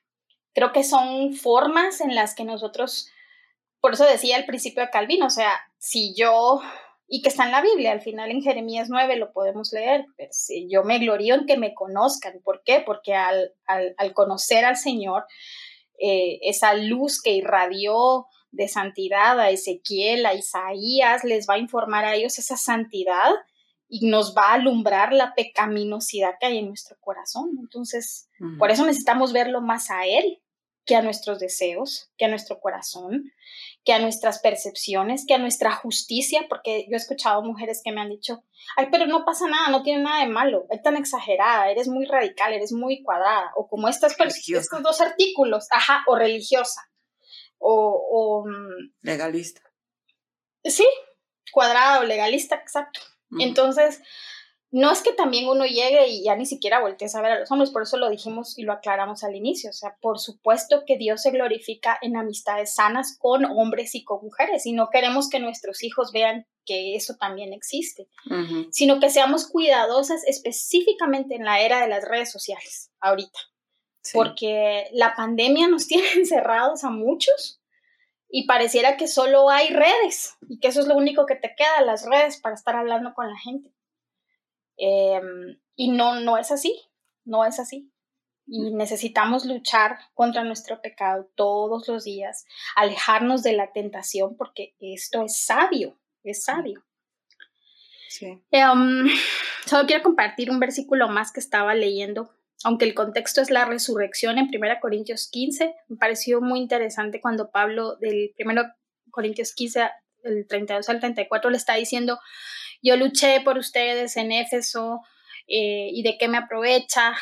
creo 0.53 0.73
que 0.73 0.83
son 0.83 1.35
formas 1.35 2.01
en 2.01 2.17
las 2.17 2.35
que 2.35 2.43
nosotros, 2.43 3.09
por 3.81 3.93
eso 3.93 4.05
decía 4.05 4.37
al 4.37 4.45
principio 4.45 4.83
de 4.83 4.91
Calvin, 4.91 5.23
o 5.23 5.31
sea, 5.31 5.53
si 5.79 6.17
yo 6.17 6.61
y 7.11 7.23
que 7.23 7.31
está 7.31 7.47
en 7.47 7.53
la 7.53 7.63
Biblia, 7.63 7.93
al 7.93 8.03
final 8.03 8.31
en 8.31 8.43
Jeremías 8.43 8.89
9 8.91 9.17
lo 9.17 9.33
podemos 9.33 9.73
leer, 9.73 10.05
pero 10.17 10.29
si 10.31 10.69
yo 10.69 10.85
me 10.85 10.99
glorío 10.99 11.35
en 11.35 11.47
que 11.47 11.57
me 11.57 11.73
conozcan, 11.73 12.41
¿por 12.45 12.63
qué? 12.63 12.83
Porque 12.85 13.15
al, 13.15 13.55
al, 13.67 14.13
conocer 14.13 14.67
al 14.67 14.77
Señor, 14.77 15.25
eh, 15.99 16.39
esa 16.43 16.75
luz 16.75 17.23
que 17.23 17.33
irradió 17.33 18.27
de 18.51 18.69
santidad 18.69 19.41
a 19.41 19.49
Ezequiel, 19.49 20.27
a 20.27 20.35
Isaías, 20.35 21.25
les 21.25 21.49
va 21.49 21.55
a 21.55 21.59
informar 21.59 22.05
a 22.05 22.15
ellos 22.15 22.39
esa 22.39 22.59
santidad 22.59 23.31
y 23.89 24.07
nos 24.07 24.37
va 24.37 24.51
a 24.51 24.55
alumbrar 24.55 25.15
la 25.15 25.35
pecaminosidad 25.35 26.35
que 26.39 26.47
hay 26.47 26.59
en 26.59 26.69
nuestro 26.69 26.99
corazón. 27.01 27.57
Entonces, 27.59 28.29
por 28.59 28.71
eso 28.71 28.85
necesitamos 28.85 29.33
verlo 29.33 29.63
más 29.63 29.91
a 29.91 30.07
Él 30.07 30.43
que 30.85 30.95
a 30.95 31.03
nuestros 31.03 31.39
deseos, 31.39 32.11
que 32.17 32.27
a 32.27 32.29
nuestro 32.29 32.61
corazón, 32.61 33.31
que 33.89 33.95
a 33.95 33.99
nuestras 33.99 34.41
percepciones, 34.41 35.25
que 35.27 35.33
a 35.33 35.39
nuestra 35.39 35.73
justicia, 35.73 36.45
porque 36.51 36.85
yo 36.91 36.93
he 36.93 36.97
escuchado 36.97 37.41
mujeres 37.41 37.81
que 37.83 37.91
me 37.91 38.03
han 38.03 38.11
dicho, 38.11 38.45
ay, 38.77 38.89
pero 38.93 39.07
no 39.07 39.25
pasa 39.25 39.49
nada, 39.49 39.71
no 39.71 39.83
tiene 39.83 40.03
nada 40.03 40.27
de 40.27 40.31
malo, 40.31 40.67
es 40.69 40.83
tan 40.83 40.99
exagerada, 40.99 41.71
eres 41.71 41.89
muy 41.89 42.05
radical, 42.05 42.53
eres 42.53 42.71
muy 42.71 43.03
cuadrada, 43.03 43.51
o 43.57 43.67
como 43.67 43.89
estas, 43.89 44.15
estos 44.47 44.83
dos 44.83 45.01
artículos, 45.01 45.69
ajá, 45.71 46.05
o 46.07 46.17
religiosa, 46.17 46.83
o... 47.57 48.45
Mm, 48.47 48.93
legalista. 49.01 49.63
Sí, 50.65 50.87
cuadrada 51.51 52.01
o 52.01 52.05
legalista, 52.05 52.57
exacto. 52.57 53.01
Entonces, 53.39 54.03
no 54.71 54.93
es 54.93 55.03
que 55.03 55.13
también 55.13 55.49
uno 55.49 55.65
llegue 55.65 56.09
y 56.09 56.25
ya 56.25 56.37
ni 56.37 56.45
siquiera 56.45 56.81
voltee 56.81 57.09
a 57.13 57.23
ver 57.23 57.33
a 57.33 57.41
los 57.41 57.51
hombres, 57.51 57.71
por 57.71 57.83
eso 57.83 57.97
lo 57.97 58.11
dijimos 58.11 58.59
y 58.59 58.63
lo 58.63 58.73
aclaramos 58.75 59.25
al 59.25 59.35
inicio. 59.35 59.71
O 59.71 59.73
sea, 59.73 59.97
por 60.01 60.19
supuesto 60.19 60.85
que 60.87 60.99
Dios 60.99 61.23
se 61.23 61.31
glorifica 61.31 61.99
en 62.03 62.17
amistades 62.17 62.75
sanas 62.75 63.17
con 63.19 63.47
hombres 63.47 63.95
y 63.95 64.05
con 64.05 64.23
mujeres, 64.23 64.67
y 64.67 64.73
no 64.73 64.91
queremos 64.91 65.31
que 65.31 65.41
nuestros 65.41 65.83
hijos 65.83 66.13
vean 66.13 66.47
que 66.67 66.97
eso 66.97 67.17
también 67.19 67.55
existe, 67.55 68.09
sino 68.71 69.01
que 69.01 69.09
seamos 69.09 69.47
cuidadosas 69.47 70.23
específicamente 70.27 71.35
en 71.35 71.45
la 71.45 71.61
era 71.61 71.81
de 71.81 71.89
las 71.89 72.07
redes 72.07 72.31
sociales, 72.31 72.91
ahorita. 73.01 73.39
Porque 74.13 74.89
la 74.93 75.15
pandemia 75.15 75.69
nos 75.69 75.87
tiene 75.89 76.13
encerrados 76.13 76.85
a 76.85 76.91
muchos 76.91 77.63
y 78.29 78.47
pareciera 78.47 78.99
que 78.99 79.09
solo 79.09 79.49
hay 79.49 79.69
redes 79.69 80.37
y 80.47 80.61
que 80.61 80.69
eso 80.69 80.81
es 80.81 80.87
lo 80.87 80.97
único 80.97 81.25
que 81.25 81.37
te 81.37 81.55
queda, 81.57 81.81
las 81.81 82.07
redes 82.07 82.39
para 82.39 82.55
estar 82.55 82.77
hablando 82.77 83.15
con 83.15 83.29
la 83.29 83.39
gente. 83.39 83.73
Em, 84.79 85.59
y 85.75 85.91
no, 85.91 86.21
no 86.21 86.39
es 86.39 86.51
así, 86.51 86.81
no 87.25 87.45
es 87.45 87.59
así. 87.59 87.93
Y 88.47 88.73
necesitamos 88.73 89.45
luchar 89.45 89.99
contra 90.15 90.45
nuestro 90.45 90.81
pecado 90.81 91.29
todos 91.35 91.87
los 91.89 92.05
días, 92.05 92.47
alejarnos 92.77 93.43
de 93.43 93.53
la 93.53 93.73
tentación, 93.73 94.37
porque 94.37 94.75
esto 94.81 95.23
es 95.23 95.45
sabio, 95.45 95.99
es 96.23 96.45
sabio. 96.45 96.85
Sí. 98.09 98.41
Em, 98.51 99.09
solo 99.67 99.87
quiero 99.87 100.03
compartir 100.03 100.51
un 100.51 100.61
versículo 100.61 101.09
más 101.09 101.31
que 101.31 101.41
estaba 101.41 101.75
leyendo, 101.75 102.33
aunque 102.65 102.87
el 102.87 102.95
contexto 102.95 103.41
es 103.41 103.51
la 103.51 103.65
resurrección 103.65 104.39
en 104.39 104.49
1 104.49 104.81
Corintios 104.81 105.29
15. 105.31 105.75
Me 105.89 105.97
pareció 105.97 106.41
muy 106.41 106.61
interesante 106.61 107.21
cuando 107.21 107.51
Pablo 107.51 107.97
del 107.97 108.35
1 108.39 108.63
Corintios 109.11 109.53
15, 109.53 109.91
el 110.25 110.47
32 110.47 110.89
al 110.89 111.01
34, 111.01 111.51
le 111.51 111.57
está 111.57 111.75
diciendo, 111.75 112.19
yo 112.83 112.97
luché 112.97 113.41
por 113.41 113.59
ustedes 113.59 114.17
en 114.17 114.33
Éfeso 114.33 115.01
eh, 115.47 115.91
y 115.93 116.03
de 116.03 116.17
qué 116.19 116.29
me 116.29 116.39
aprovecha, 116.39 117.15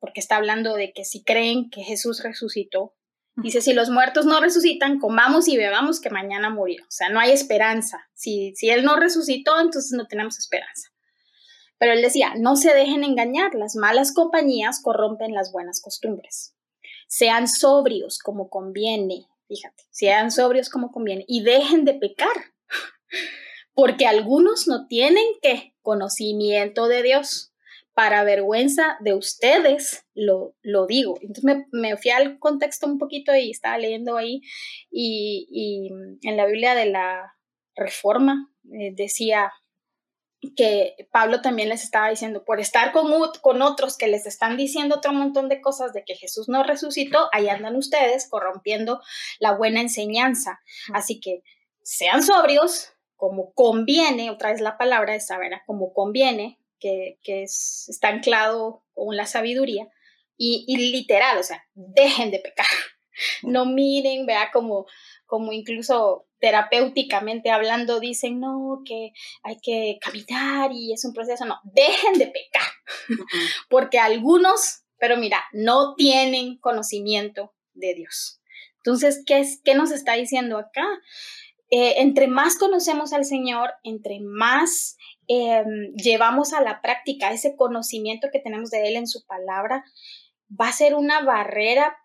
porque 0.00 0.20
está 0.20 0.36
hablando 0.36 0.74
de 0.74 0.92
que 0.92 1.04
si 1.04 1.24
creen 1.24 1.70
que 1.70 1.82
Jesús 1.82 2.22
resucitó, 2.22 2.94
dice, 3.36 3.60
si 3.62 3.72
los 3.72 3.90
muertos 3.90 4.26
no 4.26 4.40
resucitan, 4.40 4.98
comamos 4.98 5.48
y 5.48 5.56
bebamos 5.56 6.00
que 6.00 6.10
mañana 6.10 6.50
murió. 6.50 6.82
O 6.84 6.90
sea, 6.90 7.08
no 7.08 7.18
hay 7.18 7.32
esperanza. 7.32 8.08
Si, 8.14 8.54
si 8.54 8.68
Él 8.68 8.84
no 8.84 8.96
resucitó, 8.96 9.58
entonces 9.58 9.92
no 9.92 10.06
tenemos 10.06 10.38
esperanza. 10.38 10.92
Pero 11.82 11.94
él 11.94 12.02
decía, 12.02 12.34
no 12.38 12.54
se 12.54 12.72
dejen 12.74 13.02
engañar, 13.02 13.56
las 13.56 13.74
malas 13.74 14.12
compañías 14.14 14.80
corrompen 14.80 15.34
las 15.34 15.50
buenas 15.50 15.80
costumbres. 15.80 16.54
Sean 17.08 17.48
sobrios 17.48 18.20
como 18.20 18.48
conviene, 18.50 19.26
fíjate, 19.48 19.82
sean 19.90 20.30
sobrios 20.30 20.68
como 20.68 20.92
conviene 20.92 21.24
y 21.26 21.42
dejen 21.42 21.84
de 21.84 21.94
pecar 21.94 22.36
porque 23.74 24.06
algunos 24.06 24.68
no 24.68 24.86
tienen 24.86 25.24
qué 25.40 25.74
conocimiento 25.82 26.88
de 26.88 27.02
Dios. 27.02 27.48
Para 27.94 28.24
vergüenza 28.24 28.96
de 29.00 29.12
ustedes 29.12 30.06
lo, 30.14 30.54
lo 30.62 30.86
digo. 30.86 31.18
Entonces 31.20 31.44
me, 31.44 31.66
me, 31.72 31.96
fui 31.98 32.10
al 32.10 32.38
contexto 32.38 32.86
un 32.86 32.98
poquito 32.98 33.34
y 33.36 33.50
estaba 33.50 33.76
leyendo 33.76 34.16
ahí 34.16 34.40
y, 34.90 35.46
y 35.50 35.90
en 36.26 36.36
la 36.38 36.46
Biblia 36.46 36.74
de 36.74 36.86
la 36.86 37.34
Reforma 37.74 38.50
eh, 38.72 38.92
decía 38.94 39.52
que 40.56 40.94
Pablo 41.12 41.40
también 41.40 41.68
les 41.68 41.84
estaba 41.84 42.10
diciendo, 42.10 42.44
por 42.44 42.60
estar 42.60 42.92
con, 42.92 43.12
con 43.40 43.62
otros 43.62 43.96
que 43.96 44.08
les 44.08 44.26
están 44.26 44.56
diciendo 44.56 44.96
otro 44.96 45.12
montón 45.12 45.48
de 45.48 45.60
cosas 45.60 45.92
de 45.92 46.04
que 46.04 46.16
Jesús 46.16 46.48
no 46.48 46.64
resucitó, 46.64 47.28
ahí 47.32 47.48
andan 47.48 47.76
ustedes 47.76 48.28
corrompiendo 48.28 49.00
la 49.38 49.52
buena 49.52 49.80
enseñanza. 49.80 50.60
Así 50.92 51.20
que 51.20 51.42
sean 51.82 52.22
sobrios, 52.22 52.91
como 53.22 53.52
conviene, 53.52 54.30
otra 54.30 54.50
vez 54.50 54.60
la 54.60 54.76
palabra 54.76 55.14
esa, 55.14 55.38
¿verdad? 55.38 55.58
Como 55.64 55.92
conviene, 55.92 56.58
que, 56.80 57.20
que 57.22 57.44
es, 57.44 57.86
está 57.88 58.08
anclado 58.08 58.82
con 58.94 59.16
la 59.16 59.26
sabiduría, 59.26 59.88
y, 60.36 60.64
y, 60.66 60.90
literal, 60.90 61.38
o 61.38 61.44
sea, 61.44 61.64
dejen 61.72 62.32
de 62.32 62.40
pecar. 62.40 62.66
No 63.44 63.64
miren, 63.64 64.26
vea, 64.26 64.50
como, 64.52 64.86
como 65.26 65.52
incluso 65.52 66.26
terapéuticamente 66.40 67.50
hablando 67.50 68.00
dicen, 68.00 68.40
no, 68.40 68.82
que 68.84 69.12
hay 69.44 69.60
que 69.62 69.98
caminar 70.00 70.72
y 70.72 70.92
es 70.92 71.04
un 71.04 71.12
proceso, 71.12 71.44
no, 71.44 71.60
dejen 71.62 72.14
de 72.14 72.26
pecar, 72.26 72.68
porque 73.70 74.00
algunos, 74.00 74.82
pero 74.98 75.16
mira, 75.16 75.44
no 75.52 75.94
tienen 75.94 76.58
conocimiento 76.58 77.54
de 77.74 77.94
Dios. 77.94 78.40
Entonces, 78.78 79.22
¿qué, 79.24 79.38
es, 79.38 79.60
qué 79.62 79.76
nos 79.76 79.92
está 79.92 80.14
diciendo 80.14 80.58
acá? 80.58 80.84
Eh, 81.74 82.02
entre 82.02 82.28
más 82.28 82.58
conocemos 82.58 83.14
al 83.14 83.24
Señor, 83.24 83.70
entre 83.82 84.20
más 84.20 84.98
em, 85.26 85.94
llevamos 85.94 86.52
a 86.52 86.60
la 86.60 86.82
práctica 86.82 87.32
ese 87.32 87.56
conocimiento 87.56 88.28
que 88.30 88.40
tenemos 88.40 88.68
de 88.68 88.88
Él 88.88 88.96
en 88.96 89.06
su 89.06 89.24
palabra, 89.24 89.82
va 90.50 90.68
a 90.68 90.72
ser 90.72 90.94
una 90.94 91.24
barrera 91.24 91.96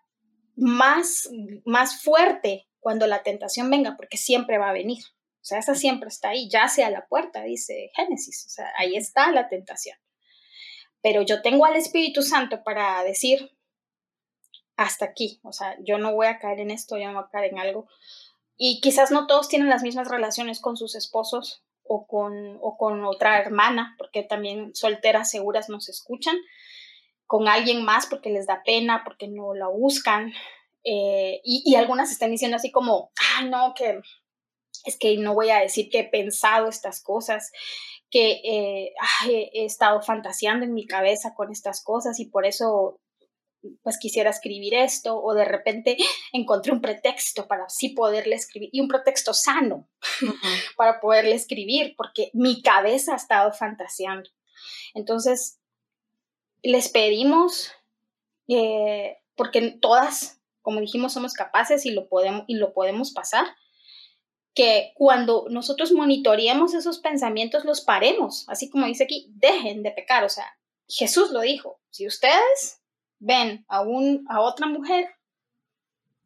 más, 0.56 1.28
más 1.66 2.02
fuerte 2.02 2.66
cuando 2.80 3.06
la 3.06 3.22
tentación 3.22 3.68
venga, 3.68 3.94
porque 3.98 4.16
siempre 4.16 4.56
va 4.56 4.70
a 4.70 4.72
venir. 4.72 5.04
O 5.34 5.44
sea, 5.44 5.58
esa 5.58 5.74
siempre 5.74 6.08
está 6.08 6.30
ahí, 6.30 6.48
ya 6.48 6.66
sea 6.68 6.88
la 6.88 7.06
puerta, 7.06 7.42
dice 7.42 7.90
Génesis. 7.94 8.46
O 8.46 8.48
sea, 8.48 8.72
ahí 8.78 8.96
está 8.96 9.30
la 9.32 9.50
tentación. 9.50 9.98
Pero 11.02 11.20
yo 11.20 11.42
tengo 11.42 11.66
al 11.66 11.76
Espíritu 11.76 12.22
Santo 12.22 12.64
para 12.64 13.04
decir, 13.04 13.50
hasta 14.78 15.04
aquí. 15.04 15.40
O 15.42 15.52
sea, 15.52 15.76
yo 15.84 15.98
no 15.98 16.14
voy 16.14 16.28
a 16.28 16.38
caer 16.38 16.60
en 16.60 16.70
esto, 16.70 16.96
yo 16.96 17.08
no 17.08 17.18
voy 17.18 17.24
a 17.24 17.30
caer 17.30 17.52
en 17.52 17.58
algo 17.58 17.86
y 18.58 18.80
quizás 18.80 19.12
no 19.12 19.28
todos 19.28 19.48
tienen 19.48 19.68
las 19.68 19.82
mismas 19.82 20.08
relaciones 20.08 20.60
con 20.60 20.76
sus 20.76 20.96
esposos 20.96 21.62
o 21.84 22.06
con, 22.06 22.58
o 22.60 22.76
con 22.76 23.04
otra 23.04 23.38
hermana, 23.40 23.94
porque 23.96 24.24
también 24.24 24.74
solteras 24.74 25.30
seguras 25.30 25.68
nos 25.68 25.88
escuchan, 25.88 26.36
con 27.26 27.46
alguien 27.46 27.84
más 27.84 28.06
porque 28.06 28.30
les 28.30 28.46
da 28.46 28.62
pena, 28.64 29.02
porque 29.04 29.28
no 29.28 29.54
la 29.54 29.68
buscan. 29.68 30.32
Eh, 30.82 31.40
y, 31.44 31.76
algunas 31.76 32.10
están 32.10 32.32
diciendo 32.32 32.56
así 32.56 32.72
como, 32.72 33.12
ah, 33.36 33.44
no, 33.44 33.74
que 33.74 34.00
es 34.84 34.98
que 34.98 35.16
no 35.18 35.34
voy 35.34 35.50
a 35.50 35.60
decir 35.60 35.88
que 35.88 36.00
he 36.00 36.04
pensado 36.04 36.68
estas 36.68 37.02
cosas, 37.02 37.52
que 38.10 38.40
eh, 38.44 38.92
he 39.28 39.64
estado 39.64 40.02
fantaseando 40.02 40.64
en 40.64 40.74
mi 40.74 40.86
cabeza 40.86 41.34
con 41.34 41.52
estas 41.52 41.82
cosas 41.84 42.18
y 42.18 42.26
por 42.26 42.44
eso 42.44 42.98
pues 43.82 43.98
quisiera 43.98 44.30
escribir 44.30 44.74
esto 44.74 45.20
o 45.20 45.34
de 45.34 45.44
repente 45.44 45.96
encontré 46.32 46.72
un 46.72 46.80
pretexto 46.80 47.46
para 47.46 47.64
así 47.64 47.90
poderle 47.90 48.36
escribir 48.36 48.70
y 48.72 48.80
un 48.80 48.88
pretexto 48.88 49.34
sano 49.34 49.88
para 50.76 51.00
poderle 51.00 51.34
escribir 51.34 51.94
porque 51.96 52.30
mi 52.34 52.62
cabeza 52.62 53.12
ha 53.12 53.16
estado 53.16 53.52
fantaseando. 53.52 54.30
Entonces, 54.94 55.60
les 56.62 56.88
pedimos, 56.88 57.72
eh, 58.48 59.18
porque 59.36 59.78
todas 59.80 60.38
como 60.68 60.80
dijimos, 60.80 61.14
somos 61.14 61.32
capaces 61.32 61.86
y 61.86 61.92
lo 61.92 62.10
podemos, 62.10 62.44
y 62.46 62.56
lo 62.56 62.74
podemos 62.74 63.12
pasar, 63.12 63.46
que 64.54 64.92
cuando 64.94 65.46
nosotros 65.48 65.92
monitoreemos 65.92 66.74
esos 66.74 66.98
pensamientos, 66.98 67.64
los 67.64 67.80
paremos, 67.80 68.44
así 68.50 68.68
como 68.68 68.84
dice 68.84 69.04
aquí, 69.04 69.30
dejen 69.30 69.82
de 69.82 69.92
pecar, 69.92 70.24
o 70.24 70.28
sea, 70.28 70.44
Jesús 70.86 71.30
lo 71.30 71.40
dijo, 71.40 71.80
si 71.88 72.06
ustedes 72.06 72.82
ven 73.18 73.64
a, 73.68 73.80
un, 73.80 74.24
a 74.28 74.40
otra 74.40 74.66
mujer 74.66 75.08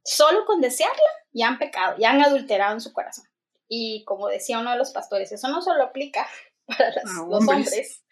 solo 0.04 0.44
con 0.44 0.60
desearla, 0.60 0.96
ya 1.32 1.48
han 1.48 1.58
pecado, 1.58 1.96
ya 1.98 2.10
han 2.10 2.22
adulterado 2.22 2.74
en 2.74 2.80
su 2.80 2.92
corazón. 2.92 3.24
Y 3.68 4.04
como 4.04 4.28
decía 4.28 4.58
uno 4.58 4.72
de 4.72 4.76
los 4.76 4.90
pastores, 4.90 5.32
eso 5.32 5.48
no 5.48 5.62
solo 5.62 5.84
aplica 5.84 6.26
para 6.66 6.92
los 6.92 7.48
hombres, 7.48 8.04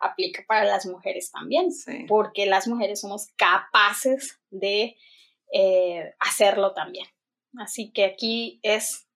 aplica 0.00 0.44
para 0.46 0.64
las 0.64 0.86
mujeres 0.86 1.30
también, 1.30 1.68
porque 2.08 2.46
las 2.46 2.66
mujeres 2.66 3.00
somos 3.00 3.28
capaces 3.36 4.40
de 4.50 4.96
eh, 5.52 6.14
hacerlo 6.18 6.74
también. 6.74 7.06
Así 7.58 7.92
que 7.92 8.04
aquí 8.04 8.60
es 8.62 9.06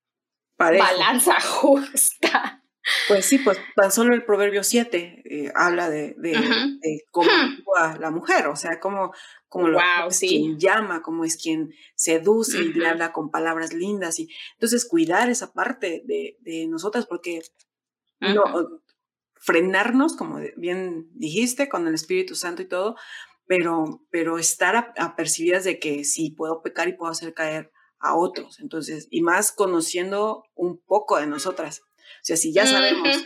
balanza 0.56 1.40
justa. 1.40 2.62
Pues 3.08 3.26
sí, 3.26 3.38
pues 3.38 3.58
tan 3.74 3.90
solo 3.90 4.14
el 4.14 4.24
proverbio 4.24 4.62
7 4.62 5.22
eh, 5.24 5.52
habla 5.54 5.90
de, 5.90 6.14
cómo 7.10 7.30
actúa 7.30 7.98
la 7.98 8.10
mujer, 8.10 8.46
o 8.46 8.56
sea, 8.56 8.80
cómo, 8.80 9.12
cómo 9.48 9.68
lo, 9.68 9.80
es 10.08 10.18
quien 10.20 10.58
llama, 10.58 11.02
cómo 11.02 11.24
es 11.24 11.36
quien 11.36 11.74
seduce 11.94 12.58
y 12.58 12.72
le 12.72 12.86
habla 12.88 13.12
con 13.12 13.30
palabras 13.30 13.72
lindas. 13.72 14.18
Y 14.18 14.28
entonces 14.54 14.86
cuidar 14.86 15.28
esa 15.28 15.52
parte 15.52 16.02
de, 16.06 16.66
nosotras, 16.68 17.06
porque 17.06 17.42
no, 18.20 18.44
frenarnos, 19.34 20.16
como 20.16 20.40
bien 20.56 21.08
dijiste, 21.14 21.68
con 21.68 21.86
el 21.86 21.94
Espíritu 21.94 22.34
Santo 22.34 22.62
y 22.62 22.66
todo, 22.66 22.96
pero, 23.46 24.02
pero 24.10 24.38
estar 24.38 24.92
apercibidas 24.98 25.64
de 25.64 25.78
que 25.78 26.04
sí 26.04 26.30
puedo 26.30 26.62
pecar 26.62 26.88
y 26.88 26.92
puedo 26.92 27.10
hacer 27.10 27.32
caer 27.34 27.72
a 27.98 28.14
otros. 28.14 28.60
Entonces, 28.60 29.08
y 29.10 29.22
más 29.22 29.52
conociendo 29.52 30.44
un 30.54 30.78
poco 30.78 31.18
de 31.18 31.26
nosotras. 31.26 31.82
O 32.16 32.24
sea, 32.24 32.36
si 32.36 32.52
ya 32.52 32.66
sabemos, 32.66 33.16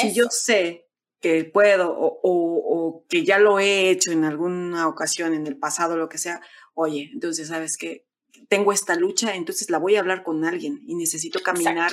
si 0.00 0.14
yo 0.14 0.26
sé 0.30 0.88
que 1.20 1.44
puedo 1.44 1.90
o, 1.90 2.20
o, 2.22 3.06
que 3.08 3.24
ya 3.24 3.38
lo 3.38 3.58
he 3.58 3.90
hecho 3.90 4.12
en 4.12 4.24
alguna 4.24 4.86
ocasión, 4.86 5.34
en 5.34 5.46
el 5.46 5.58
pasado, 5.58 5.96
lo 5.96 6.08
que 6.08 6.18
sea, 6.18 6.40
oye, 6.74 7.10
entonces 7.12 7.48
sabes 7.48 7.76
que 7.76 8.06
tengo 8.48 8.72
esta 8.72 8.94
lucha, 8.94 9.34
entonces 9.34 9.70
la 9.70 9.78
voy 9.78 9.96
a 9.96 10.00
hablar 10.00 10.22
con 10.22 10.44
alguien 10.44 10.82
y 10.86 10.94
necesito 10.94 11.40
caminar 11.40 11.92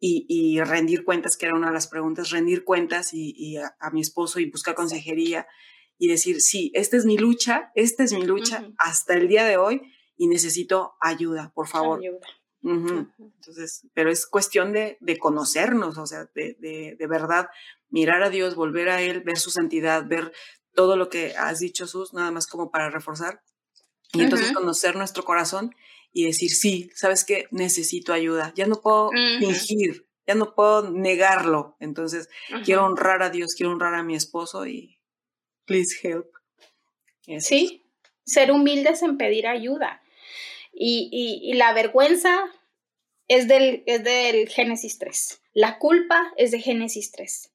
y, 0.00 0.26
y, 0.28 0.60
rendir 0.60 1.04
cuentas, 1.04 1.36
que 1.36 1.46
era 1.46 1.54
una 1.54 1.68
de 1.68 1.74
las 1.74 1.88
preguntas, 1.88 2.30
rendir 2.30 2.64
cuentas 2.64 3.10
y, 3.12 3.56
a, 3.56 3.90
mi 3.92 4.00
esposo 4.00 4.40
y 4.40 4.50
buscar 4.50 4.74
consejería 4.74 5.46
y 5.98 6.08
decir, 6.08 6.40
sí, 6.40 6.72
esta 6.74 6.96
es 6.96 7.06
mi 7.06 7.16
lucha, 7.16 7.70
esta 7.74 8.02
es 8.02 8.12
mi 8.12 8.24
lucha 8.24 8.68
hasta 8.78 9.14
el 9.14 9.28
día 9.28 9.44
de 9.44 9.56
hoy 9.56 9.80
y 10.16 10.26
necesito 10.26 10.94
ayuda, 11.00 11.52
por 11.54 11.68
favor. 11.68 12.00
Ayuda. 12.00 12.26
Entonces, 12.64 13.86
pero 13.92 14.10
es 14.10 14.26
cuestión 14.26 14.72
de, 14.72 14.96
de 15.00 15.18
conocernos, 15.18 15.98
o 15.98 16.06
sea, 16.06 16.30
de, 16.34 16.56
de, 16.58 16.96
de, 16.98 17.06
verdad 17.06 17.48
mirar 17.90 18.22
a 18.22 18.30
Dios, 18.30 18.54
volver 18.54 18.88
a 18.88 19.02
Él, 19.02 19.20
ver 19.20 19.38
su 19.38 19.50
santidad, 19.50 20.06
ver 20.06 20.32
todo 20.74 20.96
lo 20.96 21.10
que 21.10 21.34
has 21.36 21.60
dicho, 21.60 21.86
Sus, 21.86 22.14
nada 22.14 22.30
más 22.30 22.46
como 22.46 22.70
para 22.70 22.88
reforzar. 22.90 23.42
Y 24.12 24.22
entonces 24.22 24.52
conocer 24.52 24.96
nuestro 24.96 25.24
corazón 25.24 25.74
y 26.12 26.24
decir, 26.24 26.50
sí, 26.50 26.90
¿sabes 26.94 27.24
qué? 27.24 27.48
Necesito 27.50 28.12
ayuda. 28.12 28.52
Ya 28.54 28.66
no 28.66 28.80
puedo 28.80 29.10
fingir, 29.40 30.06
ya 30.26 30.34
no 30.34 30.54
puedo 30.54 30.90
negarlo. 30.90 31.76
Entonces, 31.80 32.28
quiero 32.64 32.86
honrar 32.86 33.22
a 33.22 33.30
Dios, 33.30 33.54
quiero 33.56 33.72
honrar 33.72 33.94
a 33.94 34.04
mi 34.04 34.14
esposo 34.14 34.66
y 34.66 35.00
please 35.66 35.96
help. 36.02 36.26
Sí, 37.40 37.84
ser 38.24 38.52
humildes 38.52 39.02
en 39.02 39.18
pedir 39.18 39.48
ayuda. 39.48 40.03
Y, 40.76 41.52
la 41.54 41.72
vergüenza 41.72 42.44
es 43.28 43.48
del, 43.48 43.82
es 43.86 44.02
del 44.04 44.48
Génesis 44.48 44.98
3. 44.98 45.40
La 45.52 45.78
culpa 45.78 46.32
es 46.36 46.50
de 46.50 46.60
Génesis 46.60 47.12
3. 47.12 47.52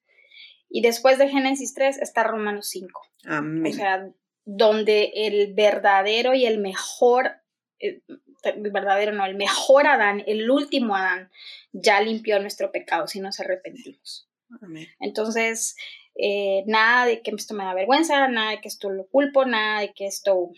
Y 0.69 0.81
después 0.81 1.17
de 1.17 1.29
Génesis 1.29 1.73
3 1.73 1.97
está 1.99 2.23
Romanos 2.23 2.67
5. 2.69 3.01
Amén. 3.25 3.73
O 3.73 3.75
sea, 3.75 4.09
donde 4.45 5.11
el 5.15 5.53
verdadero 5.53 6.33
y 6.33 6.45
el 6.45 6.59
mejor, 6.59 7.41
eh, 7.79 8.01
el 8.43 8.71
verdadero 8.71 9.11
no, 9.11 9.25
el 9.25 9.35
mejor 9.35 9.87
Adán, 9.87 10.23
el 10.25 10.49
último 10.49 10.95
Adán, 10.95 11.29
ya 11.71 12.01
limpió 12.01 12.39
nuestro 12.39 12.71
pecado 12.71 13.07
si 13.07 13.19
nos 13.19 13.39
arrepentimos. 13.39 14.27
Amén. 14.61 14.87
Entonces, 14.99 15.75
eh, 16.15 16.63
nada 16.65 17.05
de 17.05 17.21
que 17.21 17.31
esto 17.31 17.53
me 17.53 17.63
da 17.63 17.73
vergüenza, 17.73 18.27
nada 18.27 18.51
de 18.51 18.61
que 18.61 18.67
esto 18.67 18.89
lo 18.89 19.07
culpo, 19.07 19.45
nada 19.45 19.81
de 19.81 19.93
que 19.93 20.07
esto 20.07 20.51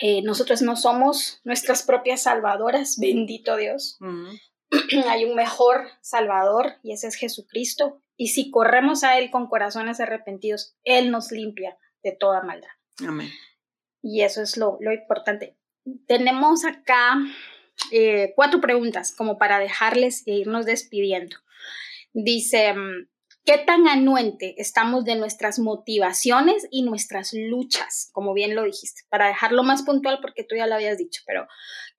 eh, 0.00 0.22
nosotros 0.22 0.62
no 0.62 0.76
somos 0.76 1.40
nuestras 1.44 1.82
propias 1.82 2.22
salvadoras, 2.22 2.98
bendito 2.98 3.56
Dios. 3.56 3.98
Hay 5.08 5.24
un 5.24 5.36
mejor 5.36 5.88
salvador 6.00 6.74
y 6.82 6.92
ese 6.92 7.08
es 7.08 7.14
Jesucristo. 7.14 8.00
Y 8.16 8.28
si 8.28 8.50
corremos 8.50 9.04
a 9.04 9.18
Él 9.18 9.30
con 9.30 9.48
corazones 9.48 10.00
arrepentidos, 10.00 10.76
Él 10.84 11.10
nos 11.10 11.30
limpia 11.30 11.78
de 12.02 12.12
toda 12.12 12.42
maldad. 12.42 12.70
Amén. 13.06 13.30
Y 14.02 14.22
eso 14.22 14.42
es 14.42 14.56
lo, 14.56 14.78
importante. 14.92 15.56
Tenemos 16.06 16.64
acá 16.64 17.16
eh, 17.90 18.32
cuatro 18.36 18.60
preguntas 18.60 19.14
como 19.16 19.38
para 19.38 19.58
dejarles 19.58 20.26
e 20.26 20.32
irnos 20.32 20.66
despidiendo. 20.66 21.36
Dice, 22.12 22.74
mm, 22.74 23.08
¿Qué 23.46 23.58
tan 23.58 23.86
anuente 23.88 24.54
estamos 24.56 25.04
de 25.04 25.16
nuestras 25.16 25.58
motivaciones 25.58 26.66
y 26.70 26.82
nuestras 26.82 27.34
luchas? 27.34 28.08
Como 28.12 28.32
bien 28.32 28.54
lo 28.54 28.64
dijiste, 28.64 29.02
para 29.10 29.28
dejarlo 29.28 29.62
más 29.62 29.82
puntual 29.82 30.18
porque 30.22 30.44
tú 30.44 30.56
ya 30.56 30.66
lo 30.66 30.74
habías 30.74 30.96
dicho, 30.96 31.20
pero 31.26 31.46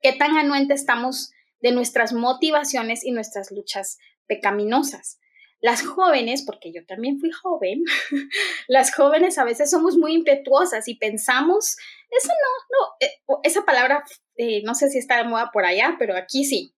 ¿qué 0.02 0.14
tan 0.14 0.38
anuente 0.38 0.74
estamos 0.74 1.32
de 1.62 1.72
nuestras 1.72 2.14
motivaciones 2.14 3.06
y 3.06 3.12
nuestras 3.12 3.52
luchas 3.52 4.00
pecaminosas? 4.26 5.20
Las 5.62 5.84
jóvenes, 5.84 6.44
porque 6.44 6.74
yo 6.74 6.84
también 6.88 7.20
fui 7.20 7.30
joven, 7.30 7.84
las 8.68 8.94
jóvenes 8.94 9.38
a 9.38 9.44
veces 9.44 9.70
somos 9.70 9.98
muy 9.98 10.14
impetuosas 10.16 10.88
y 10.88 10.96
pensamos, 10.96 11.78
eso 12.10 12.30
no, 12.30 12.80
no, 12.80 12.96
eh, 13.00 13.22
esa 13.44 13.66
palabra 13.66 14.04
eh, 14.36 14.64
no 14.64 14.74
sé 14.74 14.90
si 14.90 14.98
está 14.98 15.18
de 15.18 15.30
moda 15.30 15.52
por 15.54 15.64
allá, 15.64 15.96
pero 16.00 16.18
aquí 16.18 16.44
sí, 16.44 16.75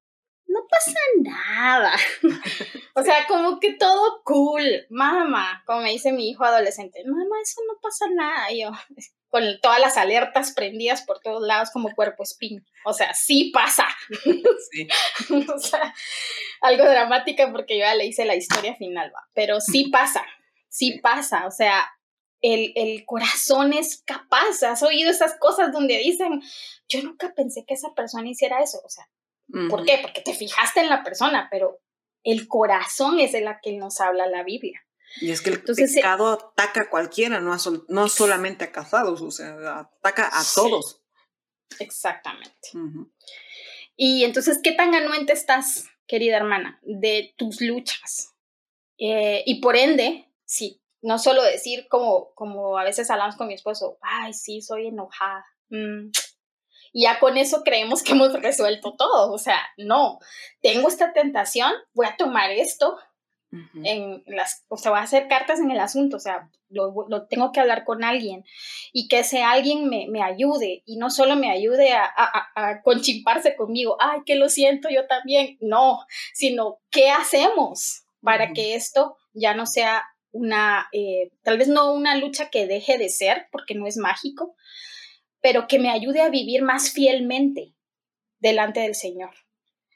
no 0.47 0.65
pasa 0.69 0.99
nada. 1.21 1.93
o 2.95 3.03
sea, 3.03 3.27
como 3.27 3.59
que 3.59 3.73
todo 3.73 4.21
cool. 4.23 4.85
Mamá, 4.89 5.63
como 5.65 5.81
me 5.81 5.91
dice 5.91 6.11
mi 6.11 6.29
hijo 6.29 6.43
adolescente, 6.45 7.03
mamá, 7.05 7.35
eso 7.41 7.61
no 7.67 7.79
pasa 7.81 8.05
nada. 8.09 8.51
Y 8.51 8.61
yo, 8.61 8.71
con 9.29 9.43
todas 9.61 9.79
las 9.79 9.97
alertas 9.97 10.53
prendidas 10.53 11.01
por 11.03 11.19
todos 11.19 11.41
lados 11.41 11.69
como 11.71 11.93
cuerpo 11.93 12.23
espín. 12.23 12.65
O 12.85 12.93
sea, 12.93 13.13
sí 13.13 13.51
pasa. 13.53 13.85
Sí. 14.71 14.87
o 15.53 15.59
sea, 15.59 15.93
algo 16.61 16.85
dramática 16.85 17.51
porque 17.51 17.77
yo 17.77 17.85
ya 17.85 17.95
le 17.95 18.05
hice 18.05 18.25
la 18.25 18.35
historia 18.35 18.75
final, 18.75 19.11
va. 19.13 19.27
Pero 19.33 19.59
sí 19.59 19.89
pasa, 19.91 20.25
sí 20.69 20.99
pasa. 20.99 21.45
O 21.45 21.51
sea, 21.51 21.91
el, 22.41 22.71
el, 22.75 23.05
corazón 23.05 23.73
es 23.73 24.01
capaz. 24.05 24.63
¿Has 24.63 24.81
oído 24.81 25.11
esas 25.11 25.37
cosas 25.37 25.73
donde 25.73 25.97
dicen, 25.97 26.41
yo 26.87 27.03
nunca 27.03 27.33
pensé 27.35 27.65
que 27.65 27.73
esa 27.73 27.93
persona 27.93 28.29
hiciera 28.29 28.61
eso? 28.61 28.79
O 28.85 28.89
sea, 28.89 29.09
¿Por 29.69 29.85
qué? 29.85 29.99
Porque 30.01 30.21
te 30.21 30.33
fijaste 30.33 30.81
en 30.81 30.89
la 30.89 31.03
persona, 31.03 31.47
pero 31.49 31.79
el 32.23 32.47
corazón 32.47 33.19
es 33.19 33.31
de 33.31 33.41
la 33.41 33.59
que 33.61 33.73
nos 33.73 34.01
habla 34.01 34.27
la 34.27 34.43
Biblia. 34.43 34.81
Y 35.21 35.31
es 35.31 35.41
que 35.41 35.51
el 35.51 35.63
pecado 35.63 36.27
ataca 36.33 36.81
a 36.81 36.89
cualquiera, 36.89 37.39
no, 37.39 37.55
no 37.87 38.09
solamente 38.09 38.65
a 38.65 38.71
casados, 38.71 39.21
o 39.21 39.31
sea, 39.31 39.79
ataca 39.79 40.29
a 40.31 40.43
todos. 40.53 41.01
Exactamente. 41.79 42.69
Y 43.95 44.25
entonces, 44.25 44.59
¿qué 44.61 44.73
tan 44.73 44.93
anuente 44.93 45.33
estás, 45.33 45.87
querida 46.05 46.37
hermana, 46.37 46.79
de 46.83 47.33
tus 47.37 47.61
luchas? 47.61 48.35
Eh, 48.97 49.43
y 49.45 49.61
por 49.61 49.75
ende, 49.75 50.31
sí, 50.45 50.83
no 51.01 51.19
solo 51.19 51.43
decir 51.43 51.87
como, 51.87 52.33
como 52.33 52.77
a 52.77 52.83
veces 52.83 53.09
hablamos 53.09 53.35
con 53.35 53.47
mi 53.47 53.53
esposo, 53.53 53.97
ay, 54.01 54.33
sí, 54.33 54.61
soy 54.61 54.87
enojada. 54.87 55.45
Mm, 55.69 56.09
y 56.93 57.03
ya 57.03 57.19
con 57.19 57.38
eso 57.38 57.63
creemos 57.63 58.03
que 58.03 58.13
hemos 58.13 58.33
resuelto 58.33 58.95
todo. 58.95 59.31
O 59.31 59.38
sea, 59.38 59.59
no, 59.77 60.19
tengo 60.61 60.88
esta 60.88 61.13
tentación, 61.13 61.71
voy 61.93 62.07
a 62.07 62.17
tomar 62.17 62.51
esto, 62.51 62.97
en 63.83 64.23
las, 64.27 64.65
o 64.67 64.75
sea, 64.77 64.91
voy 64.91 64.99
a 64.99 65.03
hacer 65.03 65.29
cartas 65.29 65.61
en 65.61 65.71
el 65.71 65.79
asunto, 65.79 66.17
o 66.17 66.19
sea, 66.19 66.49
lo, 66.69 67.27
tengo 67.27 67.53
que 67.53 67.61
hablar 67.61 67.85
con 67.85 68.03
alguien 68.03 68.43
y 68.91 69.07
que 69.07 69.19
ese 69.19 69.41
alguien 69.41 69.88
me, 69.88 70.07
me 70.09 70.21
ayude 70.21 70.83
y 70.85 70.97
no 70.97 71.09
solo 71.09 71.38
me 71.38 71.49
ayude 71.49 71.93
a, 71.93 72.03
a, 72.05 72.49
a, 72.55 72.81
conchimparse 72.81 73.55
conmigo, 73.55 73.95
ay, 74.01 74.19
que 74.25 74.35
lo 74.35 74.49
siento 74.49 74.89
yo 74.89 75.07
también, 75.07 75.57
no, 75.61 76.05
sino 76.33 76.79
qué 76.89 77.09
hacemos 77.09 78.03
para 78.21 78.51
que 78.51 78.75
esto 78.75 79.15
ya 79.33 79.53
no 79.53 79.65
sea 79.65 80.03
una, 80.31 80.88
eh, 80.91 81.31
tal 81.43 81.57
vez 81.57 81.67
no 81.67 81.93
una 81.93 82.15
lucha 82.15 82.49
que 82.49 82.67
deje 82.67 82.97
de 82.97 83.09
ser, 83.09 83.47
porque 83.51 83.75
no 83.75 83.88
es 83.88 83.97
mágico, 83.97 84.55
pero 85.47 85.65
que 85.65 85.79
me 85.79 85.89
ayude 85.89 86.19
a 86.19 86.29
vivir 86.29 86.61
más 86.61 86.91
fielmente 86.91 87.73
delante 88.37 88.81
del 88.81 88.95
Señor, 88.95 89.33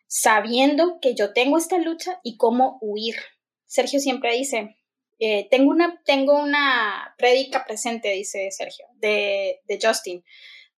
sabiendo 0.08 1.00
que 1.02 1.14
yo 1.14 1.34
tengo 1.34 1.58
esta 1.58 1.78
lucha 1.78 2.22
y 2.24 2.38
cómo 2.38 2.78
huir. 2.80 3.18
Sergio 3.66 4.00
siempre 4.00 4.34
dice, 4.34 4.78
eh, 5.20 5.50
tengo, 5.52 5.72
una, 5.72 6.02
tengo 6.06 6.42
una 6.42 7.14
prédica 7.18 7.66
presente, 7.66 8.14
dice 8.14 8.50
Sergio, 8.52 8.86
de, 8.94 9.60
de 9.66 9.80
Justin, 9.84 10.24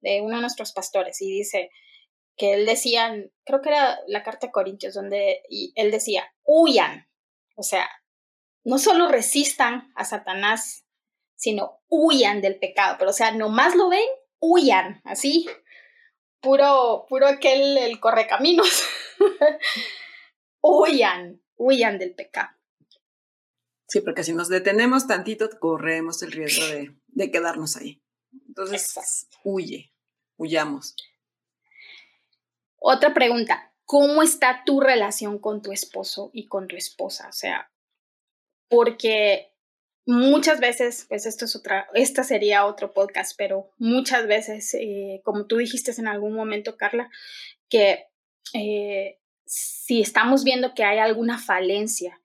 de 0.01 0.23
uno 0.23 0.37
de 0.37 0.41
nuestros 0.41 0.73
pastores 0.73 1.21
y 1.21 1.31
dice 1.31 1.69
que 2.35 2.55
él 2.55 2.65
decía, 2.65 3.15
creo 3.45 3.61
que 3.61 3.69
era 3.69 3.99
la 4.07 4.23
carta 4.23 4.47
de 4.47 4.53
Corintios, 4.53 4.95
donde 4.95 5.43
él 5.75 5.91
decía, 5.91 6.33
huyan, 6.45 7.11
o 7.57 7.63
sea, 7.63 7.91
no 8.65 8.79
solo 8.79 9.09
resistan 9.09 9.93
a 9.97 10.07
Satanás, 10.07 10.87
sino 11.37 11.83
huyan 11.89 12.41
del 12.41 12.59
pecado, 12.59 12.97
pero 12.99 13.11
o 13.11 13.15
sea, 13.15 13.33
nomás 13.33 13.75
lo 13.75 13.91
ven, 13.91 14.09
huyan, 14.43 15.01
así, 15.05 15.49
puro, 16.41 17.07
puro 17.09 17.27
aquel, 17.29 17.79
el 17.79 18.01
correcaminos, 18.01 18.83
huyan, 20.61 21.41
huyan 21.57 21.99
del 21.99 22.15
pecado. 22.15 22.51
Sí, 23.89 24.01
porque 24.01 24.25
si 24.25 24.33
nos 24.33 24.49
detenemos 24.49 25.07
tantito, 25.07 25.49
corremos 25.61 26.23
el 26.23 26.33
riesgo 26.33 26.67
de, 26.67 26.97
de 27.07 27.31
quedarnos 27.31 27.77
ahí. 27.77 28.03
Entonces, 28.49 29.29
huye, 29.45 29.95
huyamos. 30.37 30.97
Otra 32.79 33.15
pregunta, 33.15 33.73
¿cómo 33.85 34.23
está 34.23 34.65
tu 34.65 34.81
relación 34.81 35.39
con 35.39 35.63
tu 35.63 35.73
esposo 35.73 36.31
y 36.33 36.49
con 36.49 36.67
tu 36.67 36.77
esposa? 36.77 37.29
O 37.29 37.33
sea, 37.33 37.71
porque 38.69 39.52
muchas 40.07 40.61
veces, 40.61 41.07
pues 41.09 41.27
esto 41.27 41.45
es 41.45 41.57
otra, 41.57 41.89
esta 41.95 42.25
sería 42.25 42.67
otro 42.67 42.93
podcast, 42.93 43.35
pero 43.37 43.71
muchas 43.79 44.27
veces, 44.27 44.75
eh, 44.75 45.21
como 45.25 45.47
tú 45.47 45.59
dijiste 45.59 45.93
en 45.99 46.09
algún 46.09 46.35
momento, 46.35 46.77
Carla, 46.77 47.11
que 47.69 48.07
eh, 48.55 49.19
si 49.45 50.01
estamos 50.01 50.45
viendo 50.45 50.75
que 50.75 50.85
hay 50.85 50.99
alguna 50.99 51.39
falencia 51.39 52.21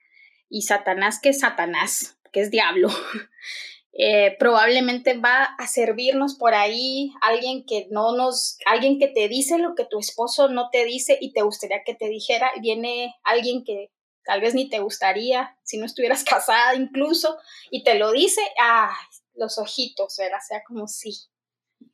y 0.49 0.63
Satanás, 0.63 1.19
que 1.21 1.29
es 1.29 1.39
Satanás, 1.39 2.17
que 2.31 2.41
es 2.41 2.51
diablo, 2.51 2.89
Eh, 3.99 4.35
probablemente 4.37 5.17
va 5.17 5.43
a 5.43 5.65
servirnos 5.65 6.35
por 6.35 6.53
ahí 6.53 7.13
alguien 7.19 7.65
que 7.65 7.87
no 7.89 8.15
nos, 8.15 8.59
alguien 8.67 8.99
que 8.99 9.07
te 9.07 9.27
dice 9.27 9.57
lo 9.57 9.73
que 9.73 9.85
tu 9.85 9.97
esposo 9.97 10.49
no 10.49 10.69
te 10.69 10.85
dice 10.85 11.17
y 11.19 11.33
te 11.33 11.41
gustaría 11.41 11.81
que 11.83 11.95
te 11.95 12.07
dijera, 12.07 12.51
viene 12.61 13.15
alguien 13.23 13.63
que 13.63 13.89
tal 14.27 14.41
vez 14.41 14.53
ni 14.53 14.69
te 14.69 14.79
gustaría 14.79 15.57
si 15.63 15.77
no 15.77 15.87
estuvieras 15.87 16.23
casada 16.25 16.75
incluso 16.75 17.39
y 17.71 17.83
te 17.83 17.95
lo 17.95 18.11
dice, 18.11 18.41
ay, 18.61 18.93
los 19.33 19.57
ojitos, 19.57 20.15
¿verdad? 20.17 20.39
Sea 20.47 20.63
como 20.63 20.87
sí. 20.87 21.15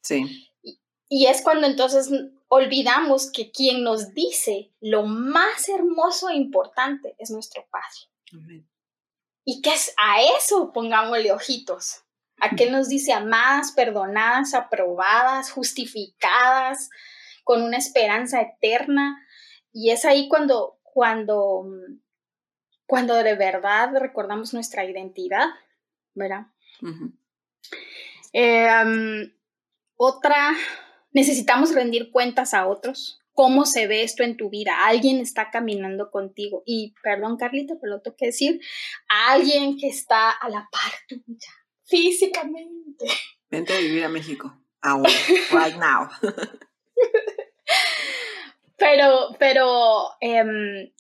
Sí. 0.02 0.50
Y, 0.62 0.82
y 1.08 1.28
es 1.28 1.42
cuando 1.42 1.68
entonces 1.68 2.10
olvidamos 2.50 3.32
que 3.32 3.52
quien 3.52 3.84
nos 3.84 4.14
dice 4.14 4.74
lo 4.82 5.06
más 5.06 5.70
hermoso 5.70 6.30
e 6.30 6.36
importante 6.36 7.16
es 7.18 7.32
nuestro 7.32 7.66
Padre. 7.70 8.12
Amén. 8.34 8.70
Y 9.46 9.62
que 9.62 9.74
es 9.74 9.94
a 9.98 10.22
eso 10.38 10.72
pongámosle 10.74 11.32
ojitos. 11.32 12.02
A 12.40 12.56
que 12.56 12.70
nos 12.70 12.90
dice 12.90 13.14
amadas, 13.14 13.72
perdonadas, 13.72 14.54
aprobadas, 14.54 15.52
justificadas, 15.52 16.90
con 17.44 17.62
una 17.62 17.78
esperanza 17.78 18.42
eterna. 18.42 19.26
Y 19.72 19.92
es 19.92 20.04
ahí 20.04 20.28
cuando, 20.28 20.80
cuando, 20.82 21.66
cuando 22.86 23.16
de 23.16 23.36
verdad 23.36 23.92
recordamos 23.96 24.54
nuestra 24.54 24.86
identidad, 24.86 25.48
¿verdad? 26.14 26.48
Eh, 28.34 29.32
otra, 29.96 30.52
necesitamos 31.12 31.74
rendir 31.74 32.12
cuentas 32.12 32.54
a 32.54 32.68
otros 32.68 33.24
cómo 33.34 33.66
se 33.66 33.88
ve 33.88 34.04
esto 34.04 34.24
en 34.24 34.38
tu 34.38 34.50
vida. 34.50 34.86
Alguien 34.86 35.20
está 35.20 35.52
caminando 35.52 36.12
contigo. 36.12 36.64
Y 36.66 36.94
perdón, 37.04 37.38
Carlita, 37.38 37.76
pero 37.82 37.96
lo 37.96 38.02
tengo 38.02 38.16
que 38.16 38.28
decir, 38.28 38.62
alguien 39.08 39.78
que 39.78 39.88
está 39.88 40.32
a 40.32 40.50
la 40.50 40.70
par 40.72 40.92
tuya, 41.08 41.52
físicamente. 41.86 43.06
Vente 43.50 43.74
a 43.74 43.80
vivir 43.80 44.06
a 44.06 44.10
México. 44.10 44.56
Ahora, 44.82 45.12
right 45.52 45.78
now. 45.78 46.10
pero, 48.78 49.30
pero, 49.40 50.10
em, 50.20 50.92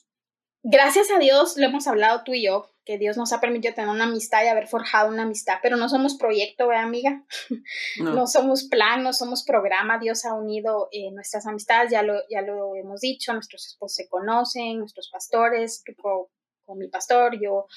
gracias 0.63 1.11
a 1.11 1.19
Dios, 1.19 1.57
lo 1.57 1.65
hemos 1.65 1.87
hablado 1.87 2.23
tú 2.23 2.33
y 2.33 2.43
yo, 2.43 2.71
que 2.85 2.97
Dios 2.97 3.15
nos 3.15 3.31
ha 3.31 3.39
permitido 3.39 3.73
tener 3.73 3.89
una 3.89 4.05
amistad 4.05 4.43
y 4.43 4.47
haber 4.47 4.67
forjado 4.67 5.09
una 5.09 5.23
amistad, 5.23 5.59
pero 5.61 5.77
no 5.77 5.87
somos 5.87 6.15
proyecto, 6.15 6.67
¿verdad, 6.67 6.85
amiga? 6.85 7.23
No. 7.99 8.27
somos 8.27 8.63
plan, 8.65 9.03
no 9.03 9.13
somos 9.13 9.43
programa, 9.43 9.99
Dios 9.99 10.25
ha 10.25 10.33
unido 10.33 10.89
eh, 10.91 11.11
nuestras 11.11 11.45
amistades, 11.45 11.91
ya 11.91 12.01
lo, 12.01 12.15
ya 12.29 12.41
lo 12.41 12.75
hemos 12.75 13.01
dicho, 13.01 13.33
nuestros 13.33 13.67
esposos 13.67 13.95
se 13.95 14.09
conocen, 14.09 14.79
nuestros 14.79 15.09
pastores, 15.09 15.83
con, 16.01 16.25
con 16.65 16.77
mi 16.77 16.87
pastor, 16.87 17.39
yo 17.39 17.67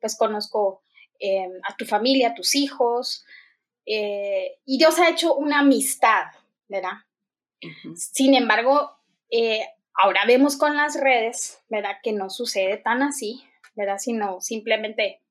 pues 0.00 0.16
conozco 0.16 0.82
em, 1.18 1.52
a 1.68 1.76
tu 1.76 1.84
familia, 1.84 2.28
a 2.28 2.34
tus 2.34 2.54
hijos, 2.54 3.24
eh, 3.84 4.58
y 4.64 4.78
Dios 4.78 4.98
ha 4.98 5.08
hecho 5.08 5.34
una 5.34 5.60
amistad, 5.60 6.24
¿verdad? 6.68 6.98
Sin 7.94 8.34
embargo, 8.34 8.96
eh, 9.30 9.66
ahora 9.96 10.24
vemos 10.26 10.56
con 10.56 10.76
las 10.76 11.00
redes, 11.00 11.62
¿verdad? 11.68 11.96
Que 12.02 12.12
no 12.12 12.30
sucede 12.30 12.76
tan 12.76 13.02
así, 13.02 13.42
¿verdad? 13.74 13.98
Sino 13.98 14.40
simplemente 14.40 15.22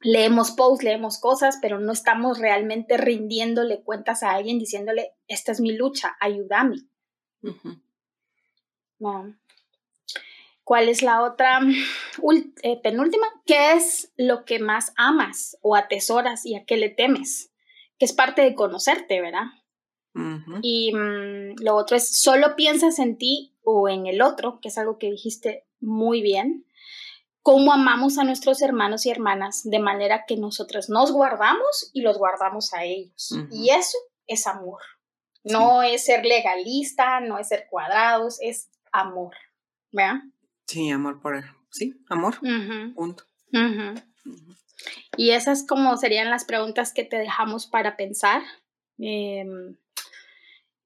leemos 0.00 0.52
posts, 0.52 0.84
leemos 0.84 1.18
cosas, 1.18 1.58
pero 1.60 1.80
no 1.80 1.92
estamos 1.92 2.38
realmente 2.38 2.96
rindiéndole 2.96 3.82
cuentas 3.82 4.22
a 4.22 4.32
alguien 4.32 4.58
diciéndole, 4.58 5.14
esta 5.26 5.52
es 5.52 5.60
mi 5.60 5.76
lucha, 5.76 6.16
ayúdame. 6.20 6.76
¿Cuál 10.64 10.88
es 10.88 11.02
la 11.02 11.22
otra 11.22 11.60
eh, 12.62 12.80
penúltima? 12.82 13.26
¿Qué 13.46 13.72
es 13.72 14.12
lo 14.16 14.44
que 14.44 14.58
más 14.58 14.92
amas 14.96 15.56
o 15.62 15.74
atesoras 15.74 16.44
y 16.44 16.56
a 16.56 16.64
qué 16.64 16.76
le 16.76 16.90
temes? 16.90 17.52
Que 17.98 18.04
es 18.04 18.12
parte 18.12 18.42
de 18.42 18.54
conocerte, 18.54 19.20
¿verdad? 19.20 19.46
Y 20.62 20.92
mm, 20.92 21.62
lo 21.62 21.76
otro 21.76 21.96
es, 21.96 22.08
solo 22.08 22.56
piensas 22.56 22.98
en 22.98 23.18
ti 23.18 23.54
o 23.62 23.88
en 23.88 24.06
el 24.06 24.20
otro, 24.22 24.58
que 24.60 24.68
es 24.68 24.78
algo 24.78 24.98
que 24.98 25.10
dijiste 25.10 25.64
muy 25.80 26.22
bien 26.22 26.64
cómo 27.42 27.72
amamos 27.72 28.18
a 28.18 28.24
nuestros 28.24 28.60
hermanos 28.60 29.06
y 29.06 29.10
hermanas 29.10 29.62
de 29.64 29.78
manera 29.78 30.24
que 30.26 30.36
nosotros 30.36 30.90
nos 30.90 31.12
guardamos 31.12 31.90
y 31.94 32.02
los 32.02 32.18
guardamos 32.18 32.74
a 32.74 32.84
ellos. 32.84 33.34
Y 33.50 33.70
eso 33.70 33.96
es 34.26 34.46
amor. 34.46 34.82
No 35.44 35.82
es 35.82 36.04
ser 36.04 36.26
legalista, 36.26 37.20
no 37.20 37.38
es 37.38 37.48
ser 37.48 37.66
cuadrados, 37.70 38.38
es 38.42 38.68
amor. 38.92 39.34
¿Verdad? 39.92 40.16
Sí, 40.66 40.90
amor 40.90 41.22
por 41.22 41.36
él. 41.36 41.44
Sí, 41.70 41.94
amor. 42.10 42.38
Punto. 42.94 43.24
Y 45.16 45.30
esas 45.30 45.66
como 45.66 45.96
serían 45.96 46.28
las 46.28 46.44
preguntas 46.44 46.92
que 46.92 47.04
te 47.04 47.16
dejamos 47.16 47.66
para 47.66 47.96
pensar. 47.96 48.42
Em, 48.98 49.76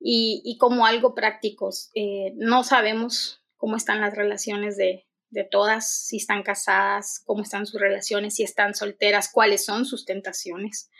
y, 0.05 0.57
como 0.59 0.86
algo 0.86 1.14
prácticos, 1.14 1.90
eh, 1.94 2.32
no 2.36 2.64
sabemos 2.64 3.42
cómo 3.57 3.76
están 3.76 4.00
las 4.00 4.16
relaciones 4.16 4.76
de, 4.76 5.07
de 5.32 5.44
todas, 5.44 5.90
si 5.90 6.18
están 6.18 6.42
casadas, 6.42 7.22
cómo 7.24 7.42
están 7.42 7.66
sus 7.66 7.80
relaciones, 7.80 8.34
si 8.34 8.42
están 8.42 8.74
solteras, 8.74 9.30
cuáles 9.32 9.64
son 9.64 9.86
sus 9.86 10.05
tentaciones. 10.05 10.90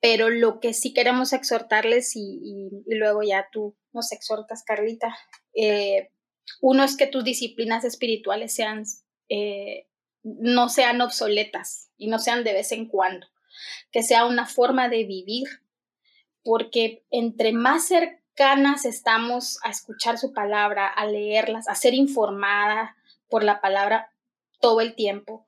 Pero 0.00 0.30
lo 0.30 0.58
que 0.58 0.72
sí 0.72 0.94
queremos 0.94 1.32
exhortarles, 1.32 2.16
y, 2.16 2.70
luego 2.86 3.22
ya 3.22 3.48
tú 3.52 3.76
nos 3.92 4.10
exhortas, 4.12 4.62
Carlita, 4.64 5.16
eh, 5.54 6.10
uno 6.62 6.82
es 6.82 6.96
que 6.96 7.06
tus 7.06 7.24
disciplinas 7.24 7.84
espirituales 7.84 8.54
sean, 8.54 8.84
eh, 9.28 9.86
no 10.22 10.70
sean 10.70 11.00
obsoletas 11.02 11.90
y 11.98 12.08
no 12.08 12.18
sean 12.18 12.42
de 12.42 12.54
vez 12.54 12.72
en 12.72 12.88
cuando, 12.88 13.26
que 13.92 14.02
sea 14.02 14.24
una 14.24 14.46
forma 14.46 14.88
de 14.88 15.04
vivir, 15.04 15.48
porque 16.46 17.02
entre 17.10 17.52
más 17.52 17.88
cercanas 17.88 18.84
estamos 18.84 19.58
a 19.64 19.70
escuchar 19.70 20.16
su 20.16 20.32
palabra, 20.32 20.86
a 20.86 21.04
leerlas, 21.04 21.68
a 21.68 21.74
ser 21.74 21.92
informada, 21.92 22.96
por 23.28 23.42
la 23.42 23.60
palabra 23.60 24.12
todo 24.60 24.80
el 24.80 24.94
tiempo. 24.94 25.44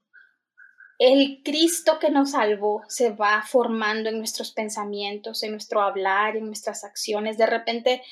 El 0.98 1.42
Cristo 1.44 2.00
que 2.00 2.10
nos 2.10 2.32
salvó 2.32 2.82
se 2.88 3.10
va 3.10 3.44
formando 3.46 4.08
en 4.08 4.18
nuestros 4.18 4.50
pensamientos, 4.50 5.44
en 5.44 5.52
nuestro 5.52 5.80
hablar, 5.80 6.36
en 6.36 6.46
nuestras 6.46 6.82
acciones. 6.82 7.38
De 7.38 7.46
repente, 7.46 8.02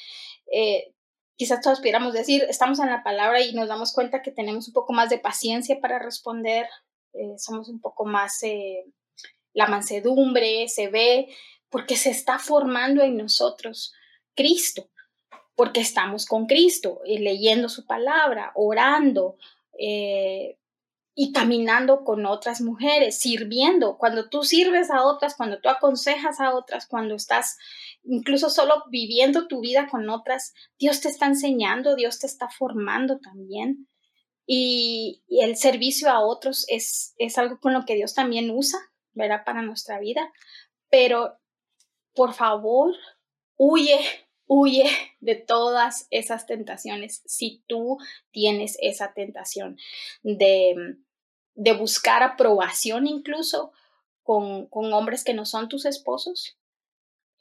eh, 0.52 0.94
quizás 1.34 1.60
todos 1.60 1.80
pudiéramos 1.80 2.12
decir, 2.12 2.46
estamos 2.48 2.78
en 2.78 2.86
la 2.86 3.02
palabra 3.02 3.40
y 3.40 3.52
nos 3.52 3.66
damos 3.66 3.92
cuenta 3.92 4.22
que 4.22 4.30
tenemos 4.30 4.68
un 4.68 4.74
poco 4.74 4.92
más 4.92 5.10
de 5.10 5.18
paciencia 5.18 5.80
para 5.80 5.98
responder, 5.98 6.68
eh, 7.12 7.34
somos 7.38 7.68
un 7.68 7.80
poco 7.80 8.04
más, 8.04 8.40
eh, 8.44 8.84
la 9.52 9.66
mansedumbre 9.66 10.68
se 10.68 10.86
ve, 10.86 11.28
porque 11.70 11.96
se 11.96 12.10
está 12.10 12.38
formando 12.38 13.02
en 13.02 13.16
nosotros 13.16 13.92
Cristo, 14.34 14.90
porque 15.54 15.80
estamos 15.80 16.26
con 16.26 16.46
Cristo, 16.46 17.00
leyendo 17.06 17.68
su 17.68 17.86
palabra, 17.86 18.52
orando, 18.54 19.36
eh, 19.78 20.58
y 21.18 21.32
caminando 21.32 22.04
con 22.04 22.26
otras 22.26 22.60
mujeres, 22.60 23.18
sirviendo. 23.18 23.96
Cuando 23.96 24.28
tú 24.28 24.42
sirves 24.42 24.90
a 24.90 25.02
otras, 25.02 25.34
cuando 25.34 25.58
tú 25.60 25.70
aconsejas 25.70 26.40
a 26.40 26.54
otras, 26.54 26.86
cuando 26.86 27.14
estás 27.14 27.56
incluso 28.04 28.50
solo 28.50 28.84
viviendo 28.90 29.48
tu 29.48 29.60
vida 29.62 29.88
con 29.90 30.10
otras, 30.10 30.52
Dios 30.78 31.00
te 31.00 31.08
está 31.08 31.24
enseñando, 31.24 31.96
Dios 31.96 32.18
te 32.18 32.26
está 32.26 32.50
formando 32.50 33.18
también. 33.18 33.88
Y, 34.46 35.22
el 35.28 35.56
servicio 35.56 36.10
a 36.10 36.20
otros 36.20 36.66
es, 36.68 37.14
es 37.16 37.38
algo 37.38 37.60
con 37.60 37.72
lo 37.72 37.86
que 37.86 37.94
Dios 37.94 38.12
también 38.12 38.50
usa, 38.50 38.78
¿verdad? 39.14 39.42
Para 39.46 39.62
nuestra 39.62 39.98
vida. 39.98 40.30
Pero, 40.90 41.38
por 42.16 42.34
favor, 42.34 42.94
huye, 43.56 44.00
huye 44.46 44.90
de 45.20 45.36
todas 45.36 46.08
esas 46.10 46.46
tentaciones. 46.46 47.22
Si 47.26 47.62
tú 47.68 47.98
tienes 48.32 48.76
esa 48.80 49.12
tentación 49.14 49.78
de, 50.22 50.96
de 51.54 51.72
buscar 51.74 52.24
aprobación 52.24 53.06
incluso 53.06 53.72
con, 54.24 54.66
con 54.66 54.92
hombres 54.92 55.22
que 55.22 55.34
no 55.34 55.44
son 55.44 55.68
tus 55.68 55.84
esposos, 55.84 56.56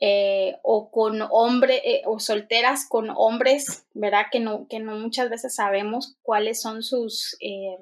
eh, 0.02 0.58
o 0.62 0.92
con 0.92 1.22
hombres 1.32 1.80
eh, 1.86 2.02
o 2.06 2.20
solteras 2.20 2.86
con 2.88 3.10
hombres, 3.16 3.88
¿verdad? 3.94 4.26
Que 4.30 4.42
no, 4.42 4.68
que 4.68 4.80
no 4.80 4.98
muchas 4.98 5.30
veces 5.30 5.56
sabemos 5.56 6.18
cuáles 6.22 6.62
son 6.62 6.84
sus, 6.84 7.38
eh, 7.40 7.78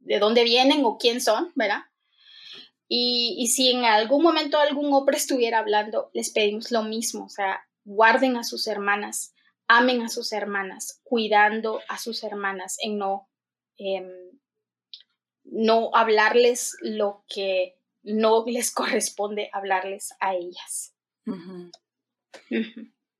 de 0.00 0.18
dónde 0.18 0.42
vienen 0.42 0.84
o 0.84 0.98
quién 0.98 1.20
son, 1.20 1.52
¿verdad? 1.54 1.82
Y, 2.92 3.36
y, 3.38 3.46
si 3.46 3.70
en 3.70 3.84
algún 3.84 4.20
momento 4.20 4.58
algún 4.58 4.92
hombre 4.92 5.16
estuviera 5.16 5.60
hablando, 5.60 6.10
les 6.12 6.30
pedimos 6.30 6.72
lo 6.72 6.82
mismo, 6.82 7.26
o 7.26 7.28
sea, 7.28 7.64
guarden 7.84 8.36
a 8.36 8.42
sus 8.42 8.66
hermanas, 8.66 9.32
amen 9.68 10.02
a 10.02 10.08
sus 10.08 10.32
hermanas, 10.32 11.00
cuidando 11.04 11.80
a 11.88 11.98
sus 11.98 12.24
hermanas, 12.24 12.78
en 12.82 12.98
no, 12.98 13.28
em, 13.76 14.10
no 15.44 15.90
hablarles 15.94 16.76
lo 16.80 17.24
que 17.28 17.76
no 18.02 18.44
les 18.46 18.72
corresponde 18.72 19.50
hablarles 19.52 20.14
a 20.18 20.34
ellas. 20.34 20.94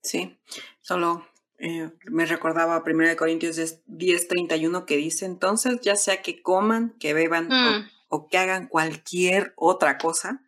Sí, 0.03 0.37
solo 0.81 1.27
eh, 1.59 1.91
me 2.05 2.25
recordaba 2.27 2.83
1 2.85 3.17
Corintios 3.17 3.81
10, 3.87 4.29
31 4.29 4.87
que 4.87 4.97
dice 4.97 5.27
entonces, 5.27 5.81
ya 5.83 5.95
sea 5.95 6.23
que 6.23 6.43
coman, 6.43 6.97
que 6.99 7.13
beban 7.13 7.53
o, 7.53 7.85
mm. 8.11 8.29
que 8.29 8.39
hagan 8.39 8.69
cualquier 8.69 9.53
otra 9.57 9.99
cosa, 9.99 10.43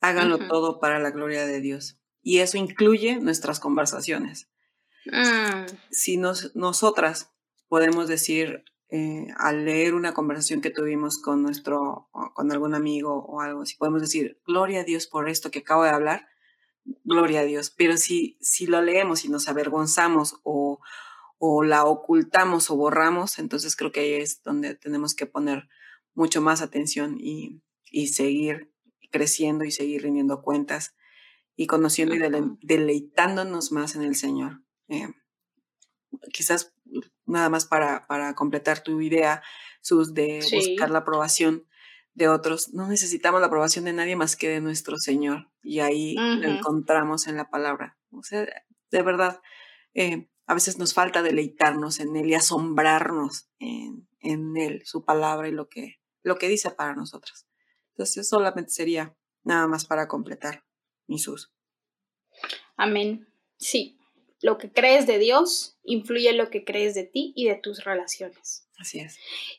háganlo 0.00 0.38
todo 0.48 0.80
para 0.80 0.98
la 0.98 1.10
gloria 1.10 1.46
de 1.46 1.60
Dios. 1.60 1.98
Y 2.22 2.38
eso 2.38 2.56
incluye 2.56 3.20
nuestras 3.20 3.60
conversaciones. 3.60 4.48
Mm. 5.06 5.66
Si 5.90 6.16
nos, 6.16 6.54
nosotras 6.56 7.32
podemos 7.68 8.08
decir 8.08 8.64
eh, 8.90 9.26
al 9.36 9.64
leer 9.64 9.94
una 9.94 10.14
conversación 10.14 10.60
que 10.60 10.70
tuvimos 10.70 11.20
con 11.20 11.42
nuestro, 11.42 12.08
con 12.34 12.52
algún 12.52 12.74
amigo 12.74 13.24
o 13.24 13.40
algo, 13.40 13.66
si 13.66 13.76
podemos 13.76 14.00
decir, 14.00 14.40
gloria 14.46 14.80
a 14.80 14.84
Dios 14.84 15.06
por 15.06 15.28
esto 15.28 15.50
que 15.50 15.60
acabo 15.60 15.84
de 15.84 15.90
hablar, 15.90 16.28
gloria 17.04 17.40
a 17.40 17.44
Dios. 17.44 17.70
Pero 17.70 17.96
si, 17.96 18.38
si 18.40 18.66
lo 18.66 18.80
leemos 18.82 19.24
y 19.24 19.28
nos 19.28 19.48
avergonzamos 19.48 20.40
o, 20.44 20.80
o 21.38 21.62
la 21.62 21.84
ocultamos 21.84 22.70
o 22.70 22.76
borramos, 22.76 23.38
entonces 23.38 23.76
creo 23.76 23.92
que 23.92 24.00
ahí 24.00 24.12
es 24.14 24.42
donde 24.42 24.74
tenemos 24.74 25.14
que 25.14 25.26
poner 25.26 25.68
mucho 26.14 26.40
más 26.40 26.62
atención 26.62 27.16
y, 27.18 27.62
y 27.90 28.08
seguir 28.08 28.72
creciendo 29.10 29.64
y 29.64 29.70
seguir 29.70 30.02
rindiendo 30.02 30.42
cuentas 30.42 30.94
y 31.56 31.66
conociendo 31.66 32.14
y 32.14 32.56
deleitándonos 32.62 33.72
más 33.72 33.94
en 33.94 34.02
el 34.02 34.16
Señor. 34.16 34.62
Eh, 34.88 35.08
quizás 36.32 36.74
nada 37.26 37.48
más 37.48 37.66
para, 37.66 38.06
para 38.06 38.34
completar 38.34 38.82
tu 38.82 39.00
idea, 39.00 39.42
Sus, 39.80 40.14
de 40.14 40.40
buscar 40.52 40.90
la 40.90 41.00
aprobación 41.00 41.66
de 42.14 42.28
otros. 42.28 42.72
No 42.72 42.88
necesitamos 42.88 43.40
la 43.40 43.48
aprobación 43.48 43.84
de 43.84 43.92
nadie 43.92 44.16
más 44.16 44.36
que 44.36 44.48
de 44.48 44.60
nuestro 44.60 44.98
Señor. 44.98 45.50
Y 45.62 45.80
ahí 45.80 46.14
lo 46.14 46.48
encontramos 46.48 47.26
en 47.26 47.36
la 47.36 47.50
palabra. 47.50 47.98
O 48.10 48.22
sea, 48.22 48.46
de 48.90 49.02
verdad, 49.02 49.40
eh, 49.94 50.28
a 50.46 50.54
veces 50.54 50.78
nos 50.78 50.94
falta 50.94 51.22
deleitarnos 51.22 52.00
en 52.00 52.16
Él 52.16 52.30
y 52.30 52.34
asombrarnos 52.34 53.48
en, 53.58 54.08
en, 54.20 54.56
Él, 54.56 54.82
su 54.84 55.04
palabra 55.04 55.48
y 55.48 55.52
lo 55.52 55.68
que, 55.68 56.00
lo 56.24 56.36
que 56.36 56.48
dice 56.48 56.70
para 56.72 56.96
nosotros. 56.96 57.46
Entonces, 57.90 58.28
solamente 58.28 58.70
sería 58.70 59.16
nada 59.44 59.68
más 59.68 59.86
para 59.86 60.08
completar 60.08 60.64
Jesús. 61.06 61.52
Amén. 62.76 63.28
Sí, 63.56 63.98
lo 64.42 64.58
que 64.58 64.72
crees 64.72 65.06
de 65.06 65.18
Dios 65.18 65.78
influye 65.84 66.30
en 66.30 66.38
lo 66.38 66.50
que 66.50 66.64
crees 66.64 66.94
de 66.94 67.04
ti 67.04 67.32
y 67.36 67.46
de 67.46 67.54
tus 67.54 67.84
relaciones. 67.84 68.68
Así 68.78 68.98
es. 68.98 69.18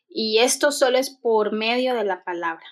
Y 0.10 0.40
esto 0.40 0.72
solo 0.72 0.98
es 0.98 1.10
por 1.10 1.54
medio 1.54 1.96
de 1.96 2.04
la 2.04 2.24
palabra. 2.24 2.66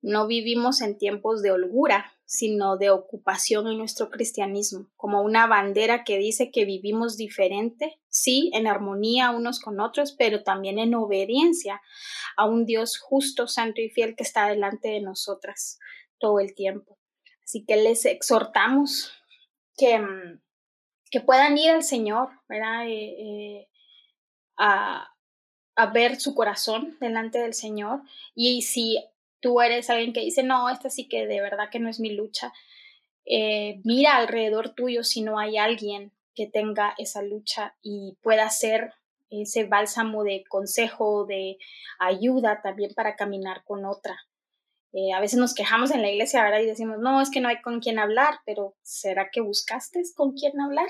No 0.00 0.26
vivimos 0.26 0.80
en 0.80 0.98
tiempos 0.98 1.42
de 1.42 1.50
holgura, 1.50 2.12
sino 2.24 2.76
de 2.76 2.90
ocupación 2.90 3.66
en 3.66 3.78
nuestro 3.78 4.10
cristianismo, 4.10 4.88
como 4.96 5.22
una 5.22 5.46
bandera 5.46 6.04
que 6.04 6.18
dice 6.18 6.50
que 6.50 6.64
vivimos 6.64 7.16
diferente, 7.16 8.00
sí, 8.08 8.50
en 8.54 8.66
armonía 8.66 9.30
unos 9.30 9.60
con 9.60 9.80
otros, 9.80 10.12
pero 10.12 10.42
también 10.42 10.78
en 10.78 10.94
obediencia 10.94 11.80
a 12.36 12.46
un 12.46 12.64
Dios 12.64 12.98
justo, 12.98 13.48
santo 13.48 13.80
y 13.80 13.90
fiel 13.90 14.16
que 14.16 14.22
está 14.22 14.48
delante 14.48 14.88
de 14.88 15.00
nosotras 15.00 15.78
todo 16.18 16.40
el 16.40 16.54
tiempo. 16.54 16.98
Así 17.44 17.64
que 17.66 17.76
les 17.76 18.06
exhortamos 18.06 19.12
que, 19.76 19.98
mm, 19.98 20.40
que 21.10 21.20
puedan 21.20 21.58
ir 21.58 21.70
al 21.70 21.82
Señor, 21.82 22.30
¿verdad? 22.48 22.86
Eh, 22.86 23.14
eh, 23.18 23.68
a, 24.56 25.08
ver 25.92 26.20
su 26.20 26.34
corazón 26.34 26.96
delante 27.00 27.38
del 27.38 27.54
Señor. 27.54 28.02
Y 28.34 28.62
si 28.62 29.04
tú 29.42 29.60
eres 29.60 29.90
alguien 29.90 30.14
que 30.14 30.20
dice, 30.20 30.42
no, 30.42 30.70
esta 30.70 30.88
sí 30.88 31.08
que 31.08 31.26
de 31.26 31.42
verdad 31.42 31.68
que 31.70 31.80
no 31.80 31.90
es 31.90 32.00
mi 32.00 32.10
lucha, 32.10 32.52
eh, 33.26 33.80
mira 33.84 34.16
alrededor 34.16 34.70
tuyo 34.70 35.04
si 35.04 35.20
no 35.20 35.38
hay 35.38 35.58
alguien 35.58 36.12
que 36.34 36.46
tenga 36.46 36.94
esa 36.96 37.20
lucha 37.20 37.76
y 37.82 38.16
pueda 38.22 38.48
ser 38.48 38.94
ese 39.30 39.64
bálsamo 39.64 40.24
de 40.24 40.44
consejo, 40.48 41.26
de 41.26 41.58
ayuda 41.98 42.60
también 42.62 42.94
para 42.94 43.16
caminar 43.16 43.64
con 43.64 43.84
otra. 43.84 44.16
Eh, 44.92 45.12
a 45.12 45.20
veces 45.20 45.38
nos 45.38 45.54
quejamos 45.54 45.90
en 45.90 46.02
la 46.02 46.10
iglesia, 46.10 46.42
¿verdad? 46.42 46.60
Y 46.60 46.66
decimos, 46.66 46.98
no, 46.98 47.20
es 47.20 47.30
que 47.30 47.40
no 47.40 47.48
hay 47.48 47.60
con 47.62 47.80
quién 47.80 47.98
hablar, 47.98 48.40
pero 48.44 48.76
¿será 48.82 49.30
que 49.30 49.40
buscaste 49.40 50.02
con 50.14 50.32
quién 50.32 50.60
hablar? 50.60 50.88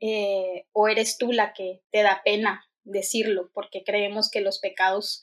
Eh, 0.00 0.66
¿O 0.72 0.88
eres 0.88 1.18
tú 1.18 1.32
la 1.32 1.52
que 1.52 1.82
te 1.90 2.02
da 2.02 2.22
pena 2.24 2.66
decirlo 2.84 3.50
porque 3.52 3.82
creemos 3.84 4.30
que 4.30 4.40
los 4.40 4.58
pecados 4.58 5.22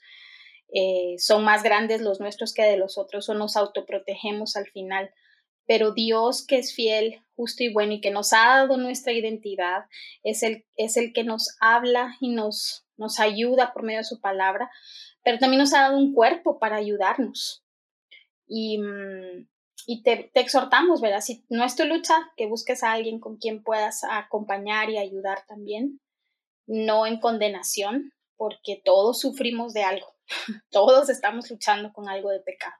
eh, 0.73 1.15
son 1.17 1.43
más 1.43 1.63
grandes 1.63 2.01
los 2.01 2.19
nuestros 2.19 2.53
que 2.53 2.63
de 2.63 2.77
los 2.77 2.97
otros 2.97 3.29
o 3.29 3.33
nos 3.33 3.55
autoprotegemos 3.57 4.55
al 4.55 4.67
final? 4.67 5.11
Pero 5.67 5.93
Dios 5.93 6.45
que 6.45 6.57
es 6.57 6.73
fiel, 6.73 7.21
justo 7.35 7.63
y 7.63 7.71
bueno 7.71 7.93
y 7.93 8.01
que 8.01 8.11
nos 8.11 8.33
ha 8.33 8.45
dado 8.45 8.77
nuestra 8.77 9.13
identidad, 9.13 9.85
es 10.23 10.43
el, 10.43 10.65
es 10.75 10.97
el 10.97 11.13
que 11.13 11.23
nos 11.23 11.55
habla 11.59 12.15
y 12.19 12.29
nos, 12.29 12.85
nos 12.97 13.19
ayuda 13.19 13.73
por 13.73 13.83
medio 13.83 13.99
de 13.99 14.05
su 14.05 14.19
palabra, 14.19 14.69
pero 15.23 15.37
también 15.37 15.59
nos 15.59 15.73
ha 15.73 15.81
dado 15.81 15.97
un 15.97 16.13
cuerpo 16.13 16.59
para 16.59 16.77
ayudarnos 16.77 17.63
y, 18.47 18.79
mm, 18.79 19.47
y 19.87 20.03
te, 20.03 20.31
exhortamos, 20.33 21.01
¿verdad? 21.01 21.21
Si 21.21 21.45
no 21.49 21.63
es 21.63 21.75
tu 21.75 21.85
lucha, 21.85 22.15
que 22.35 22.47
busques 22.47 22.83
a 22.83 22.91
alguien 22.91 23.19
con 23.19 23.37
quien 23.37 23.63
puedas 23.63 24.03
acompañar 24.03 24.89
y 24.89 24.97
ayudar 24.97 25.45
también, 25.47 25.99
no 26.67 27.05
en 27.05 27.19
condenación, 27.19 28.13
porque 28.35 28.81
todos 28.83 29.19
sufrimos 29.19 29.73
de 29.73 29.83
algo, 29.83 30.15
todos 30.71 31.09
estamos 31.09 31.49
luchando 31.49 31.91
con 31.93 32.09
algo 32.09 32.29
de 32.29 32.39
pecado 32.39 32.75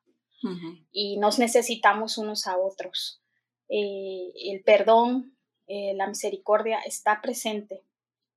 y 0.91 1.17
nos 1.17 1.37
necesitamos 1.37 2.17
unos 2.17 2.47
a 2.47 2.57
otros. 2.57 3.21
Eh, 3.69 4.31
el 4.49 4.63
perdón, 4.63 5.37
eh, 5.67 5.93
la 5.95 6.07
misericordia 6.07 6.79
está 6.79 7.21
presente, 7.21 7.83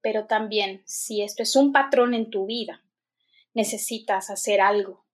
pero 0.02 0.26
también 0.26 0.82
si 0.84 1.22
esto 1.22 1.42
es 1.42 1.56
un 1.56 1.72
patrón 1.72 2.12
en 2.12 2.28
tu 2.28 2.44
vida, 2.44 2.84
necesitas 3.54 4.28
hacer 4.28 4.60
algo 4.60 5.04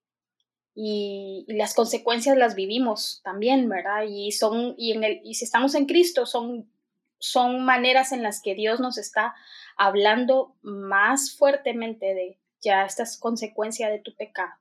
y, 0.75 1.45
las 1.49 1.75
consecuencias 1.75 2.37
las 2.37 2.55
vivimos 2.55 3.21
también, 3.23 3.69
¿verdad? 3.69 4.05
Y 4.09 4.33
son, 4.33 4.75
y, 4.79 4.93
en 4.93 5.05
el, 5.05 5.21
y 5.25 5.35
si 5.35 5.45
estamos 5.45 5.75
en 5.75 5.87
Cristo, 5.87 6.25
son, 6.27 6.73
son 7.19 7.65
maneras 7.65 8.13
en 8.13 8.23
las 8.23 8.41
que 8.41 8.55
Dios 8.55 8.81
nos 8.81 8.97
está 8.97 9.35
hablando 9.77 10.57
más 10.63 11.37
fuertemente 11.37 12.15
de 12.15 12.40
ya 12.61 12.85
esta 12.85 13.03
es 13.03 13.19
consecuencia 13.19 13.89
de 13.89 14.01
tu 14.01 14.15
pecado. 14.15 14.53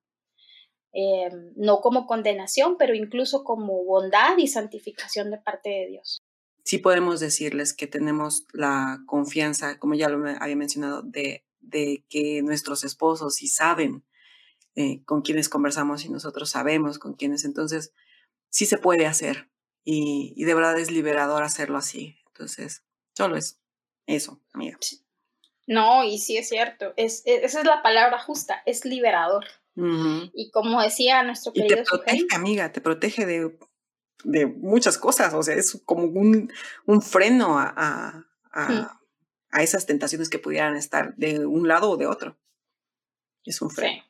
Eh, 0.91 1.29
no 1.55 1.81
como 1.81 2.07
condenación, 2.07 2.75
pero 2.77 2.95
incluso 2.95 3.43
como 3.43 3.83
bondad 3.83 4.37
y 4.37 4.47
santificación 4.47 5.29
de 5.29 5.37
parte 5.37 5.69
de 5.69 5.87
Dios. 5.87 6.19
Sí 6.63 6.79
podemos 6.79 7.19
decirles 7.19 7.73
que 7.73 7.87
tenemos 7.87 8.45
la 8.53 8.99
confianza, 9.05 9.77
como 9.79 9.93
ya 9.93 10.09
lo 10.09 10.27
había 10.39 10.55
mencionado, 10.55 11.03
de, 11.03 11.45
de 11.59 12.03
que 12.09 12.41
nuestros 12.41 12.83
esposos 12.83 13.35
sí 13.35 13.47
saben 13.47 14.03
eh, 14.75 15.03
con 15.03 15.21
quienes 15.21 15.49
conversamos 15.49 16.05
y 16.05 16.09
nosotros 16.09 16.49
sabemos 16.49 16.99
con 16.99 17.13
quienes. 17.13 17.45
Entonces, 17.45 17.93
sí 18.49 18.65
se 18.65 18.77
puede 18.77 19.05
hacer 19.05 19.49
y, 19.83 20.43
de 20.43 20.53
verdad 20.53 20.77
es 20.79 20.91
liberador 20.91 21.43
hacerlo 21.43 21.77
así. 21.77 22.17
Entonces, 22.27 22.83
solo 23.13 23.35
es 23.35 23.59
eso, 24.05 24.41
amiga. 24.53 24.77
No, 25.69 26.03
y 26.03 26.17
sí 26.17 26.35
es 26.35 26.49
cierto, 26.49 26.93
es, 26.97 27.21
e, 27.27 27.45
esa 27.45 27.59
es 27.59 27.65
la 27.67 27.83
palabra 27.83 28.17
justa, 28.17 28.63
es 28.65 28.85
liberador. 28.85 29.45
Y 30.33 30.49
como 30.49 30.81
decía 30.81 31.21
nuestro 31.21 31.53
querido... 31.53 31.75
Y 31.75 31.83
te 31.83 31.83
protege, 31.83 32.25
amiga, 32.33 32.71
te 32.71 32.81
protege 32.81 33.25
de, 33.27 33.55
de, 34.23 34.47
muchas 34.47 34.97
cosas, 34.97 35.33
o 35.35 35.43
sea, 35.43 35.55
es 35.55 35.79
como 35.85 36.05
un, 36.05 36.51
un 36.85 37.01
freno 37.03 37.59
a, 37.59 38.25
a, 38.51 38.99
a, 39.51 39.61
esas 39.63 39.85
tentaciones 39.85 40.27
que 40.29 40.39
pudieran 40.39 40.75
estar 40.75 41.15
de 41.15 41.45
un 41.45 41.67
lado 41.67 41.91
o 41.91 41.97
de 41.97 42.07
otro. 42.07 42.35
Es 43.45 43.61
un 43.61 43.69
freno. 43.69 44.03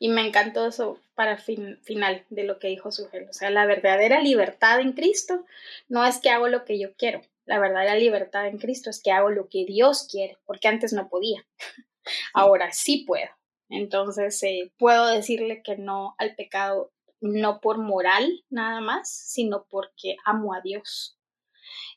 Y 0.00 0.08
me 0.08 0.26
encantó 0.26 0.66
eso 0.66 0.98
para 1.14 1.38
fin, 1.38 1.78
final 1.82 2.26
de 2.30 2.42
lo 2.42 2.58
que 2.58 2.66
dijo 2.66 2.90
Sugel. 2.90 3.28
O 3.30 3.32
sea, 3.32 3.48
la 3.50 3.64
verdadera 3.64 4.20
libertad 4.20 4.80
en 4.80 4.92
Cristo 4.92 5.46
no 5.88 6.04
es 6.04 6.18
que 6.18 6.30
hago 6.30 6.48
lo 6.48 6.64
que 6.64 6.80
yo 6.80 6.94
quiero. 6.96 7.22
La 7.50 7.58
verdadera 7.58 7.96
libertad 7.96 8.46
en 8.46 8.58
Cristo 8.58 8.90
es 8.90 9.02
que 9.02 9.10
hago 9.10 9.28
lo 9.28 9.48
que 9.48 9.64
Dios 9.64 10.06
quiere, 10.08 10.38
porque 10.46 10.68
antes 10.68 10.92
no 10.92 11.08
podía. 11.08 11.44
Ahora 12.32 12.70
sí 12.70 13.02
puedo. 13.04 13.26
Entonces, 13.68 14.40
eh, 14.44 14.72
puedo 14.78 15.08
decirle 15.08 15.60
que 15.64 15.76
no 15.76 16.14
al 16.18 16.36
pecado, 16.36 16.92
no 17.20 17.60
por 17.60 17.78
moral 17.78 18.44
nada 18.50 18.80
más, 18.80 19.10
sino 19.10 19.66
porque 19.68 20.14
amo 20.24 20.54
a 20.54 20.60
Dios. 20.60 21.18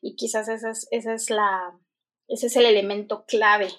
Y 0.01 0.15
quizás 0.15 0.49
esa 0.49 0.71
es, 0.71 0.87
esa 0.89 1.13
es 1.13 1.29
la, 1.29 1.79
ese 2.27 2.47
es 2.47 2.55
el 2.55 2.65
elemento 2.65 3.23
clave 3.27 3.69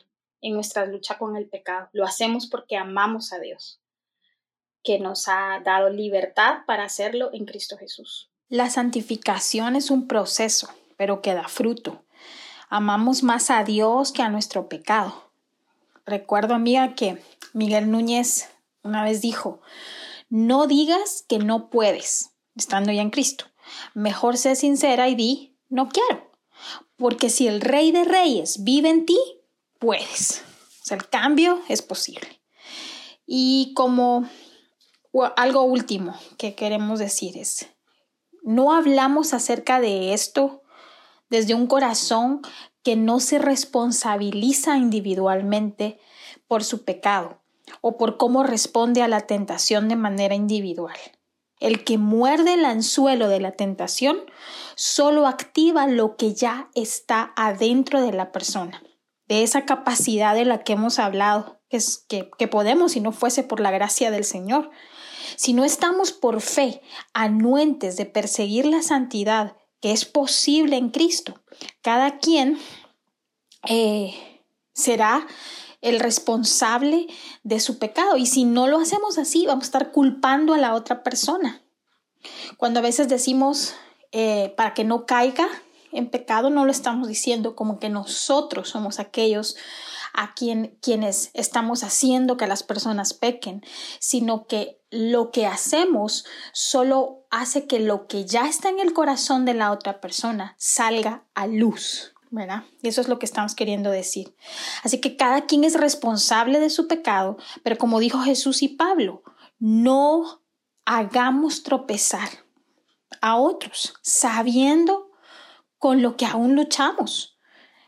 en 0.42 0.54
nuestra 0.54 0.86
lucha 0.86 1.18
con 1.18 1.36
el 1.36 1.48
pecado. 1.48 1.88
Lo 1.92 2.04
hacemos 2.04 2.46
porque 2.46 2.76
amamos 2.76 3.32
a 3.32 3.40
Dios 3.40 3.80
que 4.84 5.00
nos 5.00 5.26
ha 5.26 5.60
dado 5.64 5.90
libertad 5.90 6.58
para 6.68 6.84
hacerlo 6.84 7.30
en 7.32 7.46
Cristo 7.46 7.76
Jesús. 7.76 8.30
La 8.48 8.70
santificación 8.70 9.74
es 9.74 9.90
un 9.90 10.06
proceso, 10.06 10.68
pero 10.97 11.22
que 11.22 11.34
da 11.34 11.49
fruto. 11.49 12.05
Amamos 12.68 13.22
más 13.22 13.51
a 13.51 13.64
Dios 13.64 14.12
que 14.12 14.22
a 14.22 14.28
nuestro 14.28 14.68
pecado. 14.68 15.30
Recuerdo, 16.07 16.55
amiga, 16.55 16.95
que 16.95 17.22
Miguel 17.53 17.90
Núñez 17.90 18.49
una 18.84 19.03
vez 19.03 19.20
dijo, 19.20 19.61
no 20.28 20.66
digas 20.66 21.24
que 21.26 21.38
no 21.38 21.70
puedes, 21.70 22.30
estando 22.55 22.92
ya 22.92 23.03
en 23.03 23.11
Cristo. 23.11 23.47
Mejor 23.95 24.36
sé 24.36 24.55
sincera 24.55 25.09
y 25.09 25.14
di, 25.14 25.57
no 25.68 25.88
quiero. 25.88 26.30
Porque 26.97 27.30
si 27.30 27.49
el 27.49 27.61
Rey 27.61 27.90
de 27.90 28.05
Reyes 28.05 28.62
vive 28.62 28.90
en 28.90 29.07
ti, 29.07 29.18
puedes. 29.80 30.45
O 30.82 30.84
sea, 30.84 30.97
el 30.97 31.09
cambio 31.09 31.62
es 31.68 31.82
posible. 31.82 32.42
Y 33.26 33.72
como 33.74 34.28
algo 35.36 35.62
último 35.62 36.14
que 36.36 36.55
queremos 36.55 36.99
decir 36.99 37.38
es, 37.38 37.66
no 38.42 38.74
hablamos 38.74 39.32
acerca 39.32 39.80
de 39.80 40.12
esto 40.12 40.62
desde 41.28 41.54
un 41.54 41.66
corazón 41.66 42.42
que 42.82 42.96
no 42.96 43.18
se 43.18 43.38
responsabiliza 43.38 44.76
individualmente 44.76 45.98
por 46.46 46.62
su 46.62 46.84
pecado 46.84 47.40
o 47.80 47.96
por 47.96 48.16
cómo 48.16 48.42
responde 48.42 49.02
a 49.02 49.08
la 49.08 49.22
tentación 49.22 49.88
de 49.88 49.96
manera 49.96 50.34
individual. 50.34 50.96
El 51.60 51.84
que 51.84 51.98
muerde 51.98 52.54
el 52.54 52.64
anzuelo 52.64 53.28
de 53.28 53.40
la 53.40 53.52
tentación 53.52 54.18
solo 54.74 55.26
activa 55.26 55.86
lo 55.86 56.16
que 56.16 56.34
ya 56.34 56.68
está 56.74 57.32
adentro 57.36 58.02
de 58.02 58.12
la 58.12 58.32
persona, 58.32 58.82
de 59.28 59.42
esa 59.42 59.64
capacidad 59.64 60.34
de 60.34 60.44
la 60.44 60.62
que 60.62 60.74
hemos 60.74 60.98
hablado, 60.98 61.60
que, 61.68 62.30
que 62.38 62.48
podemos 62.48 62.92
si 62.92 63.00
no 63.00 63.12
fuese 63.12 63.42
por 63.42 63.60
la 63.60 63.70
gracia 63.70 64.10
del 64.10 64.24
Señor, 64.24 64.70
si 65.36 65.54
no 65.54 65.64
estamos 65.64 66.12
por 66.12 66.40
fe 66.40 66.82
anuentes 67.14 67.96
de 67.96 68.06
perseguir 68.06 68.66
la 68.66 68.82
santidad 68.82 69.56
que 69.85 69.93
es 69.93 70.07
posible 70.07 70.78
en 70.78 70.89
Cristo, 70.89 71.43
cada 71.82 72.18
quien 72.18 72.59
eh, 73.68 74.14
será 74.72 75.26
el 75.82 76.01
responsable 76.01 77.07
de 77.43 77.61
su 77.61 77.78
pecado. 77.78 78.16
Y 78.16 78.24
si 78.24 78.45
no 78.45 78.66
lo 78.66 78.78
hacemos 78.78 79.18
así, 79.18 79.45
vamos 79.45 79.64
a 79.64 79.66
estar 79.66 79.93
culpando 79.93 80.55
a 80.55 80.59
la 80.59 80.72
otra 80.72 81.03
persona. 81.03 81.61
Cuando 82.57 82.78
a 82.78 82.82
veces 82.82 83.11
decimos 83.11 83.74
eh, 84.11 84.55
para 84.57 84.72
que 84.72 84.85
no 84.85 85.05
caiga 85.05 85.47
en 85.93 86.09
pecado, 86.09 86.49
no 86.49 86.64
lo 86.64 86.70
estamos 86.70 87.07
diciendo 87.07 87.55
como 87.55 87.78
que 87.78 87.91
nosotros 87.91 88.70
somos 88.70 88.99
aquellos 88.99 89.55
a 90.14 90.32
quien, 90.32 90.78
quienes 90.80 91.30
estamos 91.34 91.82
haciendo 91.82 92.36
que 92.36 92.46
las 92.46 92.62
personas 92.62 93.12
pequen, 93.12 93.62
sino 93.98 94.46
que 94.46 94.80
lo 94.90 95.30
que 95.32 95.46
hacemos 95.46 96.24
solo 96.52 97.26
hace 97.30 97.66
que 97.66 97.80
lo 97.80 98.06
que 98.06 98.24
ya 98.24 98.48
está 98.48 98.68
en 98.68 98.78
el 98.78 98.94
corazón 98.94 99.44
de 99.44 99.54
la 99.54 99.72
otra 99.72 100.00
persona 100.00 100.54
salga 100.56 101.24
a 101.34 101.46
luz. 101.46 102.12
¿verdad? 102.30 102.64
Y 102.82 102.88
eso 102.88 103.00
es 103.00 103.06
lo 103.06 103.20
que 103.20 103.26
estamos 103.26 103.54
queriendo 103.54 103.90
decir. 103.90 104.34
Así 104.82 105.00
que 105.00 105.16
cada 105.16 105.46
quien 105.46 105.62
es 105.62 105.74
responsable 105.74 106.58
de 106.58 106.68
su 106.68 106.88
pecado, 106.88 107.36
pero 107.62 107.78
como 107.78 108.00
dijo 108.00 108.18
Jesús 108.20 108.62
y 108.62 108.68
Pablo, 108.68 109.22
no 109.60 110.42
hagamos 110.84 111.62
tropezar 111.62 112.28
a 113.20 113.36
otros, 113.36 113.94
sabiendo 114.02 115.12
con 115.78 116.02
lo 116.02 116.16
que 116.16 116.26
aún 116.26 116.56
luchamos. 116.56 117.34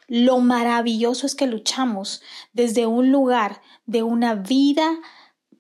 Lo 0.09 0.39
maravilloso 0.39 1.27
es 1.27 1.35
que 1.35 1.47
luchamos 1.47 2.23
desde 2.53 2.87
un 2.87 3.11
lugar 3.11 3.61
de 3.87 4.03
una 4.03 4.35
vida 4.35 4.99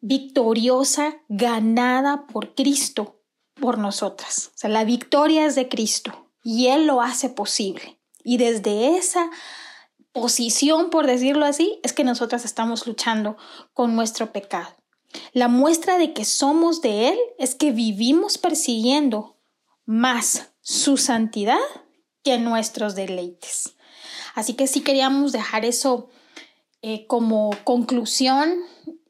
victoriosa 0.01 1.16
ganada 1.28 2.26
por 2.26 2.55
Cristo, 2.55 3.20
por 3.55 3.78
nosotras. 3.78 4.53
O 4.55 4.59
sea, 4.59 4.70
la 4.70 4.84
victoria 4.84 5.47
es 5.47 5.55
de 5.55 5.68
Cristo 5.68 6.30
y 6.44 6.68
Él 6.68 6.86
lo 6.86 7.03
hace 7.03 7.28
posible. 7.28 7.99
Y 8.22 8.38
desde 8.38 8.97
esa 8.97 9.30
posición, 10.12 10.90
por 10.90 11.07
decirlo 11.07 11.44
así, 11.44 11.80
es 11.82 11.92
que 11.92 12.05
nosotras 12.05 12.44
estamos 12.44 12.86
luchando 12.86 13.36
con 13.72 13.97
nuestro 13.97 14.32
pecado. 14.32 14.74
La 15.32 15.49
muestra 15.49 15.99
de 15.99 16.12
que 16.12 16.24
somos 16.24 16.82
de 16.82 17.09
Él 17.09 17.18
es 17.38 17.55
que 17.55 17.72
vivimos 17.72 18.38
persiguiendo 18.38 19.36
más 19.84 20.51
su 20.61 20.97
santidad 20.97 21.59
que 22.22 22.38
nuestros 22.38 22.94
deleites. 22.94 23.75
Así 24.37 24.53
que 24.53 24.66
sí 24.66 24.82
queríamos 24.82 25.32
dejar 25.32 25.64
eso 25.64 26.11
eh, 26.82 27.07
como 27.07 27.51
conclusión 27.64 28.61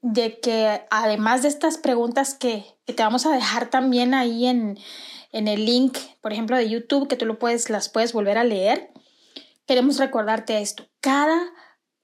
de 0.00 0.38
que 0.38 0.86
además 0.88 1.42
de 1.42 1.48
estas 1.48 1.78
preguntas 1.78 2.32
que, 2.32 2.64
te 2.84 3.02
vamos 3.02 3.26
a 3.26 3.32
dejar 3.32 3.68
también 3.68 4.14
ahí 4.14 4.46
en, 4.46 4.78
en, 5.32 5.48
el 5.48 5.66
link, 5.66 5.98
por 6.20 6.32
ejemplo, 6.32 6.56
de 6.56 6.70
YouTube, 6.70 7.08
que 7.08 7.16
tú 7.16 7.26
lo 7.26 7.40
puedes, 7.40 7.68
las 7.70 7.88
puedes 7.88 8.12
volver 8.12 8.38
a 8.38 8.44
leer, 8.44 8.92
queremos 9.66 9.98
recordarte 9.98 10.60
esto. 10.60 10.86
Cada 11.00 11.52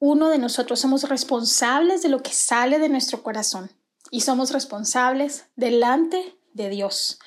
uno 0.00 0.28
de 0.28 0.38
nosotros 0.38 0.80
somos 0.80 1.08
responsables 1.08 2.02
de 2.02 2.08
lo 2.08 2.24
que 2.24 2.32
sale 2.32 2.80
de 2.80 2.88
nuestro 2.88 3.22
corazón 3.22 3.70
y 4.10 4.22
somos 4.22 4.50
responsables 4.50 5.46
delante 5.54 6.36
de 6.54 6.70
Dios. 6.70 7.20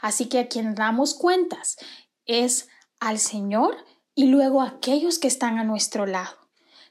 Así 0.00 0.30
que 0.30 0.38
a 0.38 0.48
quien 0.48 0.74
damos 0.74 1.12
cuentas 1.12 1.76
es 2.24 2.68
al 3.00 3.18
Señor 3.18 3.76
y 4.14 4.26
luego 4.26 4.62
aquellos 4.62 5.18
que 5.18 5.28
están 5.28 5.58
a 5.58 5.64
nuestro 5.64 6.06
lado. 6.06 6.36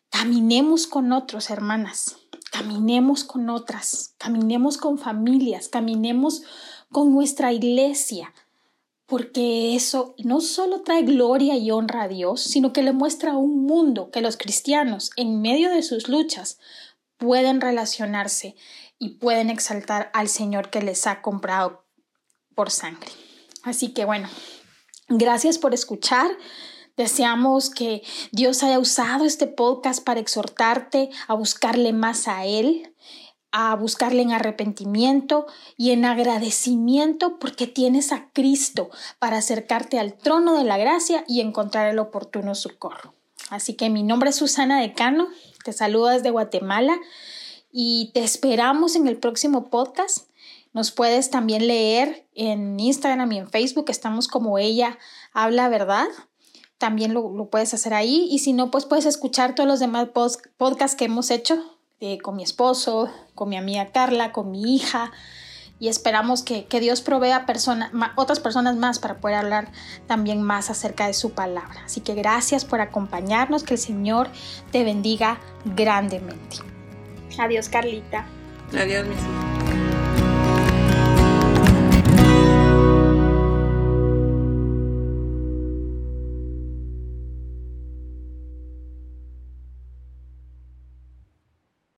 Caminemos 0.09 0.87
con 0.87 1.13
otros, 1.13 1.49
hermanas, 1.49 2.17
caminemos 2.51 3.23
con 3.23 3.49
otras, 3.49 4.15
caminemos 4.17 4.77
con 4.77 4.97
familias, 4.97 5.69
caminemos 5.69 6.43
con 6.91 7.13
nuestra 7.13 7.53
iglesia, 7.53 8.33
porque 9.05 9.75
eso 9.75 10.15
no 10.17 10.41
solo 10.41 10.81
trae 10.81 11.03
gloria 11.03 11.55
y 11.57 11.71
honra 11.71 12.03
a 12.03 12.07
Dios, 12.07 12.41
sino 12.41 12.73
que 12.73 12.83
le 12.83 12.91
muestra 12.91 13.33
a 13.33 13.37
un 13.37 13.65
mundo 13.65 14.11
que 14.11 14.21
los 14.21 14.37
cristianos, 14.37 15.11
en 15.15 15.41
medio 15.41 15.69
de 15.69 15.83
sus 15.83 16.09
luchas, 16.09 16.59
pueden 17.17 17.61
relacionarse 17.61 18.55
y 18.99 19.15
pueden 19.15 19.49
exaltar 19.49 20.11
al 20.13 20.27
Señor 20.27 20.69
que 20.69 20.81
les 20.81 21.07
ha 21.07 21.21
comprado 21.21 21.85
por 22.55 22.69
sangre. 22.69 23.11
Así 23.63 23.93
que 23.93 24.05
bueno, 24.05 24.27
gracias 25.07 25.57
por 25.57 25.73
escuchar. 25.73 26.29
Deseamos 26.97 27.69
que 27.69 28.03
Dios 28.31 28.63
haya 28.63 28.79
usado 28.79 29.25
este 29.25 29.47
podcast 29.47 30.03
para 30.03 30.19
exhortarte 30.19 31.09
a 31.27 31.33
buscarle 31.33 31.93
más 31.93 32.27
a 32.27 32.45
Él, 32.45 32.93
a 33.51 33.75
buscarle 33.75 34.21
en 34.21 34.31
arrepentimiento 34.31 35.45
y 35.77 35.91
en 35.91 36.05
agradecimiento 36.05 37.37
porque 37.39 37.67
tienes 37.67 38.11
a 38.11 38.29
Cristo 38.33 38.89
para 39.19 39.37
acercarte 39.37 39.99
al 39.99 40.13
trono 40.13 40.57
de 40.57 40.63
la 40.63 40.77
gracia 40.77 41.23
y 41.27 41.41
encontrar 41.41 41.87
el 41.87 41.99
oportuno 41.99 42.55
socorro. 42.55 43.13
Así 43.49 43.73
que 43.73 43.89
mi 43.89 44.03
nombre 44.03 44.29
es 44.29 44.37
Susana 44.37 44.79
Decano, 44.79 45.27
te 45.65 45.73
saludo 45.73 46.07
desde 46.07 46.29
Guatemala 46.29 46.97
y 47.71 48.11
te 48.13 48.23
esperamos 48.23 48.95
en 48.95 49.07
el 49.07 49.17
próximo 49.17 49.69
podcast. 49.69 50.29
Nos 50.73 50.91
puedes 50.91 51.29
también 51.29 51.67
leer 51.67 52.25
en 52.33 52.79
Instagram 52.79 53.31
y 53.33 53.37
en 53.39 53.49
Facebook, 53.49 53.85
estamos 53.89 54.29
como 54.29 54.57
ella 54.57 54.97
habla 55.33 55.67
verdad 55.67 56.07
también 56.81 57.13
lo, 57.13 57.45
puedes 57.45 57.75
hacer 57.75 57.93
ahí. 57.93 58.27
Y 58.31 58.39
si 58.39 58.53
no, 58.53 58.71
pues 58.71 58.85
puedes 58.85 59.05
escuchar 59.05 59.53
todos 59.53 59.69
los 59.69 59.79
demás 59.79 60.07
podcasts 60.57 60.97
que 60.97 61.05
hemos 61.05 61.29
hecho 61.29 61.63
eh, 61.99 62.17
con 62.17 62.35
mi 62.35 62.41
esposo, 62.41 63.11
con 63.35 63.49
mi 63.49 63.55
amiga 63.55 63.91
Carla, 63.91 64.31
con 64.31 64.49
mi 64.49 64.75
hija. 64.75 65.11
Y 65.79 65.89
esperamos 65.89 66.41
que, 66.41 66.65
Dios 66.79 67.01
provea 67.01 67.45
otras 68.15 68.39
personas 68.39 68.75
más 68.75 68.97
para 68.97 69.19
poder 69.19 69.37
hablar 69.37 69.71
también 70.07 70.41
más 70.41 70.71
acerca 70.71 71.05
de 71.05 71.13
su 71.13 71.31
palabra. 71.31 71.83
Así 71.85 72.01
que 72.01 72.15
gracias 72.15 72.65
por 72.65 72.81
acompañarnos, 72.81 73.63
que 73.63 73.75
el 73.75 73.79
Señor 73.79 74.29
te 74.71 74.83
bendiga 74.83 75.39
grandemente. 75.63 76.57
Adiós, 77.37 77.69
Carlita. 77.69 78.25
Adiós, 78.73 79.05
mi 79.07 79.60